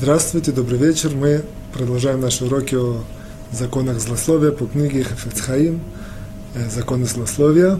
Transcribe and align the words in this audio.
Здравствуйте, 0.00 0.50
добрый 0.52 0.78
вечер. 0.78 1.10
Мы 1.14 1.44
продолжаем 1.74 2.22
наши 2.22 2.46
уроки 2.46 2.74
о 2.74 3.04
законах 3.52 4.00
злословия 4.00 4.50
по 4.50 4.64
книге 4.64 5.04
Хафецхаим 5.04 5.82
«Законы 6.70 7.04
злословия». 7.04 7.78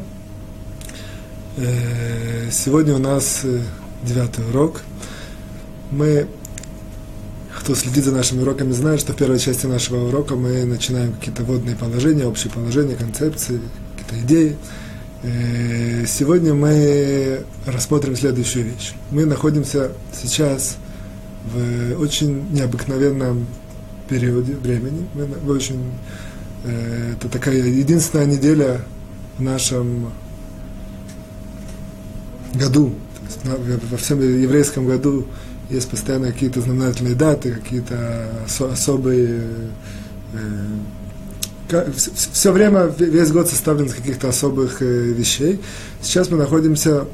Э, 1.57 2.51
сегодня 2.53 2.97
у 2.97 2.99
нас 2.99 3.41
э, 3.45 3.63
девятый 4.03 4.47
урок. 4.51 4.83
Мы, 5.91 6.27
кто 7.59 7.75
следит 7.75 8.05
за 8.05 8.13
нашими 8.13 8.43
уроками, 8.43 8.73
знает, 8.73 9.01
что 9.01 9.15
в 9.15 9.17
первой 9.17 9.39
части 9.39 9.65
нашего 9.65 10.07
урока 10.07 10.37
мы 10.37 10.67
начинаем 10.67 11.15
какие-то 11.15 11.43
водные 11.43 11.75
положения, 11.75 12.27
общие 12.27 12.53
положения, 12.53 12.97
концепции, 12.97 13.63
какие-то 13.97 14.27
идеи. 14.27 14.57
Э, 15.23 16.05
сегодня 16.07 16.53
мы 16.53 17.45
рассмотрим 17.65 18.15
следующую 18.15 18.67
вещь. 18.67 18.93
Мы 19.11 19.25
находимся 19.25 19.93
сейчас 20.13 20.77
в 20.87 20.90
очень 21.99 22.47
необыкновенном 22.53 23.47
периоде 24.11 24.55
времени. 24.55 25.07
Мы, 25.15 25.53
очень, 25.53 25.81
э, 26.65 27.15
это 27.17 27.29
такая 27.29 27.57
единственная 27.57 28.27
неделя 28.27 28.83
в 29.39 29.43
нашем 29.43 30.11
году. 32.55 32.95
во 33.45 33.97
всем 33.97 34.21
еврейском 34.21 34.87
году 34.87 35.27
есть 35.71 35.89
постоянно 35.89 36.33
какие-то 36.33 36.61
знаменательные 36.61 37.15
даты, 37.15 37.53
какие-то 37.53 38.29
особые... 38.73 39.43
Э, 40.35 41.91
все 42.17 42.51
время, 42.51 42.93
весь 42.99 43.31
год 43.31 43.49
составлен 43.49 43.87
из 43.87 43.95
каких-то 43.95 44.29
особых 44.29 44.83
э, 44.83 44.85
вещей. 44.85 45.61
Сейчас 46.03 46.29
мы 46.29 46.37
находимся 46.37 47.07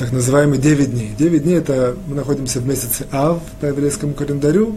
так 0.00 0.12
называемые 0.12 0.58
9 0.58 0.92
дней. 0.92 1.12
9 1.18 1.42
дней 1.42 1.58
это 1.58 1.94
мы 2.06 2.16
находимся 2.16 2.60
в 2.60 2.66
месяце 2.66 3.06
Ав 3.12 3.42
по 3.60 3.66
еврейскому 3.66 4.14
календарю. 4.14 4.76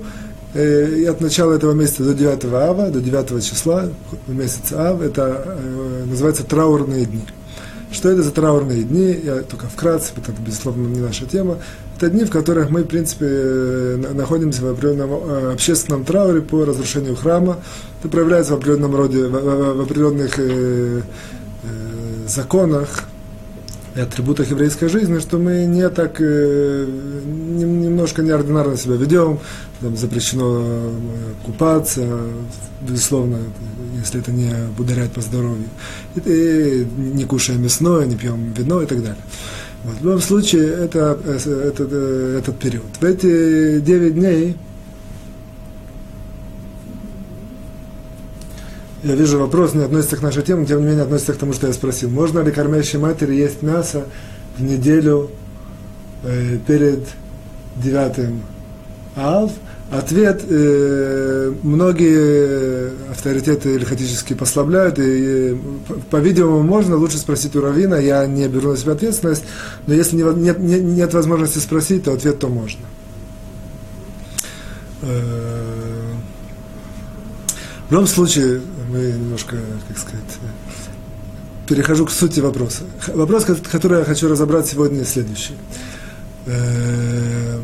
Э, 0.54 0.86
и 0.86 1.06
от 1.06 1.22
начала 1.22 1.54
этого 1.54 1.72
месяца 1.72 2.04
до 2.04 2.14
9 2.14 2.44
Ава, 2.44 2.90
до 2.90 3.00
9 3.00 3.42
числа, 3.42 3.86
месяц 4.28 4.74
Ав, 4.74 5.02
это 5.02 5.46
э, 5.46 6.04
называется 6.08 6.44
траурные 6.44 7.06
дни. 7.06 7.24
Что 7.90 8.10
это 8.10 8.22
за 8.22 8.32
траурные 8.32 8.84
дни? 8.84 9.18
Я 9.24 9.44
только 9.44 9.68
вкратце, 9.68 10.12
это, 10.18 10.34
безусловно, 10.42 10.88
не 10.88 11.00
наша 11.00 11.26
тема. 11.26 11.60
Это 11.96 12.10
дни, 12.10 12.26
в 12.26 12.30
которых 12.30 12.70
мы, 12.70 12.84
в 12.84 12.88
принципе, 12.88 13.26
э, 13.30 14.14
находимся 14.14 14.62
в 14.62 14.72
определенном 14.72 15.54
общественном 15.54 16.04
трауре 16.04 16.42
по 16.42 16.66
разрушению 16.66 17.16
храма. 17.16 17.60
Это 18.02 18.10
проявляется 18.10 18.56
в 18.56 18.58
определенном 18.58 18.94
роде, 18.94 19.26
в, 19.26 19.82
определенных 19.84 20.38
законах, 22.28 23.06
атрибутах 24.02 24.50
еврейской 24.50 24.88
жизни, 24.88 25.20
что 25.20 25.38
мы 25.38 25.66
не 25.66 25.88
так, 25.90 26.18
э, 26.20 26.86
немножко 26.86 28.24
неординарно 28.24 28.78
себя 28.78 28.96
ведем, 28.96 29.40
там 29.82 29.96
запрещено 29.96 30.62
э, 30.64 30.92
купаться, 31.46 32.06
безусловно, 32.82 33.38
если 34.00 34.20
это 34.20 34.32
не 34.32 34.52
ударяет 34.78 35.12
по 35.12 35.22
здоровью, 35.22 35.68
и, 36.16 36.20
и 36.20 36.88
не 36.98 37.26
кушаем 37.26 37.62
мясное, 37.62 38.06
не 38.06 38.16
пьем 38.16 38.54
вино 38.54 38.82
и 38.82 38.86
так 38.86 39.00
далее. 39.00 39.24
Вот. 39.84 39.98
В 40.00 40.06
любом 40.06 40.22
случае, 40.22 40.70
это, 40.70 41.18
э, 41.24 41.38
это, 41.68 41.88
э, 41.90 42.38
этот 42.40 42.58
период. 42.58 42.86
В 43.00 43.04
эти 43.04 43.80
9 43.80 44.16
дней 44.16 44.56
Я 49.04 49.16
вижу, 49.16 49.38
вопрос 49.38 49.74
не 49.74 49.84
относится 49.84 50.16
к 50.16 50.22
нашей 50.22 50.44
теме, 50.44 50.66
тем 50.66 50.80
не 50.80 50.88
менее 50.88 51.04
относится 51.04 51.34
к 51.34 51.38
тому, 51.38 51.52
что 51.52 51.68
я 51.68 51.74
спросил. 51.74 52.10
Можно 52.10 52.40
ли 52.40 52.52
кормящей 52.52 53.00
матери 53.00 53.36
есть 53.36 53.62
мясо 53.62 54.06
в 54.58 54.64
неделю 54.64 55.30
э, 56.24 56.58
перед 56.66 57.06
девятым 57.76 58.44
Алф? 59.18 59.52
Ответ 59.92 60.44
э, 60.48 61.54
многие 61.64 62.94
авторитеты 63.12 63.78
лихотически 63.78 64.36
послабляют, 64.36 64.98
и, 64.98 65.60
по-видимому, 66.10 66.64
можно, 66.64 66.96
лучше 66.96 67.18
спросить 67.18 67.58
у 67.58 67.62
Равина, 67.62 67.96
я 67.96 68.26
не 68.26 68.48
беру 68.48 68.72
на 68.72 68.78
себя 68.78 68.94
ответственность, 68.94 69.44
но 69.86 69.94
если 69.94 70.16
не, 70.16 70.24
нет, 70.24 70.60
нет, 70.60 70.82
нет 70.82 71.14
возможности 71.14 71.60
спросить, 71.60 72.06
то 72.06 72.14
ответ 72.14 72.40
то 72.40 72.48
можно. 72.48 72.86
Э, 75.02 75.74
в 77.90 77.92
любом 77.92 78.08
случае, 78.08 78.62
мы 78.94 79.00
немножко, 79.00 79.58
как 79.88 79.98
сказать, 79.98 80.40
перехожу 81.68 82.06
к 82.06 82.12
сути 82.12 82.40
вопроса. 82.40 82.84
Вопрос, 83.08 83.46
который 83.46 84.00
я 84.00 84.06
хочу 84.06 84.30
разобрать 84.30 84.68
сегодня, 84.68 85.04
следующий. 85.04 85.56
Э, 86.46 87.60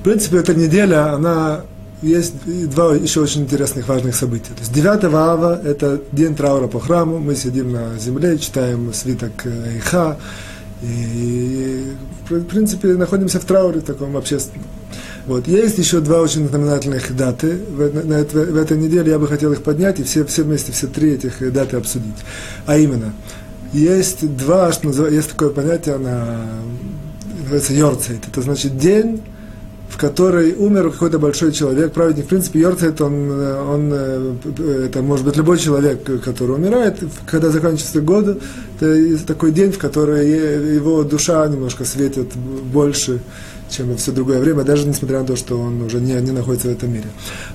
в 0.00 0.04
принципе, 0.04 0.38
эта 0.38 0.54
неделя, 0.54 1.12
она 1.12 1.62
есть 2.02 2.34
два 2.70 2.94
еще 2.94 3.20
очень 3.20 3.42
интересных, 3.42 3.88
важных 3.88 4.14
события. 4.14 4.54
То 4.54 4.60
есть 4.60 4.72
9 4.72 5.04
ава– 5.12 5.60
это 5.64 6.00
день 6.12 6.36
траура 6.36 6.68
по 6.68 6.78
храму, 6.78 7.18
мы 7.18 7.34
сидим 7.34 7.72
на 7.72 7.98
земле, 7.98 8.38
читаем 8.38 8.92
свиток 8.94 9.44
Иха, 9.76 10.18
и, 10.82 11.92
в 12.30 12.44
принципе, 12.44 12.94
находимся 12.94 13.40
в 13.40 13.44
трауре 13.44 13.80
таком 13.80 14.16
общественном. 14.16 14.68
Вот. 15.28 15.46
Есть 15.46 15.76
еще 15.76 16.00
два 16.00 16.22
очень 16.22 16.48
знаменательных 16.48 17.14
даты 17.14 17.58
в, 17.70 18.06
на, 18.06 18.24
в, 18.24 18.32
в 18.32 18.56
этой 18.56 18.78
неделе, 18.78 19.10
я 19.10 19.18
бы 19.18 19.28
хотел 19.28 19.52
их 19.52 19.62
поднять 19.62 20.00
и 20.00 20.02
все, 20.02 20.24
все 20.24 20.42
вместе, 20.42 20.72
все 20.72 20.86
три 20.86 21.12
этих 21.12 21.52
даты 21.52 21.76
обсудить. 21.76 22.16
А 22.64 22.78
именно, 22.78 23.12
есть 23.74 24.26
два, 24.38 24.72
что 24.72 24.86
называется, 24.86 25.16
есть 25.16 25.30
такое 25.30 25.50
понятие, 25.50 25.96
она 25.96 26.38
называется 27.42 27.74
Йорцейт. 27.74 28.26
Это 28.26 28.40
значит 28.40 28.78
день, 28.78 29.20
в 29.90 29.98
который 29.98 30.54
умер 30.54 30.92
какой-то 30.92 31.18
большой 31.18 31.52
человек, 31.52 31.92
праведник. 31.92 32.24
В 32.24 32.28
принципе, 32.28 32.60
Йорцейт, 32.60 32.98
он, 33.02 33.30
он, 33.30 33.92
это 33.92 35.02
может 35.02 35.26
быть 35.26 35.36
любой 35.36 35.58
человек, 35.58 36.04
который 36.24 36.56
умирает, 36.56 36.96
когда 37.26 37.50
заканчивается 37.50 38.00
год, 38.00 38.40
это 38.80 39.26
такой 39.26 39.52
день, 39.52 39.72
в 39.72 39.78
который 39.78 40.26
его 40.74 41.02
душа 41.04 41.46
немножко 41.46 41.84
светит 41.84 42.34
больше, 42.34 43.20
чем 43.70 43.96
все 43.96 44.12
другое 44.12 44.38
время, 44.38 44.64
даже 44.64 44.86
несмотря 44.86 45.20
на 45.20 45.26
то, 45.26 45.36
что 45.36 45.58
он 45.58 45.82
уже 45.82 46.00
не, 46.00 46.14
не 46.14 46.32
находится 46.32 46.68
в 46.68 46.72
этом 46.72 46.92
мире. 46.92 47.06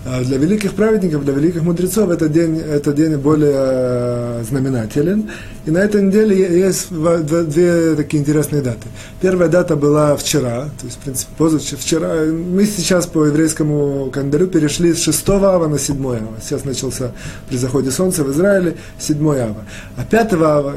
А 0.06 0.24
для 0.24 0.38
великих 0.38 0.74
праведников, 0.74 1.24
для 1.26 1.34
великих 1.34 1.64
мудрецов 1.64 2.10
этот 2.10 2.32
день, 2.32 2.58
этот 2.58 2.96
день 2.96 3.16
более 3.18 3.54
э, 3.56 4.44
знаменателен. 4.48 5.30
И 5.66 5.72
на 5.72 5.80
этой 5.80 6.02
неделе 6.02 6.60
есть 6.60 6.90
две 6.90 7.96
такие 7.96 8.22
интересные 8.22 8.62
даты. 8.62 8.88
Первая 9.22 9.50
дата 9.50 9.76
была 9.76 10.16
вчера, 10.16 10.70
то 10.80 10.86
есть, 10.86 10.98
в 10.98 11.00
принципе, 11.00 11.32
позавчера. 11.38 11.80
Вчера, 11.80 12.10
мы 12.26 12.66
сейчас 12.66 13.08
по 13.08 13.26
еврейскому 13.26 14.10
календарю 14.12 14.48
перешли 14.48 14.94
с 14.94 15.02
6 15.04 15.30
ава 15.30 15.68
на 15.68 15.80
7 15.80 16.06
ава. 16.06 16.38
Сейчас 16.42 16.66
начался 16.66 17.12
при 17.50 17.58
заходе 17.58 17.92
солнца 17.92 18.24
в 18.24 18.32
Израиле 18.32 18.76
7 19.00 19.28
ава. 19.30 19.64
А 19.96 20.04
5 20.04 20.34
ава, 20.34 20.76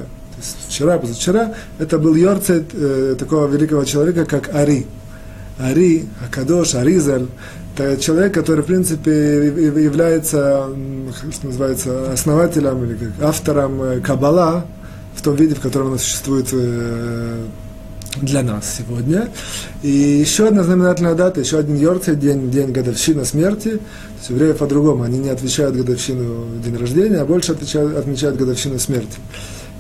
вчера, 0.69 0.99
позавчера, 0.99 1.55
это 1.79 1.99
был 1.99 2.15
Йорцет 2.15 2.67
э, 2.73 3.17
такого 3.19 3.47
великого 3.47 3.85
человека, 3.85 4.25
как 4.25 4.55
Ари. 4.55 4.87
Ари, 5.59 6.07
Акадош, 6.25 6.75
Аризаль, 6.75 7.27
это 7.77 8.01
человек, 8.01 8.33
который, 8.33 8.63
в 8.63 8.67
принципе, 8.67 9.13
является, 9.13 10.69
что 11.31 11.47
называется, 11.47 12.13
основателем 12.13 12.85
или 12.85 13.13
автором 13.21 13.83
э, 13.83 14.01
Каббала 14.01 14.67
в 15.15 15.23
том 15.23 15.37
виде, 15.37 15.55
в 15.55 15.61
котором 15.61 15.89
она 15.89 15.99
существует 15.99 16.49
э, 16.53 17.45
для 18.23 18.43
нас 18.43 18.77
сегодня. 18.79 19.29
И 19.83 19.91
еще 19.91 20.49
одна 20.49 20.63
знаменательная 20.63 21.15
дата, 21.15 21.41
еще 21.41 21.59
один 21.59 21.77
Йорцей, 21.77 22.17
день, 22.17 22.51
день 22.51 22.73
годовщина 22.73 23.25
смерти. 23.25 23.71
То 23.73 23.79
есть 24.19 24.31
евреев 24.31 24.57
по-другому, 24.57 25.03
они 25.03 25.19
не 25.19 25.29
отвечают 25.29 25.77
годовщину 25.77 26.47
день 26.65 26.77
рождения, 26.77 27.19
а 27.19 27.27
больше 27.27 27.53
отвечают, 27.53 27.97
отмечают 27.97 28.37
годовщину 28.37 28.79
смерти. 28.79 29.19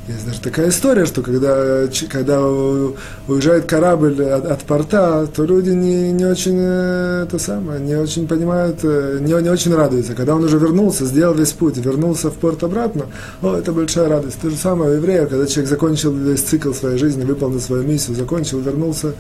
Есть 0.09 0.25
даже 0.25 0.41
такая 0.41 0.69
история, 0.69 1.05
что 1.05 1.21
когда, 1.21 1.89
когда 2.09 2.47
уезжает 2.47 3.65
корабль 3.65 4.23
от, 4.23 4.47
от 4.47 4.63
порта, 4.63 5.27
то 5.27 5.45
люди 5.45 5.71
не, 5.71 6.13
не 6.13 6.25
очень 6.25 6.61
это 6.61 7.41
самое, 7.41 7.81
не 7.81 7.97
очень 7.97 8.29
понимают, 8.29 8.79
э, 8.85 9.19
не, 9.21 9.33
не 9.43 9.51
очень 9.51 9.75
радуются. 9.75 10.15
Когда 10.15 10.37
он 10.37 10.45
уже 10.45 10.59
вернулся, 10.59 11.05
сделал 11.07 11.35
весь 11.35 11.51
путь, 11.51 11.79
вернулся 11.79 12.31
в 12.31 12.35
порт 12.35 12.63
обратно, 12.63 13.07
о, 13.43 13.57
это 13.57 13.73
большая 13.73 14.09
радость. 14.09 14.41
То 14.41 14.49
же 14.49 14.57
самое 14.57 14.93
у 14.93 14.95
еврея, 14.95 15.27
когда 15.27 15.45
человек 15.47 15.71
закончил 15.71 16.13
весь 16.13 16.43
цикл 16.43 16.73
своей 16.73 16.99
жизни, 16.99 17.25
выполнил 17.25 17.61
свою 17.61 17.83
миссию, 17.83 18.17
закончил, 18.17 18.61
вернулся, 18.61 19.13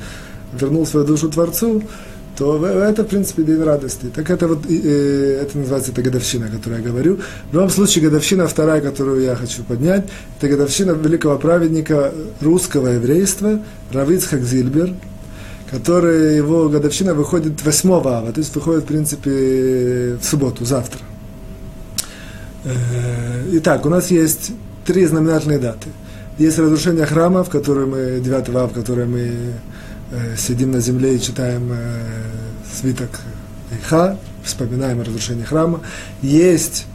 вернул 0.52 0.86
свою 0.86 1.04
душу 1.04 1.28
Творцу, 1.28 1.82
то 2.36 2.66
это, 2.66 3.02
в 3.02 3.06
принципе, 3.06 3.42
день 3.42 3.62
радости. 3.62 4.06
Так 4.14 4.30
это 4.30 4.46
вот, 4.46 4.66
это 4.66 5.58
называется, 5.58 5.92
это 5.92 6.02
годовщина, 6.02 6.46
о 6.46 6.48
которой 6.50 6.80
я 6.80 6.86
говорю. 6.86 7.18
В 7.50 7.54
любом 7.54 7.70
случае, 7.70 8.04
годовщина 8.04 8.46
вторая, 8.46 8.80
которую 8.80 9.22
я 9.22 9.34
хочу 9.36 9.62
поднять, 9.64 10.04
это 10.38 10.48
годовщина 10.48 10.90
великого 10.90 11.38
праведника 11.38 12.12
русского 12.40 12.88
еврейства, 12.88 13.60
Равицхак 13.90 14.42
Зильбер, 14.42 14.92
который, 15.70 16.36
его 16.36 16.68
годовщина 16.68 17.14
выходит 17.14 17.64
8 17.64 17.90
ава, 17.92 18.32
то 18.32 18.40
есть 18.40 18.54
выходит, 18.54 18.84
в 18.84 18.86
принципе, 18.86 20.16
в 20.20 20.24
субботу, 20.24 20.64
завтра. 20.64 21.00
Э, 22.64 23.48
итак, 23.52 23.86
у 23.86 23.88
нас 23.88 24.10
есть 24.10 24.52
три 24.84 25.06
знаменательные 25.06 25.58
даты. 25.58 25.88
Есть 26.38 26.58
разрушение 26.58 27.06
храма, 27.06 27.44
в 27.44 27.48
которое 27.48 27.86
мы, 27.86 28.20
9 28.20 28.48
ава, 28.50 28.68
в 28.68 28.72
которое 28.72 29.06
мы 29.06 29.20
э, 29.20 29.52
сидим 30.36 30.70
на 30.70 30.80
земле 30.80 31.16
и 31.16 31.20
читаем 31.20 31.70
э, 31.72 32.02
свиток 32.72 33.10
Иха, 33.72 34.16
вспоминаем 34.44 35.00
о 35.00 35.04
разрушении 35.04 35.42
храма. 35.42 35.80
Есть 36.22 36.86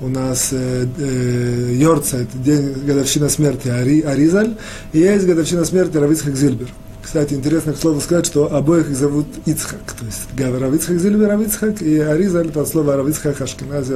у 0.00 0.08
нас 0.08 0.48
э, 0.52 0.86
э, 0.98 1.72
Йорца, 1.74 2.18
это 2.18 2.36
день 2.38 2.72
годовщина 2.84 3.28
смерти 3.28 3.68
Ари, 3.68 4.02
Аризаль, 4.02 4.56
и 4.92 4.98
есть 4.98 5.26
годовщина 5.26 5.64
смерти 5.64 5.96
Равицхак 5.96 6.36
Зильбер. 6.36 6.68
Кстати, 7.02 7.34
интересно 7.34 7.72
к 7.72 7.76
слову 7.76 8.00
сказать, 8.00 8.26
что 8.26 8.52
обоих 8.52 8.90
их 8.90 8.96
зовут 8.96 9.26
Ицхак. 9.46 9.80
То 9.96 10.04
есть 10.04 10.26
Равицхак 10.36 10.98
Зильбер 10.98 11.28
Равицхак 11.28 11.80
и 11.80 11.98
Аризаль, 11.98 12.48
это 12.48 12.66
слово 12.66 12.96
Равицхак 12.96 13.40
Ашкенази, 13.40 13.94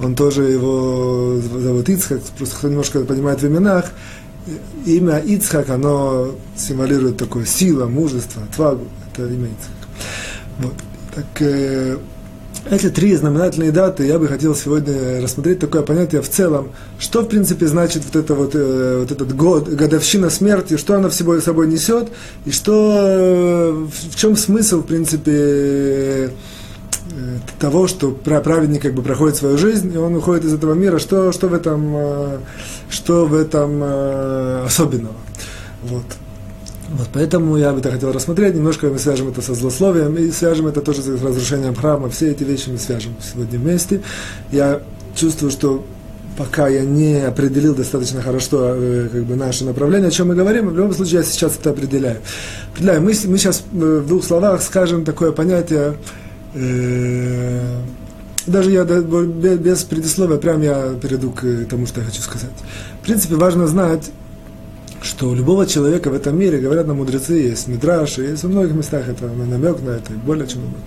он 0.00 0.14
тоже 0.16 0.44
его 0.44 1.38
зовут 1.40 1.88
Ицхак, 1.90 2.22
просто 2.38 2.56
кто 2.56 2.68
немножко 2.68 3.00
понимает 3.00 3.42
в 3.42 3.46
именах, 3.46 3.90
имя 4.86 5.18
Ицхак, 5.18 5.70
оно 5.70 6.34
символирует 6.56 7.16
такое 7.16 7.44
сила, 7.44 7.86
мужество, 7.86 8.42
отвагу, 8.42 8.86
это 9.12 9.26
имя 9.26 9.48
Ицхак. 9.48 9.88
Вот. 10.58 10.74
Так, 11.14 11.42
э, 11.42 11.98
эти 12.70 12.90
три 12.90 13.14
знаменательные 13.14 13.72
даты 13.72 14.06
я 14.06 14.18
бы 14.18 14.28
хотел 14.28 14.54
сегодня 14.54 15.22
рассмотреть. 15.22 15.58
Такое 15.58 15.82
понятие 15.82 16.20
в 16.20 16.28
целом, 16.28 16.70
что 16.98 17.22
в 17.22 17.28
принципе 17.28 17.66
значит 17.66 18.02
вот, 18.04 18.16
это 18.16 18.34
вот, 18.34 18.50
э, 18.54 18.98
вот 19.00 19.10
этот 19.10 19.34
год, 19.34 19.68
годовщина 19.68 20.28
смерти, 20.28 20.76
что 20.76 20.94
она 20.94 21.08
в 21.08 21.14
собой, 21.14 21.40
собой 21.40 21.66
несет, 21.66 22.08
и 22.44 22.50
что, 22.50 22.94
э, 22.94 23.86
в 24.10 24.16
чем 24.16 24.36
смысл 24.36 24.82
в 24.82 24.86
принципе 24.86 25.32
э, 25.34 26.30
того, 27.58 27.86
что 27.86 28.10
праведник 28.10 28.82
как 28.82 28.94
бы 28.94 29.02
проходит 29.02 29.36
свою 29.36 29.58
жизнь, 29.58 29.92
и 29.92 29.96
он 29.96 30.14
уходит 30.16 30.44
из 30.44 30.54
этого 30.54 30.74
мира, 30.74 30.98
что, 30.98 31.32
что 31.32 31.48
в 31.48 31.54
этом, 31.54 31.92
э, 31.94 32.38
что 32.90 33.26
в 33.26 33.34
этом 33.34 33.80
э, 33.82 34.64
особенного. 34.66 35.14
Вот. 35.82 36.04
Вот 36.90 37.08
поэтому 37.12 37.56
я 37.56 37.72
бы 37.72 37.80
это 37.80 37.90
хотел 37.90 38.12
рассмотреть. 38.12 38.54
Немножко 38.54 38.86
мы 38.86 38.98
свяжем 38.98 39.28
это 39.28 39.42
со 39.42 39.54
злословием 39.54 40.14
и 40.16 40.30
свяжем 40.30 40.68
это 40.68 40.80
тоже 40.80 41.02
с 41.02 41.22
разрушением 41.22 41.74
храма. 41.74 42.08
Все 42.08 42.30
эти 42.30 42.44
вещи 42.44 42.70
мы 42.70 42.78
свяжем 42.78 43.14
сегодня 43.20 43.58
вместе. 43.58 44.00
Я 44.50 44.80
чувствую, 45.14 45.50
что 45.50 45.84
пока 46.38 46.68
я 46.68 46.84
не 46.84 47.16
определил 47.26 47.74
достаточно 47.74 48.22
хорошо 48.22 48.74
э, 48.74 49.08
как 49.12 49.24
бы, 49.24 49.34
наше 49.34 49.64
направление, 49.64 50.08
о 50.08 50.10
чем 50.10 50.28
мы 50.28 50.34
говорим, 50.34 50.70
в 50.70 50.76
любом 50.76 50.94
случае 50.94 51.20
я 51.20 51.22
сейчас 51.24 51.58
это 51.60 51.70
определяю. 51.70 52.18
определяю. 52.72 53.00
Мы, 53.02 53.08
мы 53.08 53.38
сейчас 53.38 53.64
э, 53.72 54.02
в 54.04 54.06
двух 54.06 54.24
словах 54.24 54.62
скажем 54.62 55.04
такое 55.04 55.32
понятие, 55.32 55.94
э, 55.94 56.27
даже 58.46 58.70
я 58.70 58.84
без 58.84 59.84
предисловия, 59.84 60.38
прям 60.38 60.62
я 60.62 60.94
перейду 60.94 61.30
к 61.30 61.66
тому, 61.68 61.86
что 61.86 62.00
я 62.00 62.06
хочу 62.06 62.22
сказать. 62.22 62.50
В 63.02 63.04
принципе, 63.04 63.34
важно 63.34 63.66
знать, 63.66 64.10
что 65.02 65.28
у 65.28 65.34
любого 65.34 65.66
человека 65.66 66.10
в 66.10 66.14
этом 66.14 66.38
мире, 66.38 66.58
говорят 66.58 66.86
нам 66.86 66.96
мудрецы, 66.96 67.34
есть 67.34 67.68
мидраши, 67.68 68.22
есть 68.22 68.42
во 68.42 68.48
многих 68.48 68.74
местах 68.74 69.08
это 69.08 69.26
намек 69.26 69.80
на 69.82 69.90
это, 69.90 70.12
более 70.12 70.46
чем 70.46 70.62
намек. 70.62 70.78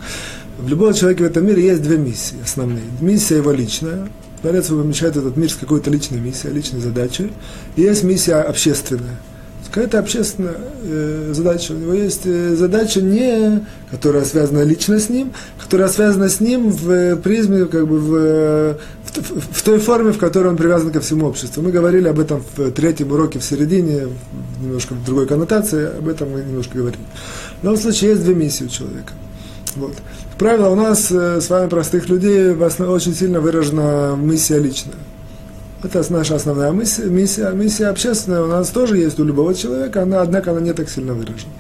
В 0.57 0.67
любого 0.67 0.93
человека 0.93 1.21
в 1.21 1.25
этом 1.25 1.45
мире 1.45 1.63
есть 1.65 1.81
две 1.81 1.97
миссии 1.97 2.37
основные. 2.43 2.83
Миссия 2.99 3.37
его 3.37 3.51
личная, 3.51 4.09
Творец 4.41 4.67
помещает 4.67 5.15
этот 5.17 5.37
мир 5.37 5.49
с 5.49 5.55
какой-то 5.55 5.89
личной 5.91 6.19
миссией, 6.19 6.53
личной 6.53 6.81
задачей, 6.81 7.31
и 7.75 7.81
есть 7.81 8.03
миссия 8.03 8.35
общественная– 8.35 9.19
какая-то 9.71 9.99
общественная 9.99 10.57
э, 10.83 11.31
задача. 11.33 11.71
У 11.71 11.77
него 11.77 11.93
есть 11.93 12.25
э, 12.25 12.55
задача 12.55 13.01
не, 13.01 13.65
которая 13.89 14.25
связана 14.25 14.63
лично 14.63 14.99
с 14.99 15.07
ним, 15.07 15.31
которая 15.57 15.87
связана 15.87 16.27
с 16.27 16.41
ним 16.41 16.71
в 16.71 17.15
призме, 17.17 17.65
как 17.65 17.87
бы 17.87 17.97
в, 17.97 18.77
в, 19.15 19.57
в 19.57 19.63
той 19.63 19.79
форме, 19.79 20.11
в 20.11 20.17
которой 20.17 20.49
он 20.49 20.57
привязан 20.57 20.91
ко 20.91 20.99
всему 20.99 21.25
обществу. 21.25 21.63
Мы 21.63 21.71
говорили 21.71 22.09
об 22.09 22.19
этом 22.19 22.43
в 22.57 22.71
третьем 22.71 23.13
уроке 23.13 23.39
в 23.39 23.45
середине, 23.45 24.09
немножко 24.61 24.93
в 24.93 25.05
другой 25.05 25.25
коннотации, 25.25 25.97
об 25.97 26.07
этом 26.09 26.31
мы 26.31 26.41
немножко 26.41 26.77
говорили. 26.77 27.03
В 27.61 27.63
любом 27.63 27.77
случае, 27.77 28.11
есть 28.11 28.23
две 28.23 28.35
миссии 28.35 28.65
у 28.65 28.69
человека. 28.69 29.13
Вот. 29.77 29.93
Правило, 30.37 30.67
у 30.69 30.75
нас 30.75 31.09
э, 31.11 31.39
с 31.39 31.49
вами, 31.49 31.69
простых 31.69 32.09
людей, 32.09 32.51
очень 32.51 33.15
сильно 33.15 33.39
выражена 33.39 34.17
миссия 34.19 34.59
личная. 34.59 34.95
Это 35.83 36.03
наша 36.13 36.35
основная 36.35 36.71
миссия, 36.71 37.05
миссия. 37.05 37.49
Миссия 37.51 37.87
общественная 37.87 38.43
у 38.43 38.47
нас 38.47 38.69
тоже 38.69 38.97
есть 38.97 39.19
у 39.19 39.23
любого 39.23 39.55
человека, 39.55 40.03
она, 40.03 40.21
однако 40.21 40.51
она 40.51 40.61
не 40.61 40.73
так 40.73 40.89
сильно 40.89 41.13
выражена. 41.13 41.51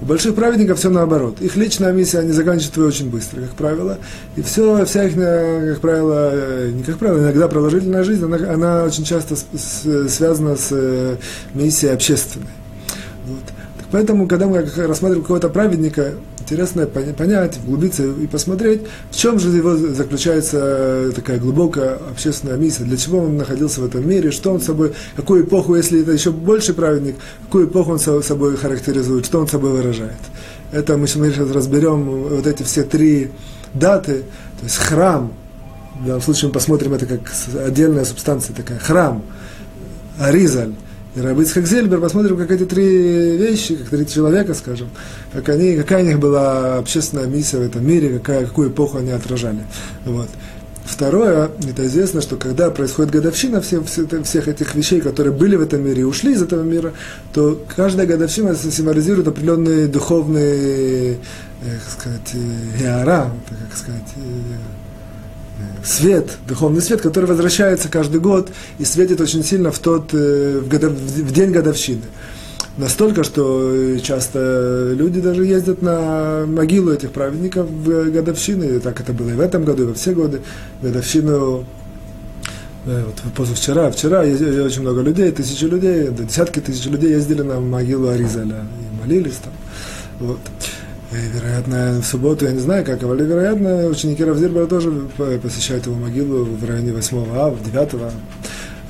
У 0.00 0.06
больших 0.06 0.34
праведников 0.34 0.78
все 0.78 0.90
наоборот. 0.90 1.40
Их 1.40 1.54
личная 1.56 1.92
миссия, 1.92 2.18
они 2.18 2.32
заканчивают 2.32 2.78
очень 2.78 3.10
быстро, 3.10 3.42
как 3.42 3.50
правило. 3.50 3.98
И 4.34 4.42
все, 4.42 4.84
вся 4.86 5.04
их, 5.04 5.14
как 5.14 5.80
правило, 5.80 6.30
э, 6.32 6.70
не 6.72 6.82
как 6.82 6.98
правило, 6.98 7.20
иногда 7.20 7.46
продолжительная 7.46 8.02
жизнь, 8.02 8.24
она, 8.24 8.36
она 8.52 8.84
очень 8.84 9.04
часто 9.04 9.36
с, 9.36 9.46
с, 9.52 10.08
связана 10.08 10.56
с 10.56 10.68
э, 10.72 11.16
миссией 11.54 11.92
общественной. 11.92 12.48
Вот. 13.26 13.44
Поэтому, 13.92 14.26
когда 14.26 14.46
мы 14.46 14.62
рассматриваем 14.62 15.22
какого-то 15.22 15.48
праведника, 15.48 16.14
интересно 16.50 16.86
понять, 16.86 17.58
углубиться 17.64 18.02
и 18.02 18.26
посмотреть, 18.26 18.82
в 19.10 19.16
чем 19.16 19.38
же 19.38 19.50
его 19.50 19.76
заключается 19.76 21.12
такая 21.14 21.38
глубокая 21.38 21.98
общественная 22.10 22.56
миссия, 22.56 22.82
для 22.82 22.96
чего 22.96 23.20
он 23.20 23.36
находился 23.36 23.80
в 23.80 23.86
этом 23.86 24.08
мире, 24.08 24.32
что 24.32 24.52
он 24.52 24.60
собой, 24.60 24.92
какую 25.14 25.44
эпоху, 25.44 25.76
если 25.76 26.02
это 26.02 26.10
еще 26.10 26.32
больше 26.32 26.74
праведник, 26.74 27.16
какую 27.44 27.68
эпоху 27.68 27.92
он 27.92 27.98
собой 28.00 28.56
характеризует, 28.56 29.26
что 29.26 29.38
он 29.38 29.46
собой 29.46 29.70
выражает. 29.70 30.18
Это 30.72 30.96
мы 30.96 31.06
сейчас 31.06 31.50
разберем 31.52 32.04
вот 32.04 32.46
эти 32.46 32.64
все 32.64 32.82
три 32.82 33.30
даты, 33.72 34.24
то 34.58 34.64
есть 34.64 34.76
храм, 34.76 35.32
в 36.00 36.06
данном 36.06 36.22
случае 36.22 36.48
мы 36.48 36.54
посмотрим 36.54 36.94
это 36.94 37.06
как 37.06 37.20
отдельная 37.64 38.04
субстанция 38.04 38.56
такая, 38.56 38.78
храм, 38.80 39.22
Аризаль, 40.18 40.74
и 41.16 41.20
Рабицхак 41.20 41.66
Зельбер, 41.66 42.00
посмотрим, 42.00 42.36
как 42.36 42.50
эти 42.52 42.64
три 42.64 43.36
вещи, 43.36 43.74
как 43.74 43.88
три 43.88 44.06
человека, 44.06 44.54
скажем, 44.54 44.88
как 45.32 45.48
они, 45.48 45.76
какая 45.76 46.04
у 46.04 46.06
них 46.06 46.20
была 46.20 46.78
общественная 46.78 47.26
миссия 47.26 47.58
в 47.58 47.62
этом 47.62 47.84
мире, 47.86 48.18
какая, 48.18 48.46
какую 48.46 48.70
эпоху 48.70 48.98
они 48.98 49.10
отражали. 49.10 49.60
Вот. 50.04 50.28
Второе, 50.84 51.50
это 51.68 51.86
известно, 51.86 52.20
что 52.20 52.36
когда 52.36 52.70
происходит 52.70 53.12
годовщина 53.12 53.60
всех, 53.60 53.82
всех 53.86 54.48
этих 54.48 54.74
вещей, 54.74 55.00
которые 55.00 55.32
были 55.32 55.56
в 55.56 55.62
этом 55.62 55.84
мире 55.84 56.02
и 56.02 56.04
ушли 56.04 56.32
из 56.32 56.42
этого 56.42 56.62
мира, 56.62 56.92
то 57.32 57.60
каждая 57.76 58.06
годовщина 58.06 58.54
символизирует 58.54 59.28
определенные 59.28 59.86
духовные, 59.86 61.14
э, 61.14 61.16
как 61.84 62.00
сказать, 62.00 62.30
э, 62.34 62.78
геора, 62.78 63.30
как 63.68 63.78
сказать, 63.78 64.08
э, 64.16 64.79
свет, 65.84 66.30
духовный 66.48 66.82
свет, 66.82 67.00
который 67.00 67.26
возвращается 67.26 67.88
каждый 67.88 68.20
год 68.20 68.50
и 68.78 68.84
светит 68.84 69.20
очень 69.20 69.44
сильно 69.44 69.70
в, 69.70 69.78
тот, 69.78 70.10
э, 70.12 70.60
в, 70.62 70.68
годов, 70.68 70.92
в 70.92 71.32
день 71.32 71.50
годовщины. 71.50 72.02
Настолько, 72.76 73.24
что 73.24 73.98
часто 74.02 74.92
люди 74.94 75.20
даже 75.20 75.44
ездят 75.44 75.82
на 75.82 76.46
могилу 76.46 76.92
этих 76.92 77.10
праведников 77.10 77.68
в 77.68 78.10
годовщины, 78.10 78.76
и 78.76 78.78
так 78.78 79.00
это 79.00 79.12
было 79.12 79.30
и 79.30 79.34
в 79.34 79.40
этом 79.40 79.64
году, 79.64 79.82
и 79.82 79.86
во 79.86 79.94
все 79.94 80.12
годы, 80.12 80.40
годовщину 80.80 81.64
э, 82.86 83.04
вот 83.04 83.34
позавчера, 83.34 83.90
вчера 83.90 84.22
ездили 84.22 84.60
очень 84.60 84.82
много 84.82 85.02
людей, 85.02 85.30
тысячи 85.32 85.64
людей, 85.64 86.08
десятки 86.08 86.60
тысяч 86.60 86.86
людей 86.86 87.10
ездили 87.10 87.42
на 87.42 87.60
могилу 87.60 88.08
Аризаля 88.08 88.64
и 88.80 89.02
молились 89.02 89.38
там. 89.42 89.52
Вот. 90.20 90.38
Вероятно, 91.12 92.00
в 92.00 92.06
субботу, 92.06 92.44
я 92.44 92.52
не 92.52 92.60
знаю 92.60 92.84
как, 92.84 93.02
но, 93.02 93.14
вероятно, 93.14 93.86
ученики 93.86 94.22
Равзирбера 94.22 94.66
тоже 94.66 94.92
посещают 95.42 95.86
его 95.86 95.96
могилу 95.96 96.44
в 96.44 96.64
районе 96.64 96.92
8 96.92 97.36
ава, 97.36 97.56
9 97.64 97.94
ава. 97.94 98.12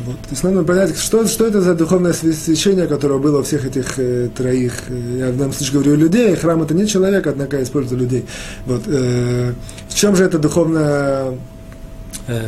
Вот. 0.00 0.16
То 0.16 0.30
есть 0.30 0.42
надо 0.42 0.62
понять, 0.62 0.96
что, 0.98 1.26
что 1.26 1.46
это 1.46 1.60
за 1.60 1.74
духовное 1.74 2.12
священие, 2.12 2.86
которое 2.86 3.18
было 3.18 3.40
у 3.40 3.42
всех 3.42 3.66
этих 3.66 3.98
э, 3.98 4.28
троих, 4.34 4.72
я 4.88 5.30
в 5.30 5.36
данном 5.36 5.52
случае 5.52 5.74
говорю 5.74 5.96
людей, 5.96 6.34
храм 6.36 6.62
это 6.62 6.74
не 6.74 6.86
человек, 6.86 7.26
однако 7.26 7.58
я 7.58 7.62
использую 7.62 8.00
людей. 8.00 8.24
Вот. 8.64 8.82
Э, 8.86 9.52
в 9.88 9.94
чем 9.94 10.16
же 10.16 10.24
это 10.24 10.38
духовное 10.38 11.38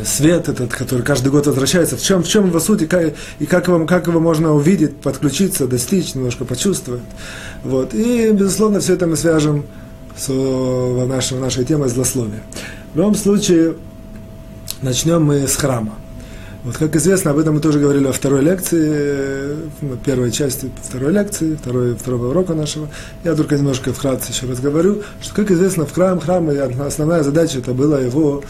свет 0.05 0.49
этот, 0.49 0.73
который 0.73 1.03
каждый 1.03 1.31
год 1.31 1.47
возвращается, 1.47 1.97
в 1.97 2.01
чем, 2.01 2.23
в 2.23 2.27
чем 2.27 2.47
его 2.47 2.59
суть 2.59 2.83
и 2.83 2.85
как, 2.85 3.13
и 3.39 3.45
как, 3.45 3.67
его, 3.67 3.85
как 3.85 4.07
его 4.07 4.19
можно 4.19 4.53
увидеть, 4.53 4.95
подключиться, 4.97 5.67
достичь, 5.67 6.15
немножко 6.15 6.45
почувствовать. 6.45 7.01
Вот. 7.63 7.93
И, 7.93 8.31
безусловно, 8.31 8.79
все 8.79 8.93
это 8.93 9.07
мы 9.07 9.15
свяжем 9.15 9.65
с 10.17 10.29
нашей, 10.29 11.39
нашей 11.39 11.65
темой 11.65 11.89
злословия. 11.89 12.43
В 12.93 12.97
любом 12.97 13.15
случае, 13.15 13.75
начнем 14.81 15.23
мы 15.23 15.47
с 15.47 15.55
храма. 15.55 15.95
Вот, 16.63 16.77
как 16.77 16.95
известно, 16.95 17.31
об 17.31 17.39
этом 17.39 17.55
мы 17.55 17.59
тоже 17.59 17.77
говорили 17.79 18.05
во 18.05 18.13
второй 18.13 18.41
лекции, 18.41 19.53
в 19.81 19.97
первой 19.97 20.31
части 20.31 20.71
второй 20.81 21.11
лекции, 21.11 21.55
второй, 21.55 21.95
второго 21.95 22.29
урока 22.29 22.53
нашего. 22.53 22.87
Я 23.25 23.35
только 23.35 23.57
немножко 23.57 23.91
вкратце 23.91 24.31
еще 24.31 24.45
раз 24.45 24.61
говорю, 24.61 25.01
что, 25.21 25.35
как 25.35 25.51
известно, 25.51 25.85
в 25.85 25.91
храм, 25.91 26.21
храм 26.21 26.49
основная 26.79 27.21
задача 27.23 27.59
это 27.59 27.73
была 27.73 27.99
его 27.99 28.43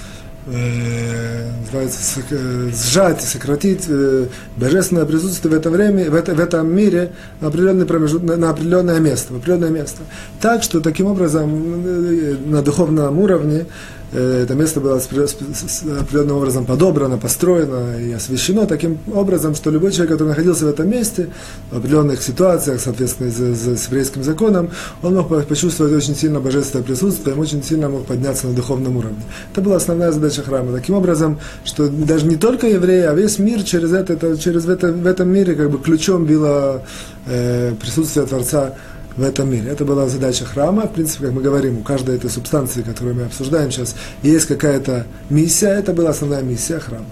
э, 0.48 1.52
называется, 1.62 2.22
э, 2.30 2.70
сжать, 2.74 3.22
сократить 3.22 3.86
э, 3.88 4.28
божественное 4.58 5.06
присутствие 5.06 5.52
в 5.54 5.58
это 5.58 5.70
время, 5.70 6.10
в, 6.10 6.16
это, 6.16 6.36
в 6.36 6.40
этом 6.40 6.74
мире 6.74 7.12
на, 7.42 7.48
определенный 7.48 7.86
промежут, 7.86 8.24
на, 8.24 8.36
на 8.38 8.50
определенное 8.50 9.00
место, 9.00 9.34
в 9.34 9.38
определенное 9.38 9.70
место. 9.70 10.02
Так 10.42 10.64
что 10.64 10.82
таким 10.82 11.08
образом 11.08 11.84
э, 11.86 12.36
на 12.46 12.62
духовном 12.62 13.20
уровне 13.20 13.66
это 14.14 14.54
место 14.56 14.80
было 14.80 14.96
определенным 14.96 16.38
образом 16.38 16.66
подобрано, 16.66 17.18
построено 17.18 18.00
и 18.00 18.12
освящено 18.14 18.66
таким 18.66 19.00
образом, 19.14 19.56
что 19.56 19.72
любой 19.72 19.92
человек, 19.92 20.12
который 20.14 20.30
находился 20.30 20.66
в 20.66 20.70
этом 20.70 20.90
месте, 20.90 21.30
в 21.72 21.78
определенных 21.78 22.22
ситуациях, 22.22 22.80
соответственно, 22.80 23.32
с, 23.32 23.38
с 23.38 23.88
еврейским 23.88 24.24
законом, 24.24 24.70
он 25.02 25.16
мог 25.16 25.46
почувствовать 25.48 25.94
очень 25.94 26.16
сильно 26.16 26.40
божественное 26.40 26.84
присутствие, 26.84 27.36
очень 27.36 27.64
сильно 27.64 27.90
мог 27.90 28.06
подняться 28.06 28.48
на 28.48 28.54
духовном 28.54 28.98
уровне. 28.98 29.22
Это 29.52 29.62
была 29.62 29.78
основная 29.78 30.12
задача 30.12 30.44
храма. 30.44 30.72
Таким 30.72 30.96
образом, 30.96 31.40
что 31.66 31.88
даже 31.88 32.26
не 32.28 32.36
только 32.36 32.68
евреи, 32.68 33.04
а 33.04 33.14
весь 33.14 33.40
мир 33.40 33.64
через 33.64 33.94
это, 33.94 34.38
через 34.38 34.68
это, 34.68 34.92
в 34.92 35.08
этом 35.08 35.30
мире 35.30 35.56
как 35.56 35.72
бы 35.72 35.80
ключом 35.80 36.26
било 36.26 36.84
э, 37.26 37.74
присутствие 37.80 38.26
Творца 38.26 38.76
в 39.18 39.24
этом 39.24 39.52
мире. 39.52 39.70
Это 39.70 39.86
была 39.86 40.08
задача 40.08 40.46
храма. 40.46 40.88
В 40.88 40.94
принципе, 40.94 41.26
как 41.26 41.34
мы 41.34 41.42
говорим, 41.42 41.80
у 41.80 41.84
каждой 41.84 42.16
этой 42.16 42.30
субстанции, 42.30 42.82
которую 42.82 43.16
мы 43.16 43.24
обсуждаем 43.24 43.72
сейчас, 43.72 43.96
есть 44.24 44.48
какая-то 44.48 45.06
миссия. 45.30 45.70
Это 45.70 45.94
была 45.94 46.10
основная 46.10 46.42
миссия 46.42 46.80
храма. 46.80 47.06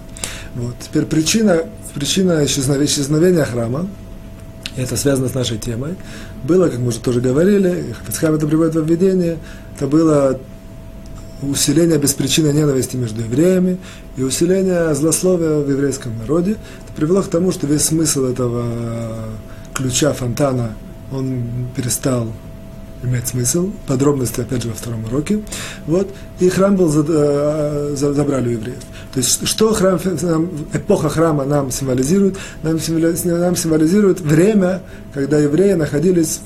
Вот. 0.54 0.74
Теперь 0.80 1.04
причина, 1.04 1.62
причина 1.94 2.44
исчезновения, 2.44 2.86
исчезновения 2.86 3.44
храма, 3.44 3.88
это 4.76 4.96
связано 4.96 5.28
с 5.28 5.34
нашей 5.34 5.58
темой, 5.58 5.94
было, 6.44 6.68
как 6.68 6.78
мы 6.78 6.88
уже 6.88 6.98
тоже 6.98 7.20
говорили, 7.20 7.94
Хацхам 8.06 8.34
это 8.34 8.46
приводит 8.46 8.74
в 8.74 8.84
введение, 8.84 9.36
это 9.76 9.86
было 9.86 10.40
усиление 11.42 11.98
беспричинной 11.98 12.54
ненависти 12.54 12.96
между 12.96 13.20
евреями 13.20 13.78
и 14.16 14.22
усиление 14.22 14.94
злословия 14.94 15.58
в 15.58 15.68
еврейском 15.68 16.16
народе. 16.18 16.52
Это 16.52 16.92
привело 16.96 17.22
к 17.22 17.28
тому, 17.28 17.52
что 17.52 17.66
весь 17.66 17.82
смысл 17.82 18.26
этого 18.26 18.64
ключа 19.74 20.12
фонтана– 20.12 20.74
он 21.12 21.42
перестал 21.76 22.28
иметь 23.02 23.28
смысл. 23.28 23.70
Подробности, 23.86 24.40
опять 24.40 24.62
же, 24.62 24.68
во 24.68 24.74
втором 24.74 25.04
уроке. 25.04 25.42
Вот. 25.86 26.08
И 26.40 26.48
храм 26.48 26.76
был, 26.76 26.90
э, 26.94 27.94
забрали 27.94 28.48
у 28.48 28.52
евреев. 28.52 28.80
То 29.12 29.18
есть, 29.18 29.46
что 29.46 29.72
храм, 29.74 29.98
эпоха 30.72 31.08
храма 31.08 31.44
нам 31.44 31.70
символизирует? 31.70 32.36
Нам 32.62 32.78
символизирует, 32.78 33.40
нам 33.40 33.56
символизирует 33.56 34.20
время, 34.20 34.82
когда 35.12 35.38
евреи 35.38 35.74
находились, 35.74 36.40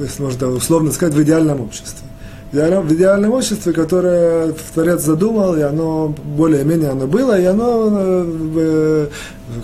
если 0.00 0.22
можно 0.22 0.48
условно 0.48 0.92
сказать, 0.92 1.14
в 1.14 1.22
идеальном 1.22 1.60
обществе 1.62 2.06
в 2.52 2.92
идеальном 2.92 3.32
обществе, 3.32 3.72
которое 3.72 4.54
Творец 4.74 5.02
задумал, 5.02 5.56
и 5.56 5.62
оно 5.62 6.14
более-менее 6.22 6.90
оно 6.90 7.06
было, 7.06 7.40
и 7.40 7.44
оно, 7.46 7.88
э, 8.56 9.08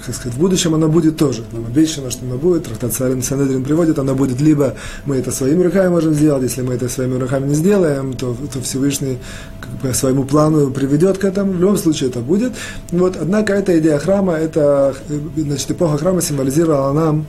как 0.07 0.15
сказать, 0.15 0.35
в 0.35 0.41
будущем 0.41 0.75
оно 0.75 0.89
будет 0.89 1.19
тоже. 1.19 1.45
Нам 1.53 1.67
обещано, 1.67 2.11
что 2.11 2.25
оно 2.25 2.37
будет. 2.37 2.65
Трактат 2.65 2.95
Санедрин 2.95 3.63
приводит, 3.63 3.99
оно 3.99 4.15
будет 4.15 4.41
либо 4.41 4.75
мы 5.05 5.17
это 5.17 5.31
своими 5.33 5.63
руками 5.65 5.89
можем 5.89 6.15
сделать, 6.15 6.45
если 6.45 6.63
мы 6.63 6.75
это 6.75 6.89
своими 6.89 7.19
руками 7.19 7.49
не 7.49 7.55
сделаем, 7.55 8.15
то, 8.15 8.35
то 8.53 8.63
Всевышний 8.63 9.19
как 9.61 9.71
бы, 9.83 9.93
своему 9.93 10.25
плану 10.25 10.71
приведет 10.71 11.19
к 11.19 11.25
этому. 11.25 11.53
В 11.53 11.61
любом 11.61 11.77
случае 11.77 12.09
это 12.09 12.21
будет. 12.21 12.55
Вот, 12.91 13.19
однако 13.21 13.53
эта 13.53 13.79
идея 13.79 13.99
храма, 13.99 14.33
это, 14.33 14.95
значит, 15.37 15.71
эпоха 15.71 15.99
храма 15.99 16.23
символизировала 16.23 16.93
нам 16.95 17.27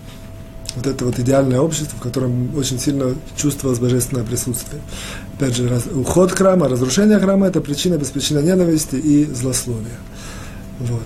вот 0.76 0.88
это 0.88 1.06
вот 1.06 1.20
идеальное 1.20 1.60
общество, 1.60 1.98
в 1.98 2.02
котором 2.02 2.56
очень 2.58 2.80
сильно 2.80 3.16
чувствовалось 3.36 3.80
божественное 3.80 4.24
присутствие. 4.24 4.82
Опять 5.40 5.56
же, 5.56 5.70
раз, 5.70 5.84
уход 5.86 6.34
храма, 6.34 6.68
разрушение 6.68 7.18
храма– 7.18 7.48
это 7.48 7.62
причина 7.62 7.96
без 7.96 8.10
причины 8.10 8.40
ненависти 8.40 8.98
и 8.98 9.24
злословия. 9.24 9.98
Вот. 10.80 11.06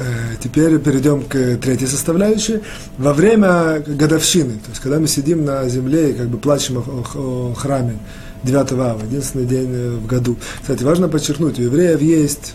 Э, 0.00 0.04
теперь 0.42 0.80
перейдем 0.80 1.22
к 1.22 1.58
третьей 1.58 1.86
составляющей. 1.86 2.60
Во 2.96 3.12
время 3.12 3.78
годовщины, 3.86 4.54
то 4.54 4.70
есть 4.70 4.80
когда 4.80 4.98
мы 4.98 5.06
сидим 5.06 5.44
на 5.44 5.68
земле 5.68 6.10
и 6.10 6.12
как 6.14 6.26
бы 6.28 6.38
плачем 6.38 6.78
о, 6.78 6.80
о, 6.80 7.50
о 7.52 7.54
храме 7.54 7.98
9 8.42 8.72
ава, 8.72 9.00
единственный 9.04 9.46
день 9.46 9.98
в 9.98 10.06
году. 10.08 10.36
Кстати, 10.60 10.82
важно 10.82 11.08
подчеркнуть, 11.08 11.60
у 11.60 11.62
евреев 11.62 12.02
есть 12.02 12.54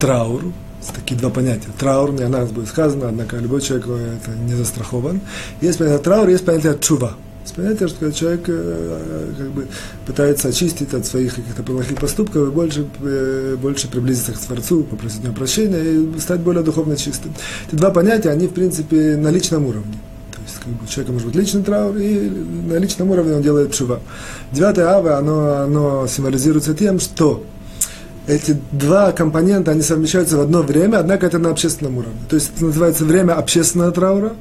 траур, 0.00 0.42
такие 0.96 1.16
два 1.16 1.30
понятия. 1.30 1.68
Траур, 1.78 2.10
не 2.10 2.24
о 2.24 2.28
нас 2.28 2.50
будет 2.50 2.66
сказано, 2.66 3.10
однако 3.10 3.36
любой 3.36 3.60
человек 3.60 3.86
это 3.86 4.32
не 4.36 4.54
застрахован. 4.54 5.20
Есть 5.60 5.78
понятие 5.78 6.00
траур, 6.00 6.28
есть 6.28 6.44
понятие 6.44 6.76
чува. 6.80 7.14
Есть 7.46 7.78
что 7.88 8.00
когда 8.00 8.12
человек 8.12 8.44
э, 8.48 9.32
как 9.38 9.50
бы, 9.50 9.66
пытается 10.04 10.48
очистить 10.48 10.92
от 10.92 11.06
своих 11.06 11.34
каких-то 11.34 11.62
плохих 11.62 11.98
поступков 11.98 12.48
и 12.48 12.50
больше, 12.50 12.86
э, 13.02 13.56
больше 13.60 13.88
приблизиться 13.88 14.32
к 14.32 14.38
Творцу, 14.38 14.82
попросить 14.82 15.20
у 15.20 15.24
него 15.24 15.34
прощения 15.34 15.82
и 15.82 16.20
стать 16.20 16.40
более 16.40 16.62
духовно 16.62 16.96
чистым. 16.96 17.32
Эти 17.68 17.76
два 17.76 17.90
понятия, 17.90 18.30
они, 18.30 18.48
в 18.48 18.52
принципе, 18.52 19.16
на 19.16 19.28
личном 19.28 19.66
уровне. 19.66 19.94
То 20.32 20.40
есть, 20.42 20.58
как 20.58 20.72
бы, 20.72 20.84
у 20.84 20.88
человека 20.88 21.12
может 21.12 21.28
быть 21.28 21.36
личный 21.36 21.62
траур, 21.62 21.96
и 21.96 22.28
на 22.68 22.78
личном 22.78 23.10
уровне 23.10 23.36
он 23.36 23.42
делает 23.42 23.72
чува. 23.72 24.00
Девятое 24.52 24.86
ава, 24.88 25.16
оно, 25.16 25.62
оно 25.62 26.06
символизируется 26.08 26.74
тем, 26.74 26.98
что 26.98 27.44
эти 28.26 28.56
два 28.72 29.12
компонента, 29.12 29.70
они 29.70 29.82
совмещаются 29.82 30.36
в 30.36 30.40
одно 30.40 30.62
время, 30.62 30.98
однако 30.98 31.26
это 31.26 31.38
на 31.38 31.50
общественном 31.50 31.98
уровне. 31.98 32.18
То 32.28 32.36
есть 32.36 32.52
это 32.56 32.66
называется 32.66 33.04
время 33.04 33.34
общественного 33.34 33.92
траура 33.92 34.32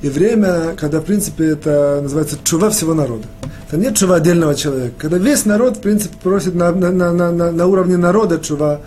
и 0.00 0.08
время, 0.08 0.74
когда, 0.76 1.00
в 1.00 1.04
принципе, 1.04 1.48
это 1.50 2.00
называется 2.02 2.38
чува 2.42 2.70
всего 2.70 2.94
народа. 2.94 3.24
Это 3.68 3.76
не 3.76 3.94
чува 3.94 4.16
отдельного 4.16 4.54
человека. 4.54 4.94
Когда 4.98 5.18
весь 5.18 5.44
народ, 5.44 5.76
в 5.76 5.80
принципе, 5.80 6.16
просит 6.22 6.54
на, 6.54 6.72
на, 6.72 6.90
на, 6.90 7.12
на, 7.12 7.52
на 7.52 7.66
уровне 7.66 7.96
народа 7.96 8.38
чува 8.38 8.80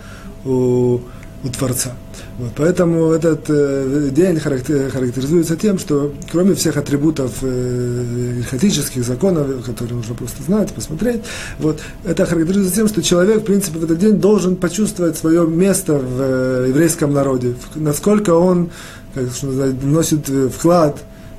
у, 0.44 1.00
у 1.44 1.48
Творца. 1.56 1.92
Вот, 2.38 2.52
поэтому 2.56 3.10
этот 3.10 3.44
э, 3.48 4.10
день 4.12 4.38
характеризуется 4.38 5.56
тем, 5.56 5.78
что 5.78 6.14
кроме 6.30 6.54
всех 6.54 6.76
атрибутов 6.76 7.32
э, 7.42 8.42
хаотических 8.48 9.04
законов, 9.04 9.64
которые 9.64 9.96
нужно 9.96 10.14
просто 10.14 10.42
знать, 10.42 10.72
посмотреть, 10.72 11.22
вот, 11.58 11.80
это 12.04 12.26
характеризуется 12.26 12.74
тем, 12.74 12.88
что 12.88 13.02
человек, 13.02 13.42
в 13.42 13.44
принципе, 13.44 13.78
в 13.78 13.84
этот 13.84 13.98
день 13.98 14.20
должен 14.20 14.56
почувствовать 14.56 15.16
свое 15.16 15.46
место 15.46 15.94
в 15.94 16.20
э, 16.20 16.66
еврейском 16.68 17.12
народе, 17.12 17.54
насколько 17.74 18.30
он 18.30 18.70
как, 19.14 19.32
что, 19.32 19.48
вносит 19.48 20.28
вклад 20.28 20.98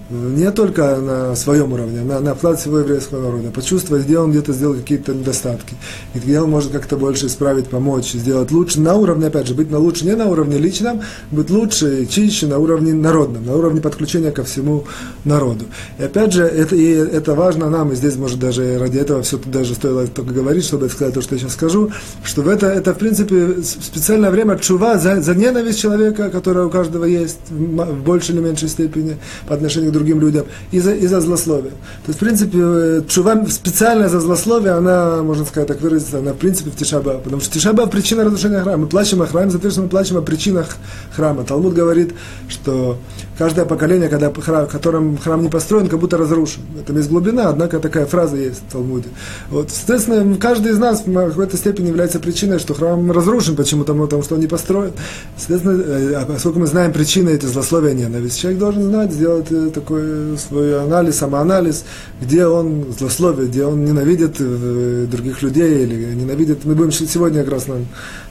не 0.09 0.51
только 0.51 0.97
на 0.97 1.35
своем 1.35 1.73
уровне, 1.73 2.01
на, 2.01 2.19
на 2.19 2.33
вклад 2.33 2.59
всего 2.59 2.79
еврейского 2.79 3.21
народа, 3.21 3.51
почувствовать, 3.51 4.05
где 4.05 4.17
он 4.17 4.31
где-то 4.31 4.53
сделал 4.53 4.73
какие-то 4.75 5.13
недостатки, 5.13 5.75
и 6.13 6.19
где 6.19 6.41
он 6.41 6.49
может 6.49 6.71
как-то 6.71 6.97
больше 6.97 7.27
исправить, 7.27 7.67
помочь, 7.67 8.11
сделать 8.13 8.51
лучше 8.51 8.81
на 8.81 8.95
уровне, 8.95 9.27
опять 9.27 9.47
же, 9.47 9.53
быть 9.53 9.69
на 9.69 9.77
лучше 9.77 10.05
не 10.05 10.15
на 10.15 10.25
уровне 10.25 10.57
личном, 10.57 11.01
быть 11.31 11.49
лучше, 11.49 12.07
чище 12.07 12.47
на 12.47 12.57
уровне 12.57 12.93
народном, 12.93 13.45
на 13.45 13.55
уровне 13.55 13.81
подключения 13.81 14.31
ко 14.31 14.43
всему 14.43 14.85
народу. 15.25 15.65
И 15.99 16.03
опять 16.03 16.33
же, 16.33 16.43
это, 16.43 16.75
и 16.75 16.85
это 16.91 17.35
важно 17.35 17.69
нам, 17.69 17.91
и 17.91 17.95
здесь, 17.95 18.15
может, 18.15 18.39
даже 18.39 18.79
ради 18.79 18.97
этого 18.97 19.21
все 19.21 19.37
даже 19.37 19.75
стоило 19.75 20.07
только 20.07 20.33
говорить, 20.33 20.65
чтобы 20.65 20.89
сказать 20.89 21.13
то, 21.13 21.21
что 21.21 21.35
я 21.35 21.41
сейчас 21.41 21.53
скажу, 21.53 21.91
что 22.23 22.41
в 22.41 22.47
это, 22.47 22.67
это 22.67 22.93
в 22.93 22.97
принципе, 22.97 23.61
специальное 23.61 24.31
время 24.31 24.57
чува 24.57 24.97
за, 24.97 25.21
за 25.21 25.35
ненависть 25.35 25.79
человека, 25.79 26.29
которая 26.29 26.65
у 26.65 26.69
каждого 26.69 27.05
есть 27.05 27.39
в 27.49 28.03
большей 28.03 28.35
или 28.35 28.41
меньшей 28.41 28.69
степени 28.69 29.17
по 29.47 29.53
отношению 29.53 29.91
к 29.91 29.98
другим 29.99 30.19
людям, 30.19 30.45
из-за 30.71 30.93
из 30.93 31.11
злословия. 31.11 31.71
То 31.71 32.07
есть, 32.07 32.17
в 32.17 32.19
принципе, 32.19 32.57
э, 32.59 33.01
чува 33.07 33.45
специально 33.49 34.09
за 34.09 34.19
злословие, 34.19 34.71
она, 34.71 35.21
можно 35.21 35.45
сказать, 35.45 35.67
так 35.67 35.81
выразиться, 35.81 36.19
она, 36.19 36.33
в 36.33 36.37
принципе, 36.37 36.71
в 36.71 36.75
Тишаба. 36.75 37.19
Потому 37.23 37.41
что 37.41 37.53
Тишаба– 37.53 37.85
причина 37.87 38.23
разрушения 38.23 38.61
храма. 38.61 38.77
Мы 38.77 38.87
плачем 38.87 39.21
о 39.21 39.27
храме, 39.27 39.51
соответственно, 39.51 39.85
мы 39.85 39.89
плачем 39.89 40.17
о 40.17 40.21
причинах 40.21 40.77
храма. 41.15 41.43
Талмуд 41.43 41.73
говорит, 41.73 42.13
что 42.47 42.97
каждое 43.39 43.63
поколение, 43.63 44.09
когда 44.09 44.31
храм, 44.33 44.67
которым 44.67 45.17
храм 45.17 45.41
не 45.41 45.47
построен, 45.47 45.87
как 45.87 45.97
будто 45.99 46.17
разрушен. 46.17 46.61
Это 46.77 46.91
есть 46.91 47.09
глубина, 47.09 47.47
однако 47.47 47.79
такая 47.79 48.05
фраза 48.05 48.35
есть 48.35 48.61
в 48.67 48.71
Талмуде. 48.71 49.07
Вот, 49.49 49.71
соответственно, 49.71 50.35
каждый 50.35 50.73
из 50.73 50.77
нас 50.77 51.03
в 51.05 51.13
какой-то 51.29 51.55
степени 51.55 51.87
является 51.87 52.19
причиной, 52.19 52.59
что 52.59 52.73
храм 52.73 53.11
разрушен 53.11 53.55
почему-то, 53.55 53.93
потому 53.93 54.23
что 54.23 54.35
он 54.35 54.41
не 54.41 54.47
построен. 54.47 54.91
Соответственно, 55.37 55.81
э, 55.81 56.13
а 56.15 56.25
поскольку 56.25 56.59
мы 56.59 56.67
знаем 56.67 56.91
причины 56.91 57.29
эти 57.29 57.45
злословия 57.45 57.93
ненависть, 57.93 58.37
человек 58.39 58.59
должен 58.59 58.83
знать, 58.83 59.13
сделать 59.13 59.47
э, 59.51 59.69
такой 59.73 60.37
свой 60.37 60.83
анализ, 60.83 61.15
самоанализ, 61.15 61.85
где 62.21 62.45
он 62.45 62.87
злословит, 62.97 63.51
где 63.51 63.63
он 63.63 63.85
ненавидит 63.85 64.35
э, 64.39 65.07
других 65.09 65.41
людей 65.41 65.83
или 65.83 66.13
ненавидит. 66.13 66.65
Мы 66.65 66.75
будем 66.75 66.91
сегодня 66.91 67.43
как 67.43 67.53
раз 67.53 67.67
нам 67.67 67.85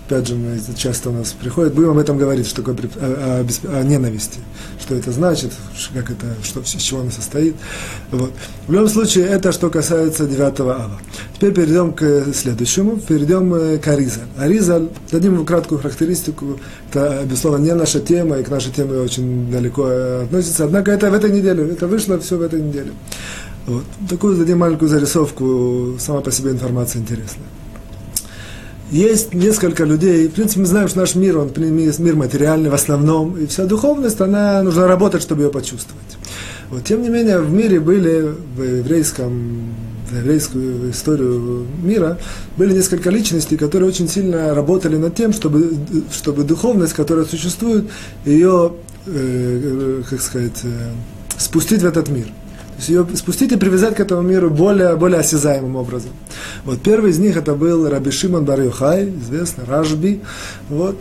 опять 0.08 0.26
же, 0.26 0.36
часто 0.76 1.10
у 1.10 1.12
нас 1.12 1.32
приходит, 1.32 1.74
будем 1.74 1.90
об 1.90 1.98
этом 1.98 2.16
говорить, 2.16 2.46
что 2.46 2.62
такое 2.62 2.88
о, 2.96 3.44
о, 3.44 3.78
о 3.78 3.82
ненависти, 3.82 4.38
что 4.80 4.94
это 4.94 5.12
значит, 5.12 5.52
как 5.92 6.10
это, 6.10 6.26
что, 6.42 6.60
из 6.60 6.82
чего 6.82 7.00
она 7.00 7.10
состоит. 7.10 7.54
Вот. 8.10 8.32
В 8.66 8.72
любом 8.72 8.88
случае, 8.88 9.26
это 9.26 9.52
что 9.52 9.68
касается 9.68 10.26
9 10.26 10.60
ава. 10.60 10.98
Теперь 11.36 11.52
перейдем 11.52 11.92
к 11.92 12.32
следующему, 12.34 12.96
перейдем 12.96 13.54
э, 13.54 13.78
к 13.78 13.86
Аризаль. 13.88 14.28
Аризаль, 14.38 14.88
дадим 15.12 15.34
ему 15.34 15.44
краткую 15.44 15.80
характеристику, 15.80 16.58
это, 16.90 17.22
безусловно, 17.26 17.62
не 17.62 17.74
наша 17.74 18.00
тема, 18.00 18.38
и 18.38 18.42
к 18.42 18.48
нашей 18.48 18.72
теме 18.72 18.98
очень 18.98 19.50
далеко 19.50 19.88
э, 19.88 20.22
относится, 20.24 20.64
однако 20.64 20.90
это 20.90 21.10
в 21.10 21.14
этой 21.14 21.30
неделе, 21.30 21.68
это 21.68 21.86
вышло 21.86 22.18
все 22.18 22.38
в 22.38 22.42
этой 22.42 22.62
неделе. 22.62 22.92
Вот. 23.66 23.84
Такую 24.08 24.38
дадим 24.38 24.58
маленькую 24.58 24.88
зарисовку, 24.88 25.96
сама 25.98 26.22
по 26.22 26.32
себе 26.32 26.52
информация 26.52 27.02
интересная 27.02 27.44
есть 28.90 29.34
несколько 29.34 29.84
людей, 29.84 30.28
в 30.28 30.32
принципе, 30.32 30.60
мы 30.60 30.66
знаем, 30.66 30.88
что 30.88 31.00
наш 31.00 31.14
мир, 31.14 31.38
он 31.38 31.52
мир 31.56 32.16
материальный 32.16 32.70
в 32.70 32.74
основном, 32.74 33.36
и 33.36 33.46
вся 33.46 33.66
духовность, 33.66 34.20
она 34.20 34.62
нужно 34.62 34.86
работать, 34.86 35.22
чтобы 35.22 35.42
ее 35.42 35.50
почувствовать. 35.50 36.16
Вот, 36.70 36.84
тем 36.84 37.02
не 37.02 37.08
менее, 37.08 37.40
в 37.40 37.50
мире 37.52 37.80
были, 37.80 38.34
в 38.56 38.62
еврейском, 38.62 39.74
за 40.10 40.18
еврейскую 40.18 40.90
историю 40.90 41.66
мира, 41.82 42.18
были 42.56 42.72
несколько 42.72 43.10
личностей, 43.10 43.56
которые 43.56 43.88
очень 43.88 44.08
сильно 44.08 44.54
работали 44.54 44.96
над 44.96 45.14
тем, 45.14 45.32
чтобы, 45.32 45.70
чтобы 46.10 46.44
духовность, 46.44 46.94
которая 46.94 47.26
существует, 47.26 47.84
ее, 48.24 48.72
э, 49.06 50.02
как 50.08 50.20
сказать, 50.20 50.60
э, 50.64 50.92
спустить 51.38 51.82
в 51.82 51.86
этот 51.86 52.08
мир 52.08 52.26
ее 52.86 53.06
спустить 53.14 53.52
и 53.52 53.56
привязать 53.56 53.96
к 53.96 54.00
этому 54.00 54.22
миру 54.22 54.50
более, 54.50 54.96
более 54.96 55.20
осязаемым 55.20 55.76
образом. 55.76 56.10
Вот 56.64 56.80
первый 56.80 57.10
из 57.10 57.18
них 57.18 57.36
это 57.36 57.54
был 57.54 57.88
Раби 57.88 58.10
Шимон 58.10 58.44
бар 58.44 58.60
известный, 58.60 59.64
Ражби. 59.64 60.20
Вот. 60.68 60.96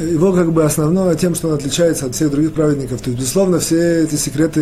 Его 0.00 0.32
как 0.32 0.52
бы 0.52 0.64
основное 0.64 1.14
тем, 1.14 1.34
что 1.34 1.48
он 1.48 1.54
отличается 1.54 2.06
от 2.06 2.14
всех 2.14 2.30
других 2.30 2.52
праведников. 2.54 3.00
То 3.00 3.10
есть, 3.10 3.20
безусловно, 3.20 3.60
все 3.60 4.02
эти 4.02 4.16
секреты 4.16 4.60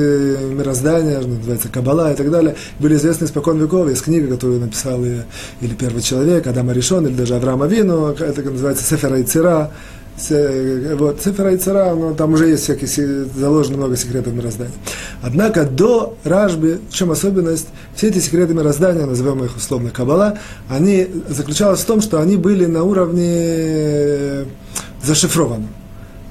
мироздания, 0.52 1.20
называется 1.20 1.68
Кабала 1.68 2.12
и 2.12 2.16
так 2.16 2.30
далее, 2.30 2.56
были 2.78 2.96
известны 2.96 3.24
испокон 3.24 3.58
веков. 3.58 3.88
Есть 3.88 4.02
книга, 4.02 4.28
которую 4.28 4.60
написал 4.60 5.02
или 5.02 5.74
первый 5.78 6.02
человек, 6.02 6.46
Адам 6.46 6.68
Аришон, 6.68 7.06
или 7.06 7.14
даже 7.14 7.36
Авраам 7.36 7.62
Авину, 7.62 8.08
это 8.08 8.42
называется 8.42 8.84
Сефера 8.84 9.18
и 9.18 9.22
Цира, 9.22 9.70
вот, 10.16 11.20
цифра 11.20 11.52
и 11.52 11.56
цара, 11.56 11.94
ну, 11.94 12.14
там 12.14 12.34
уже 12.34 12.48
есть 12.48 12.62
всякие, 12.62 13.24
заложено 13.36 13.78
много 13.78 13.96
секретов 13.96 14.32
мироздания. 14.32 14.72
Однако 15.22 15.64
до 15.64 16.16
Ражби, 16.24 16.78
в 16.88 16.94
чем 16.94 17.10
особенность, 17.10 17.66
все 17.94 18.08
эти 18.08 18.18
секреты 18.18 18.54
мироздания, 18.54 19.06
назовем 19.06 19.44
их 19.44 19.56
условно 19.56 19.90
Кабала, 19.90 20.38
они 20.68 21.08
заключались 21.28 21.80
в 21.80 21.86
том, 21.86 22.00
что 22.00 22.20
они 22.20 22.36
были 22.36 22.66
на 22.66 22.84
уровне 22.84 24.44
зашифрованы. 25.02 25.66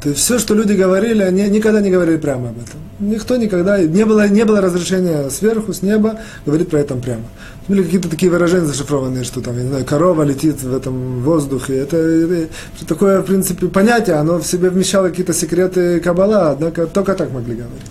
То 0.02 0.10
есть 0.10 0.22
все, 0.22 0.38
что 0.38 0.54
люди 0.54 0.74
говорили, 0.74 1.24
они 1.24 1.48
никогда 1.48 1.80
не 1.80 1.90
говорили 1.90 2.18
прямо 2.18 2.50
об 2.50 2.58
этом. 2.58 2.80
Никто 3.00 3.38
никогда, 3.38 3.80
не 3.80 4.06
было, 4.06 4.28
не 4.28 4.44
было 4.44 4.60
разрешения 4.60 5.30
сверху, 5.30 5.72
с 5.72 5.82
неба, 5.82 6.20
говорить 6.46 6.70
про 6.70 6.80
это 6.80 6.96
прямо. 6.96 7.24
Были 7.68 7.84
какие-то 7.84 8.10
такие 8.10 8.30
выражения 8.30 8.66
зашифрованные, 8.66 9.24
что 9.24 9.42
там, 9.42 9.56
я 9.56 9.64
не 9.64 9.70
знаю, 9.70 9.86
корова 9.86 10.24
летит 10.24 10.62
в 10.62 10.76
этом 10.76 11.22
воздухе. 11.22 11.78
Это, 11.78 11.98
это 11.98 12.86
такое, 12.86 13.22
в 13.22 13.26
принципе, 13.26 13.68
понятие, 13.68 14.18
оно 14.18 14.38
в 14.40 14.46
себе 14.46 14.70
вмещало 14.70 15.10
какие-то 15.10 15.34
секреты 15.34 16.02
Каббала, 16.02 16.52
однако 16.52 16.88
только 16.88 17.14
так 17.14 17.32
могли 17.32 17.56
говорить. 17.56 17.82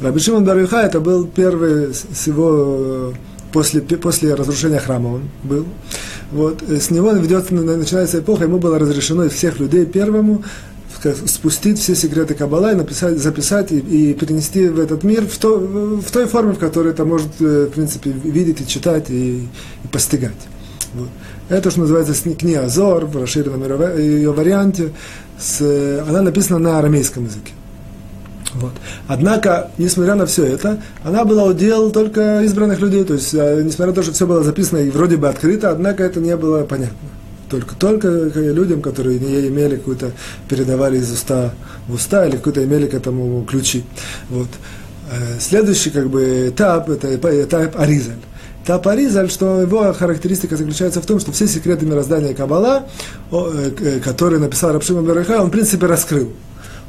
Раби 0.00 0.20
Шимон 0.20 0.44
Барюха 0.44 0.82
это 0.82 1.00
был 1.00 1.26
первый 1.26 1.92
с 1.92 2.26
его 2.28 3.12
после, 3.52 3.80
после 3.80 4.34
разрушения 4.34 4.78
храма 4.78 5.14
он 5.14 5.22
был. 5.42 5.66
Вот, 6.30 6.62
с 6.62 6.90
него 6.90 7.10
ведется, 7.12 7.54
начинается 7.54 8.20
эпоха, 8.20 8.44
ему 8.44 8.58
было 8.58 8.78
разрешено 8.78 9.24
из 9.24 9.32
всех 9.32 9.58
людей 9.58 9.86
первому 9.86 10.44
спустить 11.26 11.78
все 11.78 11.94
секреты 11.94 12.34
Каббала 12.34 12.72
и 12.72 12.74
написать, 12.74 13.18
записать 13.18 13.72
и, 13.72 13.78
и 13.78 14.14
перенести 14.14 14.68
в 14.68 14.78
этот 14.78 15.04
мир 15.04 15.26
в, 15.26 15.38
то, 15.38 15.58
в 15.58 16.10
той 16.10 16.26
форме, 16.26 16.52
в 16.52 16.58
которой 16.58 16.92
это 16.92 17.04
может, 17.04 17.40
э, 17.40 17.66
в 17.66 17.74
принципе, 17.74 18.10
видеть 18.10 18.60
и 18.60 18.66
читать 18.66 19.10
и, 19.10 19.48
и 19.84 19.88
постигать. 19.90 20.36
Вот. 20.94 21.08
Это, 21.48 21.70
что 21.70 21.80
называется, 21.80 22.14
книга 22.34 22.64
Азор, 22.64 23.06
в 23.06 23.16
расширенном 23.16 23.62
ее 23.98 24.32
варианте, 24.32 24.92
с, 25.38 25.60
она 26.06 26.22
написана 26.22 26.58
на 26.58 26.78
арамейском 26.78 27.24
языке. 27.24 27.52
Вот. 28.54 28.72
Однако, 29.06 29.70
несмотря 29.78 30.14
на 30.14 30.26
все 30.26 30.44
это, 30.44 30.82
она 31.04 31.24
была 31.24 31.44
удел 31.44 31.90
только 31.90 32.42
избранных 32.42 32.80
людей. 32.80 33.04
То 33.04 33.14
есть, 33.14 33.34
э, 33.34 33.62
несмотря 33.62 33.88
на 33.88 33.94
то, 33.94 34.02
что 34.02 34.12
все 34.12 34.26
было 34.26 34.42
записано 34.42 34.78
и 34.78 34.90
вроде 34.90 35.16
бы 35.16 35.28
открыто, 35.28 35.70
однако 35.70 36.02
это 36.02 36.20
не 36.20 36.36
было 36.36 36.64
понятно 36.64 37.17
только, 37.48 37.74
только 37.74 38.08
людям, 38.08 38.82
которые 38.82 39.18
не 39.18 39.48
имели 39.48 39.76
какую-то, 39.76 40.12
передавали 40.48 40.98
из 40.98 41.10
уста 41.10 41.52
в 41.86 41.94
уста 41.94 42.26
или 42.26 42.36
какую-то 42.36 42.64
имели 42.64 42.86
к 42.86 42.94
этому 42.94 43.44
ключи. 43.44 43.84
Вот. 44.28 44.48
Э, 45.10 45.38
следующий 45.40 45.90
как 45.90 46.08
бы, 46.10 46.48
этап– 46.48 46.88
это 46.90 47.14
этап 47.14 47.78
Аризаль. 47.78 48.18
Этап 48.64 48.86
Аризаль, 48.86 49.30
что 49.30 49.62
его 49.62 49.92
характеристика 49.94 50.56
заключается 50.56 51.00
в 51.00 51.06
том, 51.06 51.20
что 51.20 51.32
все 51.32 51.46
секреты 51.46 51.86
мироздания 51.86 52.34
Каббала, 52.34 52.86
э, 53.30 54.00
которые 54.04 54.40
написал 54.40 54.72
Рабшима 54.72 55.02
Бараха, 55.02 55.40
он 55.40 55.48
в 55.48 55.50
принципе 55.50 55.86
раскрыл. 55.86 56.32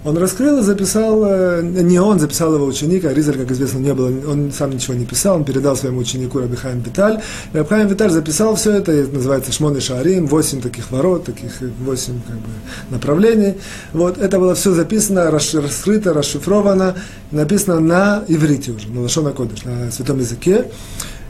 Он 0.05 0.17
раскрыл 0.17 0.59
и 0.59 0.61
записал, 0.61 1.23
э, 1.25 1.61
не 1.61 1.99
он, 1.99 2.19
записал 2.19 2.53
его 2.55 2.65
ученик, 2.65 3.03
а 3.05 3.13
Ризаль, 3.13 3.37
как 3.37 3.51
известно, 3.51 3.79
не 3.79 3.93
было, 3.93 4.07
он 4.07 4.51
сам 4.51 4.71
ничего 4.71 4.93
не 4.93 5.05
писал, 5.05 5.35
он 5.35 5.43
передал 5.43 5.75
своему 5.75 5.99
ученику 5.99 6.39
Рабихаем 6.39 6.79
Виталь. 6.79 7.21
Рабихаем 7.51 7.87
Виталь 7.87 8.09
записал 8.09 8.55
все 8.55 8.71
это, 8.71 8.93
это 8.93 9.13
называется 9.13 9.51
Шмон 9.51 9.79
Шаарим, 9.79 10.27
восемь 10.27 10.61
таких 10.61 10.89
ворот, 10.91 11.25
таких 11.25 11.51
восемь 11.81 12.21
как 12.25 12.37
бы, 12.37 12.49
направлений. 12.89 13.55
Вот, 13.91 14.17
это 14.17 14.39
было 14.39 14.55
все 14.55 14.71
записано, 14.73 15.29
раскрыто, 15.31 16.13
расшифровано, 16.13 16.95
написано 17.31 17.79
на 17.79 18.23
иврите 18.27 18.71
уже, 18.71 18.87
на 18.89 19.01
Лашона 19.01 19.31
Кодыш, 19.31 19.65
на 19.65 19.91
святом 19.91 20.19
языке. 20.19 20.65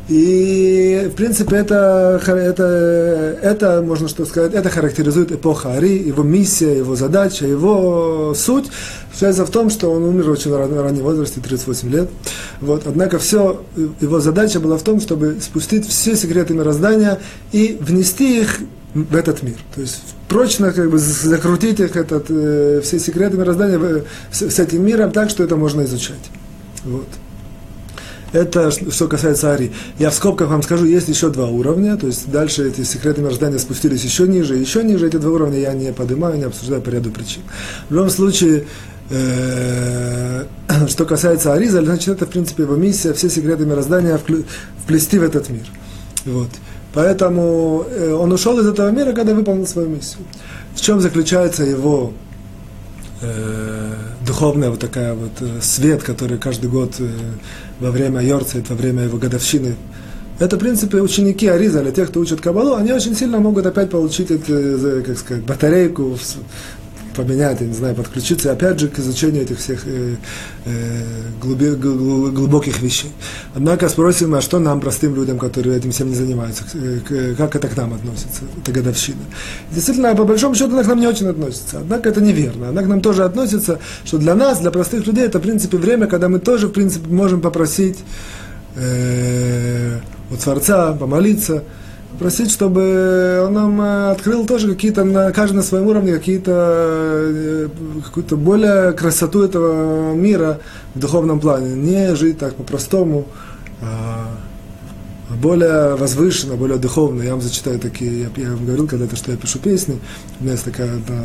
И, 0.10 1.08
в 1.14 1.16
принципе, 1.16 1.58
это, 1.58 2.20
это, 2.26 2.64
это, 3.44 3.84
можно 3.84 4.08
что 4.08 4.26
сказать, 4.26 4.56
это 4.56 4.68
характеризует 4.72 5.32
эпоха 5.32 5.74
Ари, 5.74 6.00
его 6.00 6.24
миссия, 6.24 6.78
его 6.78 6.96
задача, 6.96 7.46
его 7.46 8.34
суть. 8.36 8.72
Связано 9.14 9.46
в 9.46 9.52
том, 9.52 9.70
что 9.70 9.92
он 9.92 10.04
умер 10.04 10.32
очень 10.32 10.52
раннем 10.52 11.04
возрасте, 11.04 11.42
38 11.42 11.92
лет. 11.92 12.10
Вот. 12.60 12.88
Однако 12.88 13.20
все, 13.20 13.62
его 14.02 14.20
задача 14.20 14.60
была 14.60 14.80
в 14.80 14.84
том, 14.84 15.00
чтобы 15.00 15.38
спустить 15.42 15.88
все 15.88 16.16
секреты 16.16 16.56
мироздания 16.56 17.20
и 17.52 17.78
внести 17.80 18.42
их 18.42 18.62
в 18.96 19.16
этот 19.16 19.44
мир. 19.44 19.58
То 19.76 19.82
есть 19.82 20.02
прочно 20.28 20.72
как 20.72 20.90
бы 20.90 20.98
закрутить 20.98 21.80
их, 21.80 21.96
этот, 21.96 22.26
э, 22.30 22.82
все 22.84 22.98
секреты 22.98 23.38
мироздания 23.38 23.78
в, 23.78 24.04
с, 24.32 24.42
с 24.42 24.58
этим 24.58 24.84
миром 24.84 25.12
так, 25.12 25.30
что 25.30 25.44
это 25.44 25.56
можно 25.56 25.84
изучать. 25.84 26.32
Вот. 26.84 27.08
Это 28.32 28.72
что 28.72 29.08
касается 29.08 29.54
Ари. 29.54 29.72
Я 29.98 30.10
в 30.10 30.14
скобках 30.14 30.50
вам 30.50 30.62
скажу, 30.62 30.86
есть 30.86 31.08
еще 31.08 31.30
два 31.30 31.48
уровня, 31.48 31.98
то 31.98 32.08
есть 32.08 32.30
дальше 32.30 32.68
эти 32.68 32.84
секреты 32.84 33.22
мироздания 33.22 33.58
спустились 33.58 34.04
еще 34.04 34.28
ниже, 34.28 34.56
еще 34.56 34.84
ниже. 34.84 35.08
Эти 35.08 35.18
два 35.18 35.32
уровня 35.32 35.60
я 35.60 35.74
не 35.74 35.92
поднимаю, 35.92 36.38
не 36.38 36.44
обсуждаю 36.44 36.82
по 36.82 36.90
ряду 36.90 37.12
причин. 37.12 37.42
В 37.90 37.94
любом 37.94 38.10
случае, 38.10 38.66
э, 39.10 40.46
что 40.88 41.06
касается 41.06 41.54
Ариза, 41.54 41.84
значит, 41.84 42.10
это, 42.10 42.26
в 42.26 42.30
принципе, 42.30 42.64
его 42.64 42.76
миссия, 42.76 43.14
все 43.14 43.30
секреты 43.30 43.66
мироздания 43.66 44.20
вплести 44.84 45.18
в 45.18 45.24
этот 45.24 45.50
мир. 45.50 45.66
Вот. 46.26 46.50
Поэтому 46.94 47.86
э, 47.90 48.12
он 48.14 48.32
ушел 48.32 48.60
из 48.60 48.68
этого 48.68 48.90
мира, 48.92 49.14
когда 49.14 49.34
выполнил 49.34 49.68
свою 49.68 49.90
миссию. 49.90 50.24
В 50.76 50.82
чем 50.82 51.02
заключается 51.02 51.64
его 51.64 52.14
э, 53.22 53.94
духовная 54.26 54.70
вот 54.70 54.80
такая 54.80 55.14
вот 55.14 55.32
э, 55.42 55.60
свет, 55.62 56.04
который 56.04 56.38
каждый 56.38 56.70
год 56.70 56.96
э, 57.00 57.10
во 57.80 57.92
время 57.92 58.22
Йорцайт, 58.22 58.70
во 58.70 58.76
время 58.76 59.04
его 59.04 59.18
годовщины, 59.18 59.76
это, 60.40 60.56
в 60.56 60.60
принципе, 60.60 61.02
ученики 61.02 61.48
Аризаля, 61.48 61.92
тех, 61.92 62.10
кто 62.10 62.22
учат 62.22 62.40
Кабалу, 62.40 62.76
они 62.76 62.94
очень 62.94 63.14
сильно 63.14 63.40
могут 63.40 63.66
опять 63.66 63.90
получить 63.90 64.32
эту, 64.32 64.54
э, 64.54 65.02
как 65.02 65.18
сказать, 65.18 65.44
батарейку 65.44 66.18
поменять, 67.20 67.60
я 67.60 67.68
не 67.68 67.74
знаю, 67.74 67.96
подключиться, 67.96 68.52
опять 68.52 68.80
же, 68.80 68.88
к 68.88 68.98
изучению 69.00 69.44
этих 69.44 69.60
всех 69.60 69.86
э, 69.86 70.16
э, 70.66 71.04
глуби, 71.42 71.72
глубоких 71.72 72.82
вещей. 72.82 73.12
Однако 73.54 73.90
спросим, 73.90 74.36
а 74.36 74.42
что 74.42 74.60
нам, 74.60 74.80
простым 74.80 75.16
людям, 75.16 75.38
которые 75.38 75.78
этим 75.78 75.92
всем 75.92 76.10
не 76.10 76.16
занимаются, 76.16 76.64
как 77.38 77.56
это 77.56 77.68
к 77.68 77.76
нам 77.76 77.94
относится, 77.94 78.44
эта 78.62 78.72
годовщина. 78.72 79.20
Действительно, 79.72 80.16
по 80.16 80.24
большому 80.24 80.56
счету, 80.56 80.72
она 80.72 80.84
к 80.84 80.88
нам 80.88 81.00
не 81.00 81.08
очень 81.08 81.28
относится. 81.28 81.80
Однако 81.80 82.10
это 82.10 82.22
неверно. 82.22 82.70
Она 82.70 82.82
к 82.84 82.88
нам 82.88 83.02
тоже 83.02 83.26
относится, 83.26 83.80
что 84.06 84.18
для 84.18 84.36
нас, 84.36 84.60
для 84.60 84.72
простых 84.72 85.06
людей, 85.06 85.26
это, 85.26 85.40
в 85.40 85.42
принципе, 85.42 85.78
время, 85.78 86.08
когда 86.08 86.30
мы 86.30 86.40
тоже, 86.40 86.68
в 86.68 86.72
принципе, 86.72 87.10
можем 87.10 87.42
попросить 87.42 87.98
э, 88.76 90.00
у 90.32 90.36
Творца 90.38 90.94
помолиться, 90.94 91.64
просить, 92.18 92.52
чтобы 92.52 93.44
он 93.46 93.54
нам 93.54 93.82
э, 93.82 94.12
открыл 94.12 94.46
тоже 94.46 94.70
какие-то, 94.70 95.04
на, 95.04 95.32
каждый 95.32 95.56
на 95.56 95.64
своем 95.64 95.88
уровне, 95.88 96.14
какие-то, 96.14 96.52
э, 96.52 97.68
какую-то 98.06 98.36
более 98.38 98.94
красоту 98.94 99.44
этого 99.44 100.14
мира 100.14 100.60
в 100.96 101.00
духовном 101.00 101.40
плане. 101.40 101.76
Не 101.76 102.16
жить 102.16 102.40
так 102.40 102.56
по-простому, 102.56 103.28
а 103.82 104.28
более 105.30 105.96
возвышенно, 105.96 106.56
более 106.56 106.78
духовно. 106.78 107.22
Я 107.22 107.32
вам 107.32 107.42
зачитаю 107.42 107.80
такие, 107.80 108.22
я, 108.22 108.44
я 108.44 108.50
вам 108.52 108.66
говорил 108.66 108.88
когда-то, 108.88 109.16
что 109.16 109.32
я 109.32 109.38
пишу 109.38 109.60
песни, 109.60 110.00
у 110.40 110.44
меня 110.44 110.54
есть 110.54 110.66
такая 110.66 110.92
одна 110.92 111.24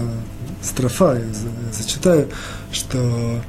строфа, 0.63 1.15
я 1.15 1.25
зачитаю, 1.73 2.29
что 2.71 3.41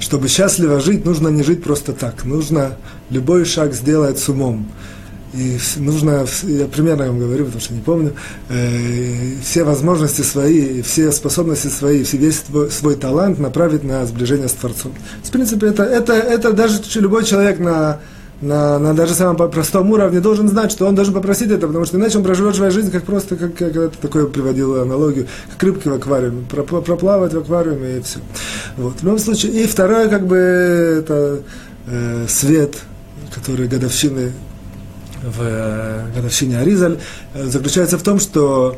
чтобы 0.00 0.28
счастливо 0.28 0.80
жить, 0.80 1.04
нужно 1.04 1.28
не 1.28 1.42
жить 1.42 1.62
просто 1.62 1.92
так, 1.92 2.24
нужно 2.24 2.76
любой 3.10 3.44
шаг 3.44 3.74
сделать 3.74 4.18
с 4.18 4.28
умом. 4.28 4.68
И 5.34 5.58
нужно, 5.76 6.26
я 6.44 6.66
примерно 6.66 7.08
вам 7.08 7.18
говорю, 7.18 7.44
потому 7.44 7.60
что 7.60 7.74
не 7.74 7.80
помню, 7.80 8.14
э, 8.48 9.34
все 9.42 9.62
возможности 9.62 10.22
свои, 10.22 10.80
все 10.80 11.12
способности 11.12 11.66
свои, 11.66 12.02
весь 12.02 12.40
свой, 12.40 12.70
свой 12.70 12.96
талант 12.96 13.38
направить 13.38 13.84
на 13.84 14.06
сближение 14.06 14.48
с 14.48 14.52
Творцом. 14.52 14.92
В 15.22 15.30
принципе, 15.30 15.66
это, 15.66 15.82
это, 15.82 16.14
это 16.14 16.52
даже 16.54 16.80
любой 16.98 17.24
человек 17.24 17.58
на, 17.58 18.00
на, 18.40 18.78
на 18.78 18.94
даже 18.94 19.12
самом 19.12 19.36
простом 19.50 19.90
уровне 19.90 20.20
должен 20.20 20.48
знать, 20.48 20.72
что 20.72 20.86
он 20.86 20.94
должен 20.94 21.12
попросить 21.12 21.50
это, 21.50 21.66
потому 21.66 21.84
что 21.84 21.98
иначе 21.98 22.16
он 22.16 22.24
проживет 22.24 22.56
свою 22.56 22.70
жизнь 22.70 22.90
как 22.90 23.04
просто, 23.04 23.36
как, 23.36 23.54
как 23.54 23.76
это 23.76 23.98
такое 24.00 24.26
приводил 24.26 24.80
аналогию, 24.80 25.26
как 25.52 25.62
рыбки 25.62 25.88
в 25.88 25.92
аквариуме, 25.92 26.46
проплавать 26.48 27.34
в 27.34 27.38
аквариуме 27.38 27.98
и 27.98 28.00
все. 28.00 28.20
Вот. 28.78 29.00
В 29.00 29.04
любом 29.04 29.18
случае, 29.18 29.52
и 29.62 29.66
второе, 29.66 30.08
как 30.08 30.26
бы, 30.26 30.36
это 30.36 31.40
э, 31.86 32.24
свет, 32.28 32.76
который 33.34 33.68
годовщины 33.68 34.32
в 35.22 35.40
э, 35.40 36.06
годовщине 36.14 36.58
Аризаль, 36.58 36.98
э, 37.34 37.46
заключается 37.46 37.98
в 37.98 38.02
том, 38.02 38.20
что 38.20 38.76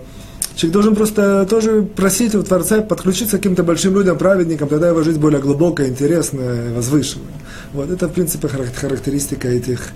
Человек 0.57 0.75
должен 0.75 0.95
просто 0.95 1.47
тоже 1.49 1.83
просить 1.83 2.35
у 2.35 2.43
Творца 2.43 2.83
подключиться 2.83 3.39
к 3.39 3.41
каким-то 3.41 3.63
большим 3.63 3.95
людям, 3.95 4.19
праведникам, 4.19 4.69
тогда 4.69 4.89
его 4.89 5.03
жизнь 5.03 5.19
более 5.19 5.41
глубокая, 5.41 5.89
интересная, 5.89 6.75
возвышенная. 6.75 7.33
Вот 7.73 7.91
это, 7.91 8.09
в 8.09 8.13
принципе, 8.13 8.49
характеристика 8.49 9.49
этих, 9.49 9.89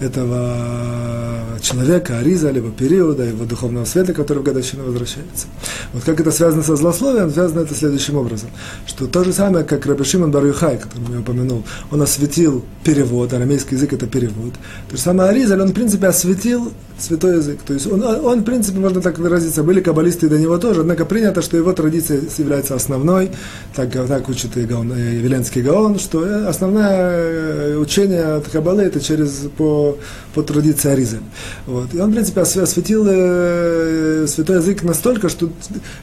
этого 0.00 1.58
человека, 1.60 2.18
Ариза, 2.18 2.50
либо 2.50 2.70
периода, 2.70 3.22
его 3.24 3.44
духовного 3.44 3.84
света, 3.84 4.12
который 4.12 4.38
в 4.38 4.42
годовщину 4.42 4.84
возвращается. 4.84 5.46
Вот 5.92 6.04
как 6.04 6.20
это 6.20 6.30
связано 6.30 6.62
со 6.62 6.76
злословием, 6.76 7.30
связано 7.30 7.60
это 7.60 7.74
следующим 7.74 8.16
образом, 8.16 8.50
что 8.86 9.06
то 9.06 9.24
же 9.24 9.32
самое, 9.32 9.64
как 9.64 9.86
Раби 9.86 10.04
Шимон 10.04 10.32
который 10.32 11.12
я 11.12 11.20
упомянул, 11.20 11.64
он 11.90 12.02
осветил 12.02 12.64
перевод, 12.84 13.32
арамейский 13.32 13.76
язык 13.76 13.92
это 13.92 14.06
перевод. 14.06 14.54
То 14.88 14.96
же 14.96 15.02
самое 15.02 15.30
Аризаль, 15.30 15.60
он, 15.60 15.68
в 15.68 15.74
принципе, 15.74 16.06
осветил 16.06 16.72
святой 16.98 17.36
язык. 17.36 17.60
То 17.66 17.74
есть 17.74 17.86
он, 17.86 18.02
он, 18.02 18.40
в 18.40 18.44
принципе, 18.44 18.78
можно 18.78 19.00
так 19.00 19.18
выразиться, 19.18 19.62
были 19.62 19.80
каббалисты 19.80 20.28
до 20.28 20.38
него 20.38 20.58
тоже, 20.58 20.80
однако 20.80 21.04
принято, 21.04 21.42
что 21.42 21.56
его 21.56 21.72
традиция 21.72 22.20
является 22.38 22.74
основной, 22.74 23.30
так, 23.74 23.92
так 23.92 24.28
учит 24.28 24.56
и 24.56 24.64
Гаон, 24.64 24.92
и 24.92 25.16
Веленский 25.16 25.62
Гаон, 25.62 25.98
что 25.98 26.48
основное 26.48 26.86
э, 26.90 27.76
учение 27.76 28.24
от 28.24 28.48
Каббалы 28.48 28.82
это 28.82 29.00
через, 29.00 29.48
по, 29.56 29.89
по 30.34 30.42
традиции 30.42 30.90
Аризаль. 30.90 31.20
Вот. 31.66 31.94
И 31.94 31.98
он, 31.98 32.10
в 32.10 32.12
принципе, 32.12 32.40
осветил 32.40 33.06
э, 33.08 34.26
святой 34.28 34.56
язык 34.56 34.82
настолько, 34.82 35.28
что, 35.28 35.50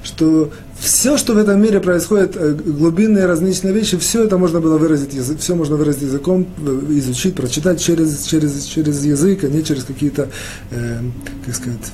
что 0.04 0.52
все, 0.80 1.17
что 1.17 1.34
в 1.34 1.38
этом 1.38 1.62
мире 1.62 1.80
происходит, 1.80 2.36
э, 2.36 2.54
глубинные 2.54 3.26
различные 3.26 3.73
вещи, 3.73 3.97
все 3.97 4.23
это 4.23 4.38
можно 4.38 4.60
было 4.60 4.78
выразить, 4.78 5.12
все 5.39 5.56
можно 5.56 5.76
выразить 5.76 6.04
языком, 6.04 6.47
э, 6.58 6.86
изучить, 6.91 7.36
прочитать 7.36 7.82
через, 7.82 8.23
через, 8.23 8.63
через 8.65 9.04
язык, 9.04 9.43
а 9.43 9.47
не 9.47 9.63
через 9.63 9.84
какие-то, 9.84 10.30
э, 10.71 11.00
как 11.45 11.56
сказать, 11.56 11.91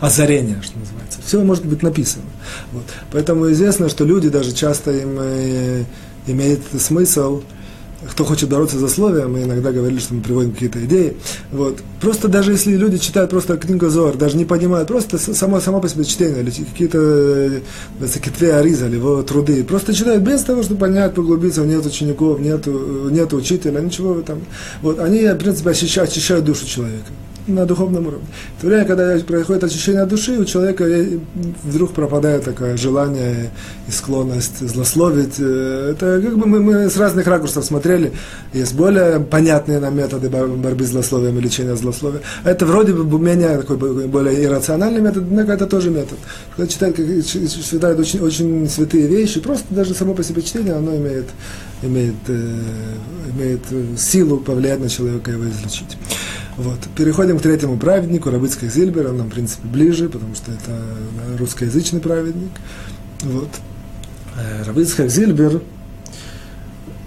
озарения, 0.00 0.60
что 0.62 0.78
называется. 0.78 1.18
Все 1.24 1.42
может 1.42 1.64
быть 1.64 1.82
написано. 1.82 2.24
Вот. 2.72 2.84
Поэтому 3.12 3.50
известно, 3.52 3.88
что 3.88 4.04
люди 4.04 4.28
даже 4.28 4.52
часто 4.52 4.92
им 4.92 5.16
э, 5.18 5.84
имеет 6.26 6.60
смысл 6.78 7.42
кто 8.10 8.24
хочет 8.24 8.48
бороться 8.48 8.78
за 8.78 8.88
словия, 8.88 9.26
мы 9.26 9.42
иногда 9.42 9.72
говорили, 9.72 9.98
что 9.98 10.14
мы 10.14 10.20
приводим 10.22 10.52
какие-то 10.52 10.84
идеи. 10.84 11.16
Вот. 11.52 11.78
Просто 12.00 12.28
даже 12.28 12.52
если 12.52 12.76
люди 12.76 12.98
читают 12.98 13.30
просто 13.30 13.56
книгу 13.56 13.88
Зор, 13.88 14.16
даже 14.16 14.36
не 14.36 14.44
понимают, 14.44 14.88
просто 14.88 15.18
само, 15.18 15.60
само 15.60 15.80
по 15.80 15.88
себе 15.88 16.04
чтение, 16.04 16.42
или 16.42 16.50
какие-то 16.50 17.60
Кетве 18.22 18.54
Ариза, 18.54 18.86
или 18.86 18.96
его 18.96 19.22
труды, 19.22 19.64
просто 19.64 19.94
читают 19.94 20.22
без 20.22 20.42
того, 20.42 20.62
чтобы 20.62 20.80
понять, 20.80 21.14
поглубиться, 21.14 21.62
нет 21.62 21.84
учеников, 21.86 22.40
нет, 22.40 22.66
нет 22.66 23.32
учителя, 23.32 23.80
ничего 23.80 24.20
там. 24.22 24.40
Вот. 24.82 24.98
Они, 25.00 25.26
в 25.26 25.36
принципе, 25.36 25.70
очищают, 25.70 26.10
очищают 26.10 26.44
душу 26.44 26.66
человека 26.66 27.10
на 27.46 27.66
духовном 27.66 28.06
уровне. 28.06 28.26
В 28.58 28.62
то 28.62 28.66
время, 28.68 28.84
когда 28.84 29.18
происходит 29.18 29.64
очищение 29.64 30.06
души, 30.06 30.38
у 30.38 30.44
человека 30.44 30.84
вдруг 31.62 31.92
пропадает 31.92 32.44
такое 32.44 32.76
желание 32.76 33.50
и 33.88 33.90
склонность 33.90 34.66
злословить. 34.66 35.34
Э, 35.38 35.90
это 35.92 36.20
как 36.22 36.38
бы 36.38 36.46
мы, 36.46 36.60
мы 36.60 36.90
с 36.90 36.96
разных 36.96 37.26
ракурсов 37.26 37.64
смотрели. 37.64 38.12
Есть 38.52 38.74
более 38.74 39.20
понятные 39.20 39.78
нам 39.78 39.96
методы 39.96 40.30
борьбы 40.30 40.84
с 40.84 40.88
злословием 40.88 41.38
и 41.38 41.40
лечения 41.40 41.76
злословия. 41.76 42.20
Это 42.44 42.64
вроде 42.66 42.92
бы 42.92 43.18
менее 43.18 43.58
такой 43.58 43.76
более 44.08 44.42
иррациональный 44.42 45.00
метод, 45.00 45.24
однако 45.24 45.52
это 45.52 45.66
тоже 45.66 45.90
метод. 45.90 46.18
Когда 46.56 46.70
читают, 46.70 46.96
читают 46.96 47.98
очень, 47.98 48.20
очень 48.20 48.68
святые 48.68 49.06
вещи, 49.06 49.40
просто 49.40 49.66
даже 49.70 49.94
само 49.94 50.14
по 50.14 50.22
себе 50.22 50.42
чтение, 50.42 50.74
оно 50.74 50.96
имеет, 50.96 51.26
имеет, 51.82 52.14
э, 52.28 52.58
имеет 53.36 53.60
силу 53.98 54.38
повлиять 54.38 54.80
на 54.80 54.88
человека 54.88 55.30
и 55.30 55.34
его 55.34 55.44
излечить. 55.44 55.96
Вот. 56.56 56.78
Переходим 56.96 57.38
к 57.38 57.42
третьему 57.42 57.78
праведнику, 57.78 58.30
Рабыцкий 58.30 58.68
Зильбер, 58.68 59.08
он 59.08 59.18
нам, 59.18 59.28
в 59.28 59.32
принципе, 59.32 59.66
ближе, 59.66 60.08
потому 60.08 60.34
что 60.34 60.52
это 60.52 60.80
русскоязычный 61.38 62.00
праведник. 62.00 62.52
Вот. 63.22 63.50
Э, 64.36 64.62
Рабыцкий 64.62 65.08
Зильбер, 65.08 65.62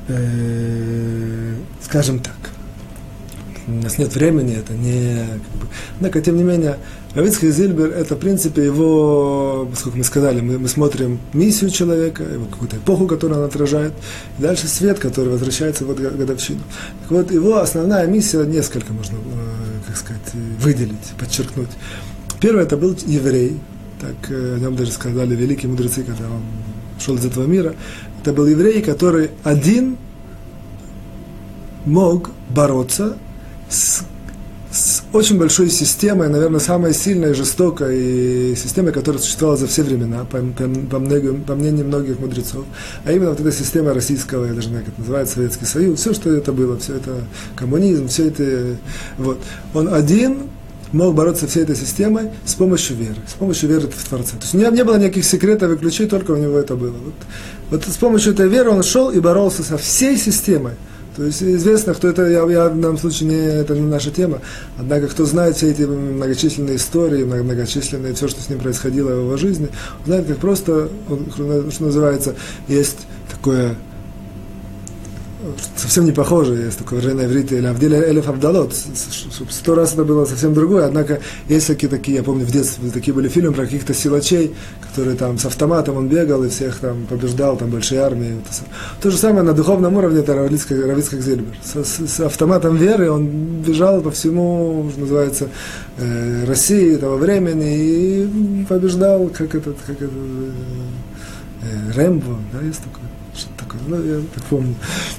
э, 0.10 1.56
скажем 1.82 2.20
так, 2.20 2.36
у 3.68 3.72
нас 3.72 3.98
нет 3.98 4.14
времени, 4.16 4.56
это 4.56 4.74
не... 4.74 5.28
Как 5.28 5.62
бы, 5.62 5.68
однако, 5.98 6.22
тем 6.22 6.38
не 6.38 6.44
менее, 6.44 6.78
Равицкий 7.18 7.50
Зильбер, 7.50 7.88
это, 7.94 8.16
в 8.16 8.20
принципе, 8.20 8.64
его, 8.64 9.68
сколько 9.76 9.98
мы 9.98 10.04
сказали, 10.04 10.40
мы, 10.40 10.60
мы 10.60 10.68
смотрим 10.68 11.20
миссию 11.34 11.72
человека, 11.72 12.22
его 12.22 12.46
какую-то 12.46 12.78
эпоху, 12.78 13.08
которую 13.08 13.40
он 13.40 13.46
отражает, 13.48 13.94
и 14.38 14.42
дальше 14.44 14.68
свет, 14.68 15.00
который 15.00 15.30
возвращается 15.30 15.84
в 15.84 15.96
годовщину. 15.96 16.60
Так 17.02 17.10
вот, 17.10 17.32
его 17.32 17.58
основная 17.58 18.06
миссия, 18.06 18.46
несколько 18.46 18.94
можно, 18.94 19.16
э, 19.16 19.88
как 19.88 19.98
сказать, 19.98 20.32
выделить, 20.60 21.14
подчеркнуть. 21.20 21.72
Первый 22.40 22.66
это 22.66 22.78
был 22.78 22.96
еврей, 23.08 23.60
так 24.00 24.30
э, 24.30 24.54
о 24.58 24.60
нем 24.60 24.76
даже 24.76 24.92
сказали 24.92 25.36
великие 25.36 25.72
мудрецы, 25.72 26.04
когда 26.04 26.26
он 26.26 26.44
шел 27.00 27.16
из 27.16 27.26
этого 27.26 27.48
мира. 27.48 27.74
Это 28.22 28.32
был 28.32 28.46
еврей, 28.46 28.84
который 28.84 29.32
один 29.44 29.98
мог 31.84 32.30
бороться 32.52 33.18
с, 33.70 34.04
с 34.72 35.04
очень 35.14 35.38
большой 35.38 35.70
системой, 35.70 36.30
наверное, 36.30 36.60
самой 36.60 36.94
сильной, 36.94 37.34
жестокой 37.34 38.56
системой, 38.56 38.92
которая 38.92 39.22
существовала 39.22 39.58
за 39.58 39.68
все 39.68 39.84
времена, 39.84 40.26
по, 40.26 40.40
по, 40.40 40.64
по, 40.90 41.00
многим, 41.00 41.44
по 41.44 41.56
мнению 41.56 41.86
многих 41.86 42.20
мудрецов. 42.20 42.66
А 43.06 43.12
именно 43.12 43.30
вот 43.30 43.40
эта 43.40 43.52
система 43.52 43.94
российского, 43.94 44.46
я 44.46 44.54
даже 44.54 44.68
не 44.68 44.74
знаю, 44.74 44.86
как 44.86 44.94
это 44.94 45.02
называется, 45.02 45.36
Советский 45.36 45.66
Союз, 45.66 46.00
все, 46.00 46.14
что 46.14 46.32
это 46.32 46.52
было, 46.52 46.78
все 46.78 46.96
это 46.96 47.24
коммунизм, 47.56 48.08
все 48.08 48.28
это... 48.28 48.78
Вот. 49.18 49.40
Он 49.74 49.94
один 49.94 50.50
мог 50.92 51.16
бороться 51.16 51.48
всей 51.48 51.64
этой 51.64 51.76
системой 51.76 52.30
с 52.46 52.54
помощью 52.54 52.98
веры, 52.98 53.18
с 53.28 53.34
помощью 53.34 53.70
веры 53.70 53.88
в 53.88 54.08
Творца. 54.08 54.38
То 54.38 54.44
есть 54.44 54.54
него 54.54 54.70
не 54.72 54.84
было 54.84 54.98
никаких 54.98 55.26
секретов 55.26 55.72
и 55.72 55.78
ключей, 55.78 56.08
только 56.08 56.32
у 56.32 56.38
него 56.38 56.58
это 56.58 56.76
было. 56.76 56.92
Вот, 56.92 57.14
вот 57.70 57.84
с 57.84 57.98
помощью 57.98 58.34
этой 58.34 58.48
веры 58.48 58.70
он 58.70 58.84
шел 58.84 59.10
и 59.12 59.20
боролся 59.20 59.64
со 59.64 59.78
всей 59.78 60.18
системой. 60.18 60.74
То 61.18 61.24
есть 61.24 61.42
известно, 61.42 61.96
кто 61.96 62.08
это, 62.08 62.28
я, 62.28 62.46
я 62.46 62.70
в 62.70 62.80
данном 62.80 63.00
случае 63.00 63.30
не, 63.30 63.36
это 63.38 63.74
не 63.74 63.82
наша 63.82 64.12
тема, 64.12 64.40
однако 64.78 65.08
кто 65.08 65.26
знает 65.26 65.58
все 65.58 65.72
эти 65.72 65.82
многочисленные 65.82 66.76
истории, 66.76 67.24
многочисленные, 67.24 68.14
все, 68.14 68.28
что 68.28 68.40
с 68.40 68.50
ним 68.50 68.60
происходило 68.60 69.10
в 69.10 69.20
его 69.22 69.38
жизни, 69.38 69.70
знает, 70.06 70.28
как 70.28 70.38
просто, 70.38 70.90
что 71.34 71.84
называется, 71.84 72.36
есть 72.68 73.08
такое 73.32 73.76
совсем 75.76 76.06
не 76.06 76.12
похоже, 76.12 76.54
есть 76.54 76.78
такое 76.78 77.00
выражение 77.00 77.28
иврите, 77.28 77.58
или 77.58 77.66
Авделя 77.66 78.10
Элеф 78.10 78.28
Авдалот, 78.28 78.74
сто 79.50 79.76
раз 79.76 79.94
это 79.94 80.04
было 80.04 80.26
совсем 80.26 80.54
другое, 80.54 80.86
однако 80.86 81.20
есть 81.48 81.68
такие, 81.68 81.90
такие, 81.90 82.18
я 82.18 82.24
помню, 82.24 82.46
в 82.46 82.52
детстве 82.52 82.90
такие 82.92 83.14
были 83.14 83.28
фильмы 83.28 83.54
про 83.54 83.66
каких-то 83.66 83.94
силачей, 83.94 84.56
которые 84.82 85.16
там 85.16 85.38
с 85.38 85.46
автоматом 85.46 85.98
он 85.98 86.08
бегал 86.08 86.44
и 86.44 86.50
всех 86.50 86.78
там 86.78 87.06
побеждал, 87.08 87.58
там 87.58 87.70
большие 87.70 88.02
армии. 88.02 88.38
То 89.02 89.12
же 89.12 89.18
самое 89.18 89.44
на 89.44 89.54
духовном 89.54 89.96
уровне 89.96 90.20
это 90.20 90.36
Равицкак 90.36 91.22
Зильбер. 91.22 91.56
С, 91.64 91.84
с, 91.84 92.08
с 92.08 92.20
автоматом 92.20 92.78
веры 92.78 93.12
он 93.12 93.28
бежал 93.62 94.02
по 94.02 94.12
всему, 94.12 94.90
что 94.92 95.02
называется, 95.02 95.50
э, 95.98 96.46
России 96.46 96.96
того 96.96 97.18
времени 97.18 97.78
и 97.78 98.66
побеждал, 98.68 99.30
как 99.30 99.56
этот, 99.56 99.78
как 99.86 99.96
этот, 99.96 100.12
э, 101.62 101.92
Рэмбо, 101.94 102.38
да, 102.54 102.62
есть 102.66 102.80
что-то 102.80 103.07
такое. 103.68 103.82
Ну, 103.88 104.04
я 104.04 104.22
так 104.34 104.44
помню. 104.46 104.76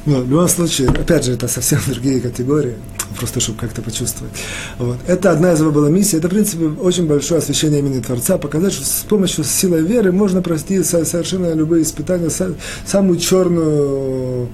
Но 0.07 0.21
в 0.21 0.31
любом 0.31 0.49
случае, 0.49 0.89
опять 0.89 1.25
же, 1.25 1.33
это 1.33 1.49
совсем 1.49 1.81
другие 1.87 2.21
категории, 2.21 2.77
просто 3.19 3.41
чтобы 3.41 3.59
как-то 3.59 3.83
почувствовать. 3.83 4.33
Вот. 4.79 4.99
Это 5.07 5.31
одна 5.31 5.53
из 5.53 5.61
его 5.61 5.71
была 5.71 5.89
миссий. 5.89 6.17
Это, 6.17 6.29
в 6.29 6.31
принципе, 6.31 6.67
очень 6.67 7.07
большое 7.07 7.39
освящение 7.39 7.81
имени 7.81 8.01
Творца, 8.01 8.39
показать, 8.39 8.73
что 8.73 8.85
с 8.85 9.05
помощью 9.09 9.45
силы 9.45 9.81
веры 9.81 10.13
можно 10.13 10.43
простить 10.43 10.87
совершенно 10.87 11.53
любые 11.55 11.83
испытания, 11.83 12.31
самую 12.87 13.19
черную 13.19 14.49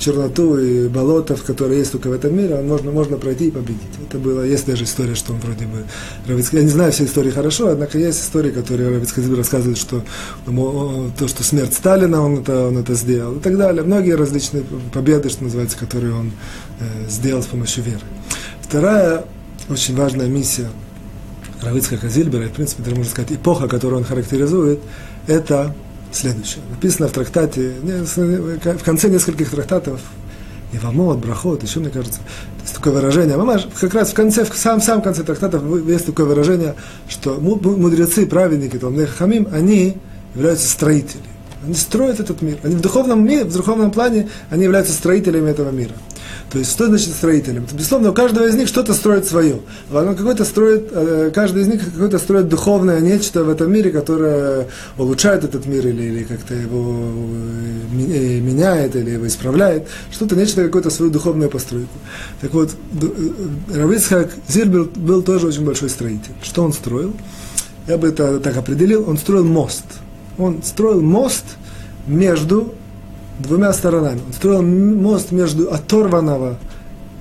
черноту 0.00 0.58
и 0.58 0.88
болото, 0.88 1.36
в 1.36 1.44
которые 1.44 1.80
есть 1.80 1.92
только 1.92 2.08
в 2.08 2.12
этом 2.12 2.36
мире, 2.36 2.56
он 2.56 2.66
можно, 2.66 2.90
можно 2.90 3.16
пройти 3.16 3.48
и 3.48 3.50
победить. 3.50 3.82
Это 4.08 4.18
было, 4.18 4.42
есть 4.42 4.66
даже 4.66 4.84
история, 4.84 5.14
что 5.14 5.34
он 5.34 5.40
вроде 5.40 5.66
бы, 5.66 5.84
Равицкий, 6.26 6.58
я 6.58 6.64
не 6.64 6.70
знаю 6.70 6.90
все 6.90 7.04
истории 7.04 7.30
хорошо, 7.30 7.68
однако 7.68 7.98
есть 7.98 8.20
истории, 8.20 8.50
которые 8.50 8.88
Равицкий 8.88 9.22
рассказывает, 9.34 9.78
что 9.78 10.02
то, 11.18 11.28
что 11.28 11.44
смерть 11.44 11.74
Сталина, 11.74 12.22
он 12.22 12.38
это, 12.38 12.68
он 12.68 12.78
это 12.78 12.94
сделал, 12.94 13.36
и 13.36 13.40
так 13.40 13.56
далее. 13.56 13.82
Многие 13.82 14.16
различные 14.16 14.64
победы, 14.92 15.28
что 15.28 15.44
называется, 15.44 15.76
которые 15.78 16.14
он 16.14 16.32
э, 16.80 17.08
сделал 17.08 17.42
с 17.42 17.46
помощью 17.46 17.84
веры. 17.84 18.00
Вторая 18.62 19.24
очень 19.68 19.94
важная 19.94 20.26
миссия 20.26 20.68
Равицкого 21.62 22.08
Зильбера, 22.08 22.46
и, 22.46 22.48
в 22.48 22.52
принципе, 22.52 22.82
даже 22.82 22.96
можно 22.96 23.10
сказать, 23.10 23.32
эпоха, 23.32 23.68
которую 23.68 23.98
он 23.98 24.04
характеризует, 24.04 24.80
это 25.26 25.74
следующее. 26.12 26.62
Написано 26.70 27.08
в 27.08 27.12
трактате, 27.12 27.72
в 27.80 28.84
конце 28.84 29.08
нескольких 29.08 29.50
трактатов, 29.50 30.00
Ивамот, 30.72 31.18
Брахот, 31.18 31.62
еще, 31.62 31.80
мне 31.80 31.90
кажется, 31.90 32.20
есть 32.62 32.74
такое 32.74 32.92
выражение. 32.92 33.36
Мамаш, 33.36 33.66
как 33.80 33.92
раз 33.94 34.10
в 34.10 34.14
конце, 34.14 34.44
в 34.44 34.56
самом, 34.56 34.80
самом 34.80 35.02
конце 35.02 35.24
трактатов 35.24 35.62
есть 35.88 36.06
такое 36.06 36.26
выражение, 36.26 36.76
что 37.08 37.40
мудрецы, 37.40 38.26
праведники, 38.26 38.78
Талмех 38.78 39.16
Хамим, 39.16 39.48
они 39.52 39.96
являются 40.34 40.68
строителями. 40.68 41.26
Они 41.64 41.74
строят 41.74 42.20
этот 42.20 42.40
мир. 42.40 42.58
Они 42.62 42.76
в 42.76 42.80
духовном 42.80 43.24
мире, 43.24 43.44
в 43.44 43.52
духовном 43.52 43.90
плане, 43.90 44.28
они 44.50 44.64
являются 44.64 44.92
строителями 44.92 45.50
этого 45.50 45.70
мира. 45.70 45.92
То 46.50 46.58
есть, 46.58 46.72
что 46.72 46.86
значит 46.86 47.10
строителем? 47.10 47.64
Безусловно, 47.72 48.10
у 48.10 48.12
каждого 48.12 48.46
из 48.46 48.56
них 48.56 48.66
что-то 48.66 48.92
строит 48.92 49.24
свое. 49.24 49.60
Какой-то 49.92 50.44
строит, 50.44 50.88
э, 50.90 51.30
каждый 51.32 51.62
из 51.62 51.68
них 51.68 51.84
какой-то 51.84 52.18
строит 52.18 52.48
духовное 52.48 53.00
нечто 53.00 53.44
в 53.44 53.50
этом 53.50 53.72
мире, 53.72 53.92
которое 53.92 54.66
улучшает 54.98 55.44
этот 55.44 55.66
мир 55.66 55.86
или, 55.86 56.02
или 56.02 56.24
как-то 56.24 56.54
его 56.54 56.92
э, 57.92 58.40
меняет 58.40 58.96
или 58.96 59.10
его 59.10 59.28
исправляет. 59.28 59.86
Что-то, 60.10 60.34
нечто, 60.34 60.64
какую-то 60.64 60.90
свою 60.90 61.12
духовную 61.12 61.50
постройку. 61.50 61.92
Так 62.40 62.52
вот, 62.52 62.70
Равицхак 63.72 64.32
Зильбер 64.48 64.88
был 64.96 65.22
тоже 65.22 65.46
очень 65.46 65.64
большой 65.64 65.88
строитель. 65.88 66.32
Что 66.42 66.64
он 66.64 66.72
строил? 66.72 67.14
Я 67.86 67.96
бы 67.96 68.08
это 68.08 68.40
так 68.40 68.56
определил. 68.56 69.08
Он 69.08 69.18
строил 69.18 69.44
мост. 69.44 69.84
Он 70.36 70.64
строил 70.64 71.00
мост 71.00 71.44
между 72.08 72.74
двумя 73.42 73.72
сторонами. 73.72 74.20
Он 74.26 74.32
строил 74.32 74.62
мост 74.62 75.32
между 75.32 75.72
оторванного 75.72 76.58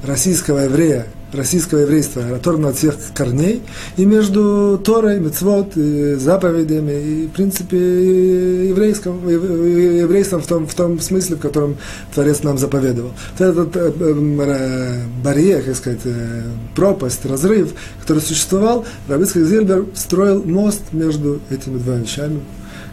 российского 0.04 0.60
еврея, 0.60 1.08
российского 1.34 1.80
еврейства, 1.80 2.24
оторванного 2.36 2.72
от 2.72 2.78
всех 2.78 2.96
корней, 3.14 3.62
и 3.98 4.06
между 4.06 4.82
Торой, 4.84 5.20
Мецвод, 5.20 5.74
заповедями, 5.74 6.92
и, 6.92 7.28
в 7.28 7.32
принципе, 7.32 8.70
еврейским, 8.70 9.28
еврейством 9.28 10.42
в 10.42 10.48
том, 10.48 10.68
в 10.68 10.74
том 10.74 11.00
смысле, 11.00 11.36
в 11.36 11.40
котором 11.40 11.78
Творец 12.14 12.44
нам 12.44 12.58
заповедовал. 12.58 13.12
Вот 13.38 13.48
этот 13.48 13.76
э, 13.76 13.94
э, 14.00 15.04
барьер, 15.24 15.64
как 15.64 15.76
сказать, 15.76 16.02
э, 16.06 16.44
пропасть, 16.76 17.26
разрыв, 17.26 17.74
который 18.02 18.24
существовал, 18.24 18.86
Рабицкий 19.08 19.44
Зильбер 19.44 19.86
строил 19.94 20.44
мост 20.44 20.82
между 20.92 21.42
этими 21.50 21.78
двумя 21.78 22.00
вещами, 22.00 22.40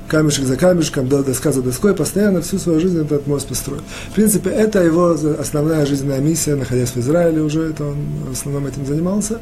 камешек 0.09 0.45
за 0.45 0.57
камешком, 0.57 1.09
доска 1.09 1.53
за 1.53 1.63
доской, 1.63 1.95
постоянно 1.95 2.41
всю 2.41 2.59
свою 2.59 2.81
жизнь 2.81 3.01
этот 3.01 3.27
мост 3.27 3.49
построил. 3.49 3.83
В 4.11 4.15
принципе, 4.15 4.51
это 4.51 4.83
его 4.83 5.17
основная 5.39 5.87
жизненная 5.87 6.21
миссия, 6.21 6.55
находясь 6.55 6.91
в 6.91 6.97
Израиле 6.99 7.43
уже, 7.43 7.71
это 7.71 7.85
он 7.85 7.97
в 8.29 8.33
основном 8.33 8.67
этим 8.67 8.87
занимался. 8.87 9.39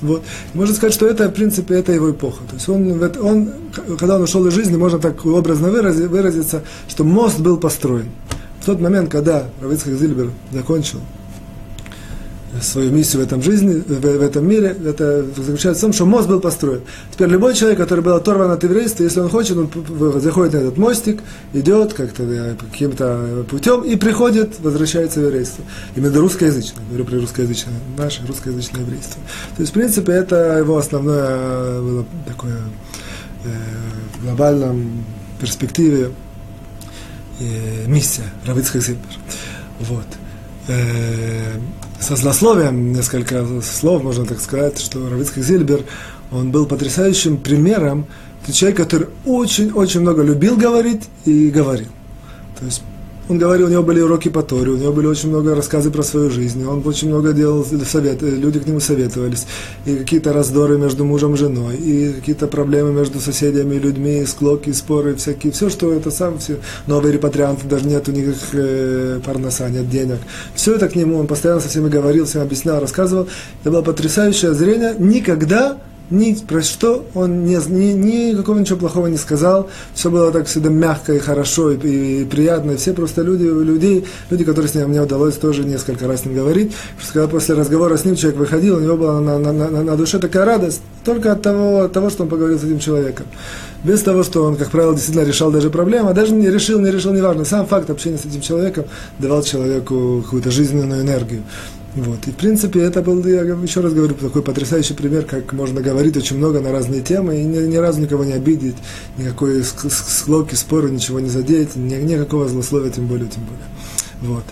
Вот. 0.00 0.22
Можно 0.54 0.74
сказать, 0.74 0.94
что 0.94 1.06
это, 1.06 1.28
в 1.28 1.32
принципе, 1.32 1.74
это 1.74 1.92
его 1.92 2.10
эпоха. 2.10 2.42
То 2.48 2.54
есть 2.54 2.68
он, 2.68 3.02
он, 3.22 3.52
когда 3.98 4.16
он 4.16 4.22
ушел 4.22 4.46
из 4.46 4.54
жизни, 4.54 4.76
можно 4.76 4.98
так 4.98 5.24
образно 5.26 5.68
выразиться, 5.70 6.62
что 6.88 7.04
мост 7.04 7.38
был 7.38 7.58
построен. 7.58 8.10
В 8.60 8.66
тот 8.66 8.80
момент, 8.80 9.10
когда 9.10 9.44
Равицкак 9.60 9.94
Зильбер 9.94 10.30
закончил 10.52 11.00
свою 12.60 12.90
миссию 12.90 13.22
в 13.22 13.24
этом 13.24 13.42
жизни, 13.42 13.74
в, 13.74 14.00
в 14.00 14.22
этом 14.22 14.48
мире, 14.48 14.76
это 14.84 15.24
заключается 15.36 15.80
в 15.80 15.80
том, 15.82 15.92
что 15.92 16.06
мост 16.06 16.28
был 16.28 16.40
построен. 16.40 16.82
Теперь 17.12 17.28
любой 17.28 17.54
человек, 17.54 17.78
который 17.78 18.02
был 18.02 18.14
оторван 18.14 18.50
от 18.50 18.64
еврейства, 18.64 19.04
если 19.04 19.20
он 19.20 19.28
хочет, 19.28 19.56
он 19.56 19.70
заходит 20.20 20.54
на 20.54 20.58
этот 20.58 20.76
мостик, 20.76 21.22
идет 21.52 21.94
как-то 21.94 22.56
каким-то 22.70 23.44
путем 23.48 23.82
и 23.82 23.96
приходит, 23.96 24.58
возвращается 24.60 25.20
в 25.20 25.24
еврейство. 25.24 25.64
Именно 25.94 26.18
русскоязычное, 26.18 26.84
говорю 26.88 27.04
про 27.04 27.20
русскоязычное, 27.20 27.74
наше 27.96 28.26
русскоязычное 28.26 28.80
еврейство. 28.80 29.20
То 29.56 29.62
есть, 29.62 29.70
в 29.70 29.74
принципе, 29.74 30.12
это 30.12 30.58
его 30.58 30.76
основное 30.76 31.26
э, 31.28 31.80
было 31.80 32.06
такое 32.26 32.58
э, 33.44 33.48
в 34.18 34.24
глобальном 34.24 35.04
перспективе 35.40 36.10
э, 37.38 37.86
миссия 37.86 38.24
Равицкак 38.44 38.82
Зильбер. 38.82 39.04
Вот. 39.80 40.06
Э, 40.68 41.54
со 42.00 42.16
злословием 42.16 42.92
несколько 42.92 43.44
слов, 43.62 44.02
можно 44.02 44.24
так 44.24 44.40
сказать, 44.40 44.78
что 44.78 45.08
Равицкий 45.08 45.42
Зильбер, 45.42 45.84
он 46.32 46.50
был 46.50 46.66
потрясающим 46.66 47.36
примером, 47.36 48.06
человек, 48.52 48.78
который 48.78 49.08
очень-очень 49.26 50.00
много 50.00 50.22
любил 50.22 50.56
говорить 50.56 51.08
и 51.24 51.50
говорил. 51.50 51.88
То 52.58 52.64
есть 52.64 52.82
он 53.30 53.38
говорил, 53.38 53.68
у 53.68 53.70
него 53.70 53.84
были 53.84 54.00
уроки 54.00 54.28
по 54.28 54.42
Торе, 54.42 54.72
у 54.72 54.76
него 54.76 54.92
были 54.92 55.06
очень 55.06 55.28
много 55.28 55.54
рассказы 55.54 55.92
про 55.92 56.02
свою 56.02 56.30
жизнь, 56.30 56.66
он 56.66 56.82
очень 56.84 57.08
много 57.08 57.32
делал 57.32 57.64
совет, 57.84 58.22
люди 58.22 58.58
к 58.58 58.66
нему 58.66 58.80
советовались, 58.80 59.46
и 59.86 59.94
какие-то 59.94 60.32
раздоры 60.32 60.78
между 60.78 61.04
мужем 61.04 61.34
и 61.34 61.36
женой, 61.36 61.76
и 61.76 62.12
какие-то 62.12 62.48
проблемы 62.48 62.92
между 62.92 63.20
соседями, 63.20 63.76
людьми, 63.76 64.24
склоки, 64.26 64.72
споры, 64.72 65.14
всякие, 65.14 65.52
все, 65.52 65.70
что 65.70 65.92
это 65.92 66.10
сам, 66.10 66.38
все, 66.40 66.56
новые 66.88 67.12
репатрианты, 67.12 67.68
даже 67.68 67.86
нету 67.86 68.10
никаких 68.10 68.48
э, 68.52 69.20
парноса, 69.24 69.68
нет 69.68 69.88
денег. 69.88 70.18
Все 70.56 70.74
это 70.74 70.88
к 70.88 70.96
нему, 70.96 71.16
он 71.16 71.28
постоянно 71.28 71.60
со 71.60 71.68
всеми 71.68 71.88
говорил, 71.88 72.24
всем 72.24 72.42
объяснял, 72.42 72.80
рассказывал. 72.80 73.28
Это 73.60 73.70
было 73.70 73.82
потрясающее 73.82 74.54
зрение. 74.54 74.96
Никогда 74.98 75.78
ни 76.10 76.34
про 76.34 76.62
что 76.62 77.06
он 77.14 77.44
ни, 77.44 77.54
ни, 77.54 78.30
никакого 78.32 78.58
ничего 78.58 78.78
плохого 78.78 79.06
не 79.06 79.16
сказал. 79.16 79.68
Все 79.94 80.10
было 80.10 80.32
так 80.32 80.46
всегда 80.46 80.68
мягко 80.68 81.12
и 81.14 81.18
хорошо 81.18 81.70
и, 81.70 82.22
и 82.22 82.24
приятно. 82.24 82.76
Все 82.76 82.92
просто 82.92 83.22
люди, 83.22 83.44
людей, 83.44 84.04
люди, 84.30 84.44
которые 84.44 84.70
с 84.70 84.74
ним 84.74 84.88
мне 84.88 85.00
удалось 85.00 85.36
тоже 85.36 85.64
несколько 85.64 86.08
раз 86.08 86.22
с 86.22 86.24
ним 86.24 86.34
говорить. 86.34 86.72
Что 87.00 87.12
когда 87.12 87.28
после 87.28 87.54
разговора 87.54 87.96
с 87.96 88.04
ним 88.04 88.16
человек 88.16 88.38
выходил, 88.38 88.76
у 88.76 88.80
него 88.80 88.96
была 88.96 89.20
на, 89.20 89.38
на, 89.38 89.52
на, 89.52 89.70
на 89.70 89.96
душе 89.96 90.18
такая 90.18 90.44
радость 90.44 90.82
только 91.04 91.32
от 91.32 91.42
того, 91.42 91.82
от 91.82 91.92
того, 91.92 92.10
что 92.10 92.24
он 92.24 92.28
поговорил 92.28 92.58
с 92.58 92.64
этим 92.64 92.78
человеком. 92.78 93.26
Без 93.82 94.02
того, 94.02 94.22
что 94.22 94.44
он, 94.44 94.56
как 94.56 94.70
правило, 94.70 94.94
действительно 94.94 95.24
решал 95.24 95.50
даже 95.50 95.70
проблемы, 95.70 96.10
а 96.10 96.12
даже 96.12 96.34
не 96.34 96.50
решил, 96.50 96.80
не 96.80 96.90
решил, 96.90 97.12
неважно. 97.12 97.44
Сам 97.44 97.66
факт 97.66 97.88
общения 97.88 98.18
с 98.18 98.26
этим 98.26 98.40
человеком 98.40 98.84
давал 99.18 99.42
человеку 99.42 100.22
какую-то 100.22 100.50
жизненную 100.50 101.00
энергию. 101.00 101.42
Вот. 101.94 102.26
И, 102.28 102.30
в 102.30 102.36
принципе, 102.36 102.82
это 102.82 103.02
был, 103.02 103.24
я 103.26 103.40
еще 103.40 103.80
раз 103.80 103.92
говорю, 103.92 104.14
такой 104.14 104.42
потрясающий 104.42 104.94
пример, 104.94 105.24
как 105.24 105.52
можно 105.52 105.80
говорить 105.80 106.16
очень 106.16 106.36
много 106.36 106.60
на 106.60 106.70
разные 106.70 107.00
темы 107.00 107.40
и 107.40 107.44
ни, 107.44 107.58
ни 107.66 107.76
разу 107.76 108.00
никого 108.00 108.24
не 108.24 108.32
обидеть, 108.32 108.76
никакой 109.18 109.64
склоки, 109.64 110.54
споры, 110.54 110.90
ничего 110.90 111.18
не 111.18 111.28
задеть, 111.28 111.74
ни, 111.74 111.94
никакого 111.94 112.48
злословия, 112.48 112.90
тем 112.90 113.06
более, 113.06 113.28
тем 113.28 113.42
более. 113.44 114.34
Вот. 114.34 114.44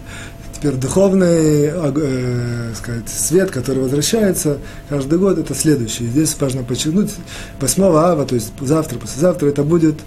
Теперь 0.53 0.73
духовный 0.73 1.71
э, 1.73 2.73
сказать, 2.77 3.09
свет, 3.09 3.53
который 3.53 3.85
возвращается 3.85 4.59
каждый 4.89 5.21
год, 5.21 5.39
это 5.39 5.55
следующий. 5.55 6.07
Здесь 6.07 6.37
важно 6.41 6.65
подчеркнуть, 6.65 7.13
8 7.61 7.83
ава, 7.85 8.25
то 8.25 8.35
есть 8.35 8.53
завтра, 8.61 8.99
послезавтра, 8.99 9.47
это 9.47 9.63
будет 9.63 10.01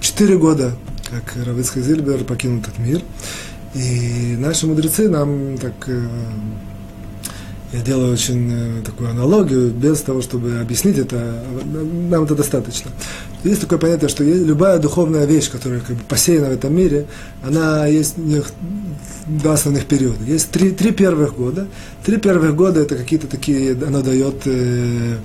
4 0.00 0.36
года, 0.38 0.72
как 1.08 1.46
Равицкий 1.46 1.82
Зильбер 1.82 2.24
покинул 2.24 2.60
этот 2.60 2.76
мир. 2.78 3.02
И 3.74 4.36
наши 4.38 4.66
мудрецы 4.66 5.08
нам 5.08 5.58
так, 5.58 5.72
э, 5.88 6.06
я 7.72 7.80
делаю 7.80 8.12
очень 8.12 8.52
э, 8.52 8.82
такую 8.84 9.10
аналогию, 9.10 9.70
без 9.70 10.00
того, 10.00 10.22
чтобы 10.22 10.60
объяснить 10.60 10.96
это, 10.96 11.42
нам 11.64 12.22
это 12.22 12.36
достаточно. 12.36 12.92
Есть 13.42 13.62
такое 13.62 13.80
понятие, 13.80 14.08
что 14.08 14.22
любая 14.22 14.78
духовная 14.78 15.24
вещь, 15.24 15.50
которая 15.50 15.80
как 15.80 15.96
бы 15.96 16.02
посеяна 16.08 16.50
в 16.50 16.52
этом 16.52 16.74
мире, 16.74 17.06
она 17.42 17.86
есть 17.86 18.14
два 19.26 19.54
основных 19.54 19.86
периода. 19.86 20.22
Есть 20.24 20.50
три, 20.50 20.70
три 20.70 20.92
первых 20.92 21.36
года. 21.36 21.66
Три 22.04 22.18
первых 22.18 22.54
года 22.54 22.80
это 22.80 22.94
какие-то 22.94 23.26
такие, 23.26 23.72
она 23.72 24.02
дает 24.02 24.42
э, 24.46 25.16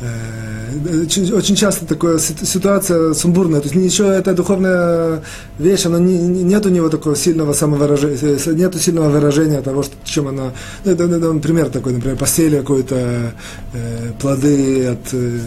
Э, 0.00 1.04
очень 1.34 1.56
часто 1.56 1.84
такая 1.84 2.18
ситуация 2.18 3.12
сумбурная, 3.12 3.60
то 3.60 3.66
есть 3.68 3.74
ничего, 3.76 4.08
эта 4.08 4.32
духовная 4.32 5.22
вещь, 5.58 5.84
она 5.84 5.98
не, 5.98 6.16
нет 6.16 6.64
у 6.64 6.70
него 6.70 6.88
такого 6.88 7.14
сильного 7.14 7.52
самовыражения, 7.52 8.16
э, 8.18 8.52
нету 8.54 8.78
сильного 8.78 9.10
выражения 9.10 9.60
того, 9.60 9.82
что, 9.82 9.94
чем 10.04 10.28
она, 10.28 10.52
ну, 10.84 10.92
это, 10.92 11.04
это, 11.04 11.32
например, 11.32 11.68
такой, 11.68 11.92
например, 11.92 12.16
посели 12.16 12.56
какой-то 12.56 13.34
э, 13.74 14.12
плоды 14.18 14.86
от 14.86 15.12
э, 15.12 15.38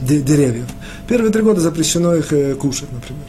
деревьев. 0.00 0.66
Первые 1.08 1.32
три 1.32 1.42
года 1.42 1.60
запрещено 1.60 2.14
их 2.14 2.32
э, 2.32 2.54
кушать, 2.54 2.92
например. 2.92 3.24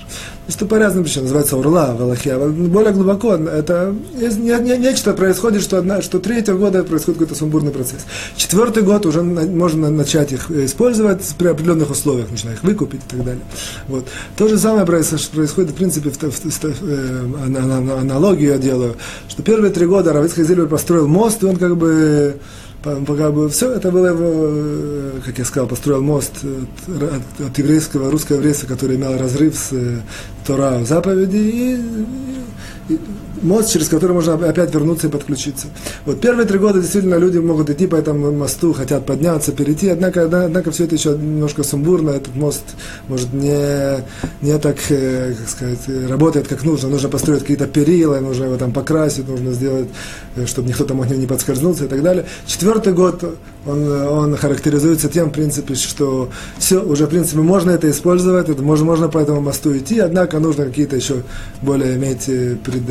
Это 0.48 0.66
по 0.66 0.80
разным 0.80 1.04
причинам, 1.04 1.26
называется 1.26 1.58
урла 1.58 1.96
в 1.98 2.70
более 2.70 2.94
глубоко, 2.94 3.34
это 3.36 3.94
не, 4.16 4.64
не, 4.64 4.78
нечто 4.78 5.14
происходит, 5.14 5.62
что, 5.62 5.78
одна, 5.78 6.02
что 6.02 6.20
третьего 6.20 6.58
года 6.58 6.84
происходит 6.84 7.20
какой-то 7.20 7.38
сумбурный 7.38 7.72
процесс. 7.72 8.06
Четвертый 8.36 8.84
год 8.84 9.06
уже 9.06 9.24
можно 9.24 9.90
начать 9.90 10.32
их 10.32 10.50
использовать 10.50 11.22
при 11.38 11.48
определенных 11.48 11.92
условиях, 11.92 12.32
нужно 12.32 12.52
их 12.52 12.64
выкупить 12.64 13.02
и 13.08 13.10
так 13.10 13.26
далее. 13.26 13.44
Вот. 13.88 14.06
То 14.38 14.48
же 14.48 14.58
самое 14.58 14.86
происходит, 14.86 15.72
в 15.72 15.76
принципе, 15.76 16.10
в, 16.10 16.18
в, 16.18 16.32
в, 16.32 16.64
э, 16.64 18.00
аналогию 18.00 18.52
я 18.52 18.58
делаю, 18.58 18.96
что 19.28 19.44
первые 19.44 19.72
три 19.72 19.86
года 19.86 20.14
Равицкий 20.14 20.44
Зильбер 20.44 20.68
построил 20.68 21.08
мост, 21.08 21.44
и 21.44 21.46
он 21.46 21.58
как 21.58 21.76
бы 21.76 22.40
как 22.84 23.34
бы 23.34 23.50
все 23.50 23.72
это 23.74 23.92
было 23.92 24.08
его, 24.08 24.48
э, 24.50 25.12
как 25.26 25.38
я 25.38 25.46
сказал, 25.46 25.68
построил 25.68 26.02
мост 26.02 26.34
от, 26.44 27.42
от 27.48 27.58
еврейского, 27.58 28.12
русского 28.12 28.38
еврейства, 28.38 28.68
который 28.68 28.96
имел 28.96 29.18
разрыв 29.18 29.56
с 29.56 29.74
э, 29.74 30.00
Тора 30.46 30.84
заповеди, 30.86 31.38
и, 31.38 32.94
и 32.94 33.00
мост, 33.42 33.72
через 33.72 33.90
который 33.90 34.14
можно 34.14 34.34
опять 34.34 34.74
вернуться 34.74 35.08
и 35.08 35.10
подключиться. 35.10 35.68
Вот 36.06 36.20
первые 36.22 36.48
три 36.48 36.60
года 36.60 36.80
действительно 36.80 37.16
люди 37.16 37.38
могут 37.38 37.70
идти 37.70 37.88
по 37.88 37.96
этому 37.96 38.32
мосту, 38.32 38.74
хотят 38.74 39.06
подняться, 39.06 39.52
перейти, 39.52 39.90
однако, 39.90 40.24
однако 40.24 40.72
все 40.72 40.86
это 40.86 40.96
еще 40.96 41.10
немножко 41.10 41.64
сумбурно, 41.64 42.12
этот 42.12 42.36
мост 42.36 42.64
может 43.08 43.34
не, 43.34 44.04
не 44.42 44.58
так, 44.58 44.78
э, 44.90 45.34
как 45.38 45.50
сказать, 45.50 46.10
работает 46.10 46.48
как 46.48 46.64
нужно, 46.64 46.90
нужно 46.90 47.10
построить 47.10 47.42
какие-то 47.42 47.68
перила, 47.68 48.20
нужно 48.20 48.46
его 48.46 48.58
там 48.58 48.72
покрасить, 48.72 49.28
нужно 49.28 49.52
сделать, 49.52 49.90
э, 50.36 50.46
чтобы 50.46 50.70
никто 50.70 50.86
там 50.86 51.04
не 51.04 51.28
подскользнулся 51.28 51.86
и 51.86 51.88
так 51.88 52.02
далее. 52.02 52.26
Четвертый 52.46 52.94
год, 52.94 53.24
он, 53.68 53.92
он 53.92 54.38
характеризуется 54.38 55.10
тем, 55.10 55.30
в 55.30 55.34
принципе, 55.34 55.76
что 55.76 56.30
все, 56.58 56.82
уже, 56.82 57.06
в 57.06 57.10
принципе, 57.10 57.40
можно 57.40 57.72
это 57.72 57.90
использовать, 57.90 58.50
это 58.50 58.62
можно, 58.62 58.86
можно 58.86 59.10
по 59.10 59.18
этому 59.18 59.42
мосту 59.42 59.78
идти, 59.78 60.00
однако 60.00 60.40
нужно 60.40 60.66
какие-то 60.66 60.96
еще 60.96 61.24
более 61.62 61.96
иметь 61.96 62.30
э, 62.30 62.56
пред, 62.64 62.84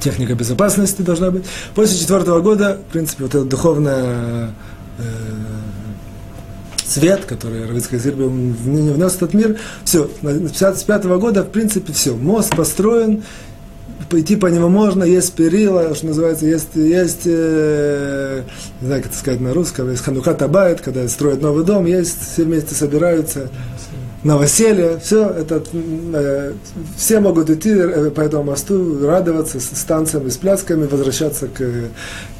техника 0.00 0.34
безопасности 0.34 1.02
должна 1.02 1.30
быть. 1.30 1.44
После 1.74 1.98
четвертого 1.98 2.40
года, 2.40 2.78
в 2.88 2.92
принципе, 2.92 3.24
вот 3.24 3.34
эта 3.34 3.44
духовная 3.44 4.50
э, 4.98 5.02
цвет, 6.84 7.24
который 7.26 7.66
Равицкий 7.66 7.98
Зирби 7.98 8.24
внес 8.24 9.12
в 9.12 9.16
этот 9.16 9.34
мир, 9.34 9.58
все, 9.84 10.10
с 10.22 10.52
55 10.52 11.04
года, 11.04 11.44
в 11.44 11.50
принципе, 11.50 11.92
все, 11.92 12.14
мост 12.14 12.54
построен, 12.56 13.22
пойти 14.08 14.36
по 14.36 14.46
нему 14.46 14.68
можно, 14.68 15.04
есть 15.04 15.34
перила, 15.34 15.94
что 15.94 16.06
называется, 16.06 16.46
есть, 16.46 16.74
есть 16.74 17.22
э, 17.26 18.42
не 18.80 18.86
знаю, 18.86 19.02
как 19.02 19.12
это 19.12 19.20
сказать 19.20 19.40
на 19.40 19.52
русском, 19.52 19.90
есть 19.90 20.02
ханука 20.02 20.34
табайт, 20.34 20.80
когда 20.80 21.06
строят 21.08 21.42
новый 21.42 21.64
дом, 21.64 21.86
есть, 21.86 22.32
все 22.32 22.44
вместе 22.44 22.74
собираются, 22.74 23.50
новоселье, 24.22 24.98
все 25.02 25.28
это, 25.30 25.62
э, 25.72 26.52
все 26.96 27.20
могут 27.20 27.48
идти 27.48 27.70
э, 27.70 28.10
по 28.10 28.20
этому 28.20 28.44
мосту, 28.44 29.06
радоваться 29.06 29.60
с 29.60 29.84
танцами, 29.84 30.28
с 30.28 30.36
плясками, 30.36 30.86
возвращаться 30.86 31.46
к, 31.46 31.58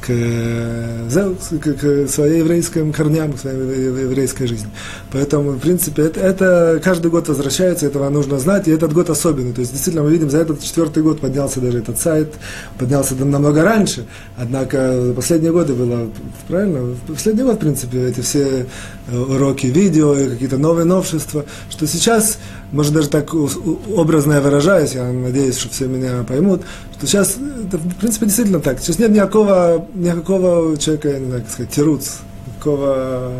к, 0.00 0.06
к, 0.06 1.72
к 1.72 2.08
своей 2.08 2.40
еврейским 2.40 2.92
корням, 2.92 3.32
к 3.32 3.38
своей 3.38 3.86
еврейской 3.86 4.46
жизни. 4.46 4.68
Поэтому, 5.10 5.52
в 5.52 5.58
принципе, 5.58 6.02
это, 6.02 6.20
это 6.20 6.80
каждый 6.84 7.10
год 7.10 7.28
возвращается, 7.28 7.86
этого 7.86 8.10
нужно 8.10 8.38
знать, 8.38 8.68
и 8.68 8.72
этот 8.72 8.92
год 8.92 9.08
особенный. 9.08 9.54
То 9.54 9.60
есть, 9.60 9.72
действительно, 9.72 10.04
мы 10.04 10.10
видим, 10.10 10.28
за 10.28 10.38
этот 10.38 10.62
четвертый 10.62 11.02
год 11.02 11.20
поднялся 11.20 11.60
даже 11.60 11.78
этот 11.78 11.98
сайт, 11.98 12.34
поднялся 12.78 13.14
намного 13.14 13.62
раньше, 13.62 14.06
однако 14.36 15.14
последние 15.16 15.52
годы 15.52 15.72
было, 15.72 16.10
правильно, 16.46 16.94
последний 17.06 17.42
год, 17.42 17.56
в 17.56 17.60
принципе, 17.60 18.06
эти 18.06 18.20
все 18.20 18.66
э, 19.08 19.18
уроки 19.18 19.66
видео, 19.66 20.14
какие-то 20.14 20.58
новые 20.58 20.84
новшества, 20.84 21.46
что 21.70 21.86
сейчас, 21.86 22.38
может 22.72 22.92
даже 22.92 23.08
так 23.08 23.32
образно 23.32 24.34
я 24.34 24.40
выражаюсь, 24.40 24.92
я 24.92 25.04
надеюсь, 25.04 25.56
что 25.56 25.70
все 25.70 25.86
меня 25.86 26.24
поймут, 26.24 26.62
что 26.98 27.06
сейчас, 27.06 27.36
это, 27.36 27.78
в 27.78 27.94
принципе, 27.96 28.26
действительно 28.26 28.60
так. 28.60 28.80
Сейчас 28.80 28.98
нет 28.98 29.10
никакого, 29.10 29.86
никакого 29.94 30.76
человека, 30.76 31.18
не 31.18 31.26
знаю, 31.26 31.42
как 31.42 31.50
сказать, 31.52 31.72
тируц, 31.72 32.08
никакого, 32.46 33.32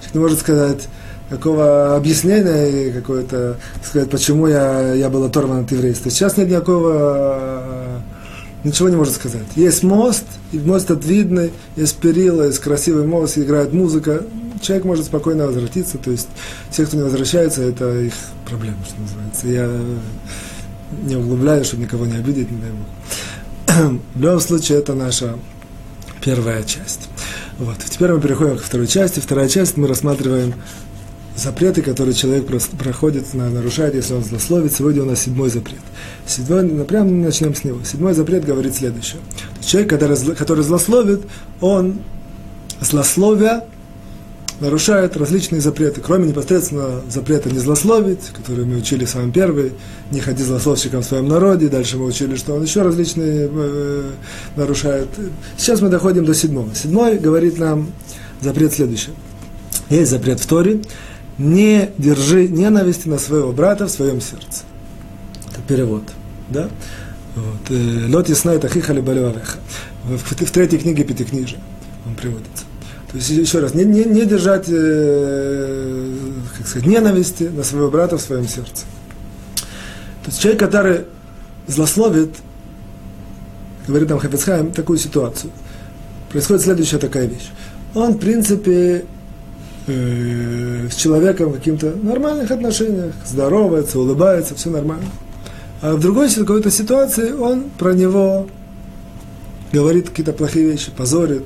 человек 0.00 0.14
не 0.14 0.20
может 0.20 0.40
сказать, 0.40 0.88
какого 1.30 1.96
объяснения 1.96 2.88
и 2.88 2.92
какое-то, 2.92 3.56
сказать, 3.82 4.10
почему 4.10 4.46
я, 4.46 4.94
я 4.94 5.08
был 5.08 5.24
оторван 5.24 5.64
от 5.64 5.72
еврейства. 5.72 6.10
Сейчас 6.10 6.36
нет 6.36 6.48
никакого, 6.48 8.02
ничего 8.64 8.88
не 8.88 8.96
может 8.96 9.14
сказать. 9.14 9.46
Есть 9.56 9.82
мост, 9.82 10.24
и 10.52 10.58
мост 10.58 10.90
этот 10.90 11.04
видный, 11.04 11.52
есть 11.76 11.96
перила, 11.96 12.44
есть 12.44 12.58
красивый 12.58 13.06
мост, 13.06 13.38
играет 13.38 13.72
музыка, 13.72 14.24
человек 14.60 14.84
может 14.84 15.04
спокойно 15.04 15.46
возвратиться, 15.46 15.98
то 15.98 16.10
есть 16.10 16.28
те, 16.70 16.84
кто 16.86 16.96
не 16.96 17.02
возвращается, 17.02 17.62
это 17.62 18.00
их 18.00 18.14
проблема, 18.48 18.78
что 18.86 19.00
называется. 19.00 19.48
Я 19.48 19.70
не 21.02 21.16
углубляюсь, 21.16 21.66
чтобы 21.66 21.82
никого 21.84 22.06
не 22.06 22.16
обидеть, 22.16 22.50
не 22.50 22.58
дай 22.58 22.70
Бог. 22.70 24.00
В 24.14 24.20
любом 24.20 24.40
случае, 24.40 24.78
это 24.78 24.94
наша 24.94 25.36
первая 26.22 26.62
часть. 26.62 27.08
Вот. 27.58 27.76
Теперь 27.88 28.12
мы 28.12 28.20
переходим 28.20 28.58
к 28.58 28.62
второй 28.62 28.86
части. 28.86 29.20
Вторая 29.20 29.48
часть 29.48 29.76
мы 29.76 29.86
рассматриваем 29.86 30.54
запреты, 31.36 31.82
которые 31.82 32.14
человек 32.14 32.46
проходит, 32.78 33.34
нарушает, 33.34 33.94
если 33.94 34.14
он 34.14 34.24
злословит. 34.24 34.72
Сегодня 34.72 35.02
у 35.02 35.06
нас 35.06 35.22
седьмой 35.22 35.50
запрет. 35.50 35.80
Седьмой, 36.26 36.62
ну, 36.62 36.84
прямо 36.84 37.10
начнем 37.10 37.54
с 37.54 37.64
него. 37.64 37.82
Седьмой 37.84 38.14
запрет 38.14 38.44
говорит 38.44 38.74
следующее. 38.74 39.20
Человек, 39.60 39.90
который, 39.90 40.16
который 40.34 40.64
злословит, 40.64 41.22
он 41.60 41.98
злословия 42.80 43.64
нарушает 44.60 45.16
различные 45.16 45.60
запреты, 45.60 46.00
кроме 46.00 46.28
непосредственно 46.28 47.02
запрета 47.08 47.50
не 47.50 47.58
злословить, 47.58 48.20
который 48.32 48.64
мы 48.64 48.76
учили 48.76 49.04
с 49.04 49.14
вами 49.14 49.32
первый, 49.32 49.72
не 50.10 50.20
ходи 50.20 50.44
злословщиком 50.44 51.02
в 51.02 51.04
своем 51.04 51.28
народе, 51.28 51.68
дальше 51.68 51.98
мы 51.98 52.06
учили, 52.06 52.36
что 52.36 52.54
он 52.54 52.62
еще 52.62 52.82
различные 52.82 53.50
э, 53.52 54.10
нарушает. 54.56 55.08
Сейчас 55.56 55.80
мы 55.80 55.88
доходим 55.88 56.24
до 56.24 56.34
седьмого. 56.34 56.72
Седьмой 56.74 57.18
говорит 57.18 57.58
нам 57.58 57.90
запрет 58.40 58.72
следующий. 58.72 59.10
Есть 59.90 60.10
запрет 60.10 60.40
в 60.40 60.46
Торе, 60.46 60.80
не 61.38 61.90
держи 61.98 62.48
ненависти 62.48 63.08
на 63.08 63.18
своего 63.18 63.52
брата 63.52 63.86
в 63.86 63.90
своем 63.90 64.20
сердце. 64.20 64.62
Это 65.50 65.60
перевод. 65.66 66.04
Да? 66.48 66.68
Вот. 67.34 67.70
Э, 67.70 68.06
Лот 68.08 68.28
ясна 68.28 68.54
это 68.54 68.68
хихали 68.68 69.00
В, 69.00 70.18
в 70.18 70.50
третьей 70.50 70.78
книге 70.78 71.04
Пятикнижия 71.04 71.58
он 72.06 72.14
приводится. 72.14 72.64
То 73.10 73.18
есть, 73.18 73.30
еще 73.30 73.60
раз, 73.60 73.74
не, 73.74 73.84
не, 73.84 74.04
не 74.04 74.26
держать, 74.26 74.66
э, 74.68 76.16
как 76.58 76.66
сказать, 76.66 76.86
ненависти 76.86 77.44
на 77.44 77.62
своего 77.62 77.90
брата 77.90 78.18
в 78.18 78.20
своем 78.20 78.48
сердце. 78.48 78.84
То 80.24 80.30
есть 80.30 80.40
человек, 80.40 80.60
который 80.60 81.00
злословит, 81.66 82.34
говорит 83.86 84.08
нам 84.08 84.18
Хафицхайм, 84.18 84.72
такую 84.72 84.98
ситуацию. 84.98 85.52
Происходит 86.30 86.62
следующая 86.62 86.98
такая 86.98 87.26
вещь. 87.26 87.50
Он, 87.94 88.14
в 88.14 88.18
принципе, 88.18 89.04
э, 89.86 90.88
с 90.90 90.94
человеком 90.94 91.50
в 91.50 91.54
каких-то 91.54 91.94
нормальных 92.02 92.50
отношениях, 92.50 93.12
здоровается, 93.26 93.98
улыбается, 93.98 94.54
все 94.54 94.70
нормально. 94.70 95.06
А 95.82 95.94
в 95.94 96.00
другой 96.00 96.30
какой-то 96.30 96.70
ситуации 96.70 97.32
он 97.32 97.64
про 97.78 97.92
него 97.92 98.48
говорит 99.72 100.08
какие-то 100.08 100.32
плохие 100.32 100.70
вещи, 100.70 100.90
позорит, 100.96 101.44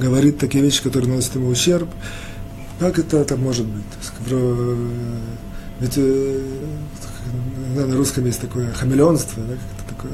говорит 0.00 0.38
такие 0.38 0.64
вещи, 0.64 0.82
которые 0.82 1.10
наносят 1.10 1.34
ему 1.34 1.48
ущерб. 1.48 1.88
Как 2.78 2.98
это 2.98 3.24
так 3.24 3.38
может 3.38 3.66
быть? 3.66 3.84
Ведь 5.80 5.92
э, 5.96 6.40
на 7.76 7.96
русском 7.96 8.24
есть 8.24 8.40
такое 8.40 8.72
хамелеонство, 8.72 9.42
да, 9.42 9.54
как 9.54 9.96
такое. 9.96 10.12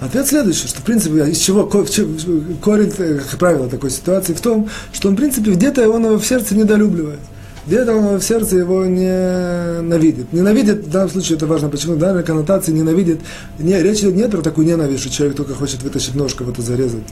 Ответ 0.00 0.26
следующий, 0.26 0.66
что 0.66 0.80
в 0.80 0.84
принципе 0.84 1.30
из 1.30 1.38
чего 1.38 1.66
корень, 1.66 2.90
как 2.90 3.38
правило, 3.38 3.68
такой 3.68 3.90
ситуации 3.90 4.32
в 4.32 4.40
том, 4.40 4.68
что 4.92 5.08
он 5.08 5.14
в 5.14 5.18
принципе 5.18 5.52
где-то 5.52 5.88
он 5.90 6.04
его 6.06 6.18
в 6.18 6.26
сердце 6.26 6.54
недолюбливает 6.54 7.20
где-то 7.66 7.94
он 7.94 8.18
в 8.18 8.22
сердце 8.22 8.56
его 8.56 8.84
не 8.84 9.82
ненавидит. 9.82 10.32
Ненавидит, 10.32 10.86
в 10.86 10.90
данном 10.90 11.10
случае 11.10 11.36
это 11.36 11.46
важно, 11.46 11.68
почему, 11.68 11.94
в 11.94 11.98
данной 11.98 12.22
коннотации 12.22 12.72
ненавидит, 12.72 13.20
не, 13.58 13.80
речь 13.80 14.00
идет 14.00 14.16
не 14.16 14.28
про 14.28 14.40
такую 14.42 14.66
ненависть, 14.66 15.02
что 15.02 15.12
человек 15.12 15.36
только 15.36 15.54
хочет 15.54 15.82
вытащить 15.82 16.14
ножку, 16.14 16.44
в 16.44 16.50
это 16.50 16.62
зарезать. 16.62 17.04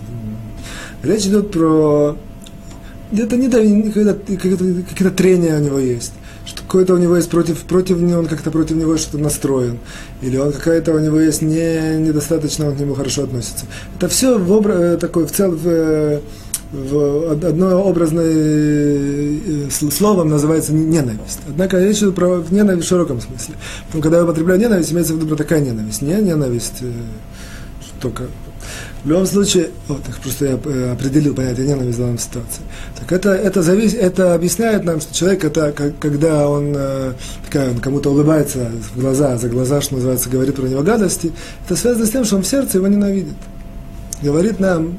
Речь 1.03 1.27
идет 1.27 1.53
про 1.53 2.17
где-то 3.13 3.37
не 3.37 3.49
какие-то 3.91 5.11
трения 5.11 5.59
у 5.59 5.63
него 5.63 5.79
есть 5.79 6.13
что 6.49 6.63
какое-то 6.63 6.95
у 6.95 6.99
него 6.99 7.17
есть 7.17 7.29
против, 7.29 7.61
против 7.65 8.01
него, 8.01 8.21
он 8.21 8.27
как-то 8.27 8.51
против 8.51 8.77
него 8.77 8.97
что-то 8.97 9.19
настроен, 9.19 9.79
или 10.23 10.39
он 10.39 10.53
какая-то 10.53 10.95
у 10.95 10.99
него 10.99 11.21
есть 11.21 11.43
не, 11.43 11.99
недостаточно, 11.99 12.69
он 12.69 12.77
к 12.77 12.81
нему 12.81 12.95
хорошо 12.95 13.25
относится. 13.25 13.67
Это 13.97 14.09
все 14.09 14.39
в 14.39 14.51
образ, 14.51 14.81
э, 14.81 14.97
такой 14.97 15.27
в 15.27 15.31
целом, 15.31 15.57
в, 15.57 16.21
в 16.73 17.33
одно 17.33 17.83
образное 17.83 18.33
э, 18.33 19.69
словом 19.71 20.31
называется 20.31 20.73
ненависть. 20.73 21.41
Однако 21.47 21.79
речь 21.79 21.99
идет 21.99 22.15
про 22.15 22.43
ненависть 22.51 22.87
в 22.87 22.89
широком 22.89 23.21
смысле. 23.21 23.55
Но 23.93 24.01
когда 24.01 24.17
я 24.17 24.25
употребляю 24.25 24.59
ненависть, 24.59 24.91
имеется 24.93 25.13
в 25.13 25.23
виду 25.23 25.37
такая 25.37 25.61
ненависть. 25.61 26.01
Не 26.01 26.15
ненависть 26.15 26.79
э, 26.81 26.91
только... 28.01 28.25
В 29.05 29.09
любом 29.09 29.27
случае, 29.27 29.71
вот, 29.87 30.03
просто 30.23 30.47
я 30.47 30.59
э, 30.65 30.93
определил 30.93 31.35
понятие 31.35 31.67
ненависти 31.67 32.01
в 32.01 32.05
данной 32.05 32.19
ситуации. 32.19 32.63
Так 33.09 33.21
это, 33.21 33.31
это, 33.31 33.63
завис, 33.63 33.95
это 33.95 34.35
объясняет 34.35 34.85
нам, 34.85 35.01
что 35.01 35.15
человек, 35.15 35.43
это, 35.43 35.73
когда 35.99 36.47
он, 36.47 36.77
такая, 37.47 37.71
он 37.71 37.79
кому-то 37.79 38.11
улыбается 38.11 38.71
в 38.95 39.01
глаза, 39.01 39.39
за 39.39 39.49
глаза, 39.49 39.81
что 39.81 39.95
называется, 39.95 40.29
говорит 40.29 40.57
про 40.57 40.67
него 40.67 40.83
гадости, 40.83 41.33
это 41.65 41.75
связано 41.75 42.05
с 42.05 42.11
тем, 42.11 42.25
что 42.27 42.37
он 42.37 42.43
в 42.43 42.47
сердце 42.47 42.77
его 42.77 42.87
ненавидит. 42.87 43.35
Говорит 44.21 44.61
нам, 44.61 44.99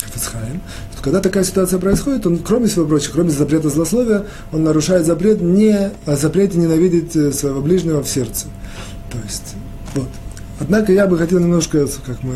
Хафицхайм, 0.00 0.62
когда 1.02 1.20
такая 1.20 1.44
ситуация 1.44 1.78
происходит, 1.78 2.26
он, 2.26 2.38
кроме 2.38 2.66
всего 2.66 2.86
прочего, 2.86 3.12
кроме 3.12 3.30
запрета 3.30 3.70
злословия, 3.70 4.24
он 4.52 4.64
нарушает 4.64 5.06
запрет 5.06 5.40
не, 5.40 5.90
о 6.06 6.16
запрете 6.16 6.58
ненавидеть 6.58 7.16
э, 7.16 7.32
своего 7.32 7.60
ближнего 7.60 8.02
в 8.02 8.08
сердце. 8.08 8.46
То 9.10 9.18
есть, 9.24 9.54
вот. 9.94 10.08
Однако 10.60 10.92
я 10.92 11.06
бы 11.06 11.16
хотел 11.16 11.40
немножко, 11.40 11.86
как 12.04 12.22
мы 12.22 12.34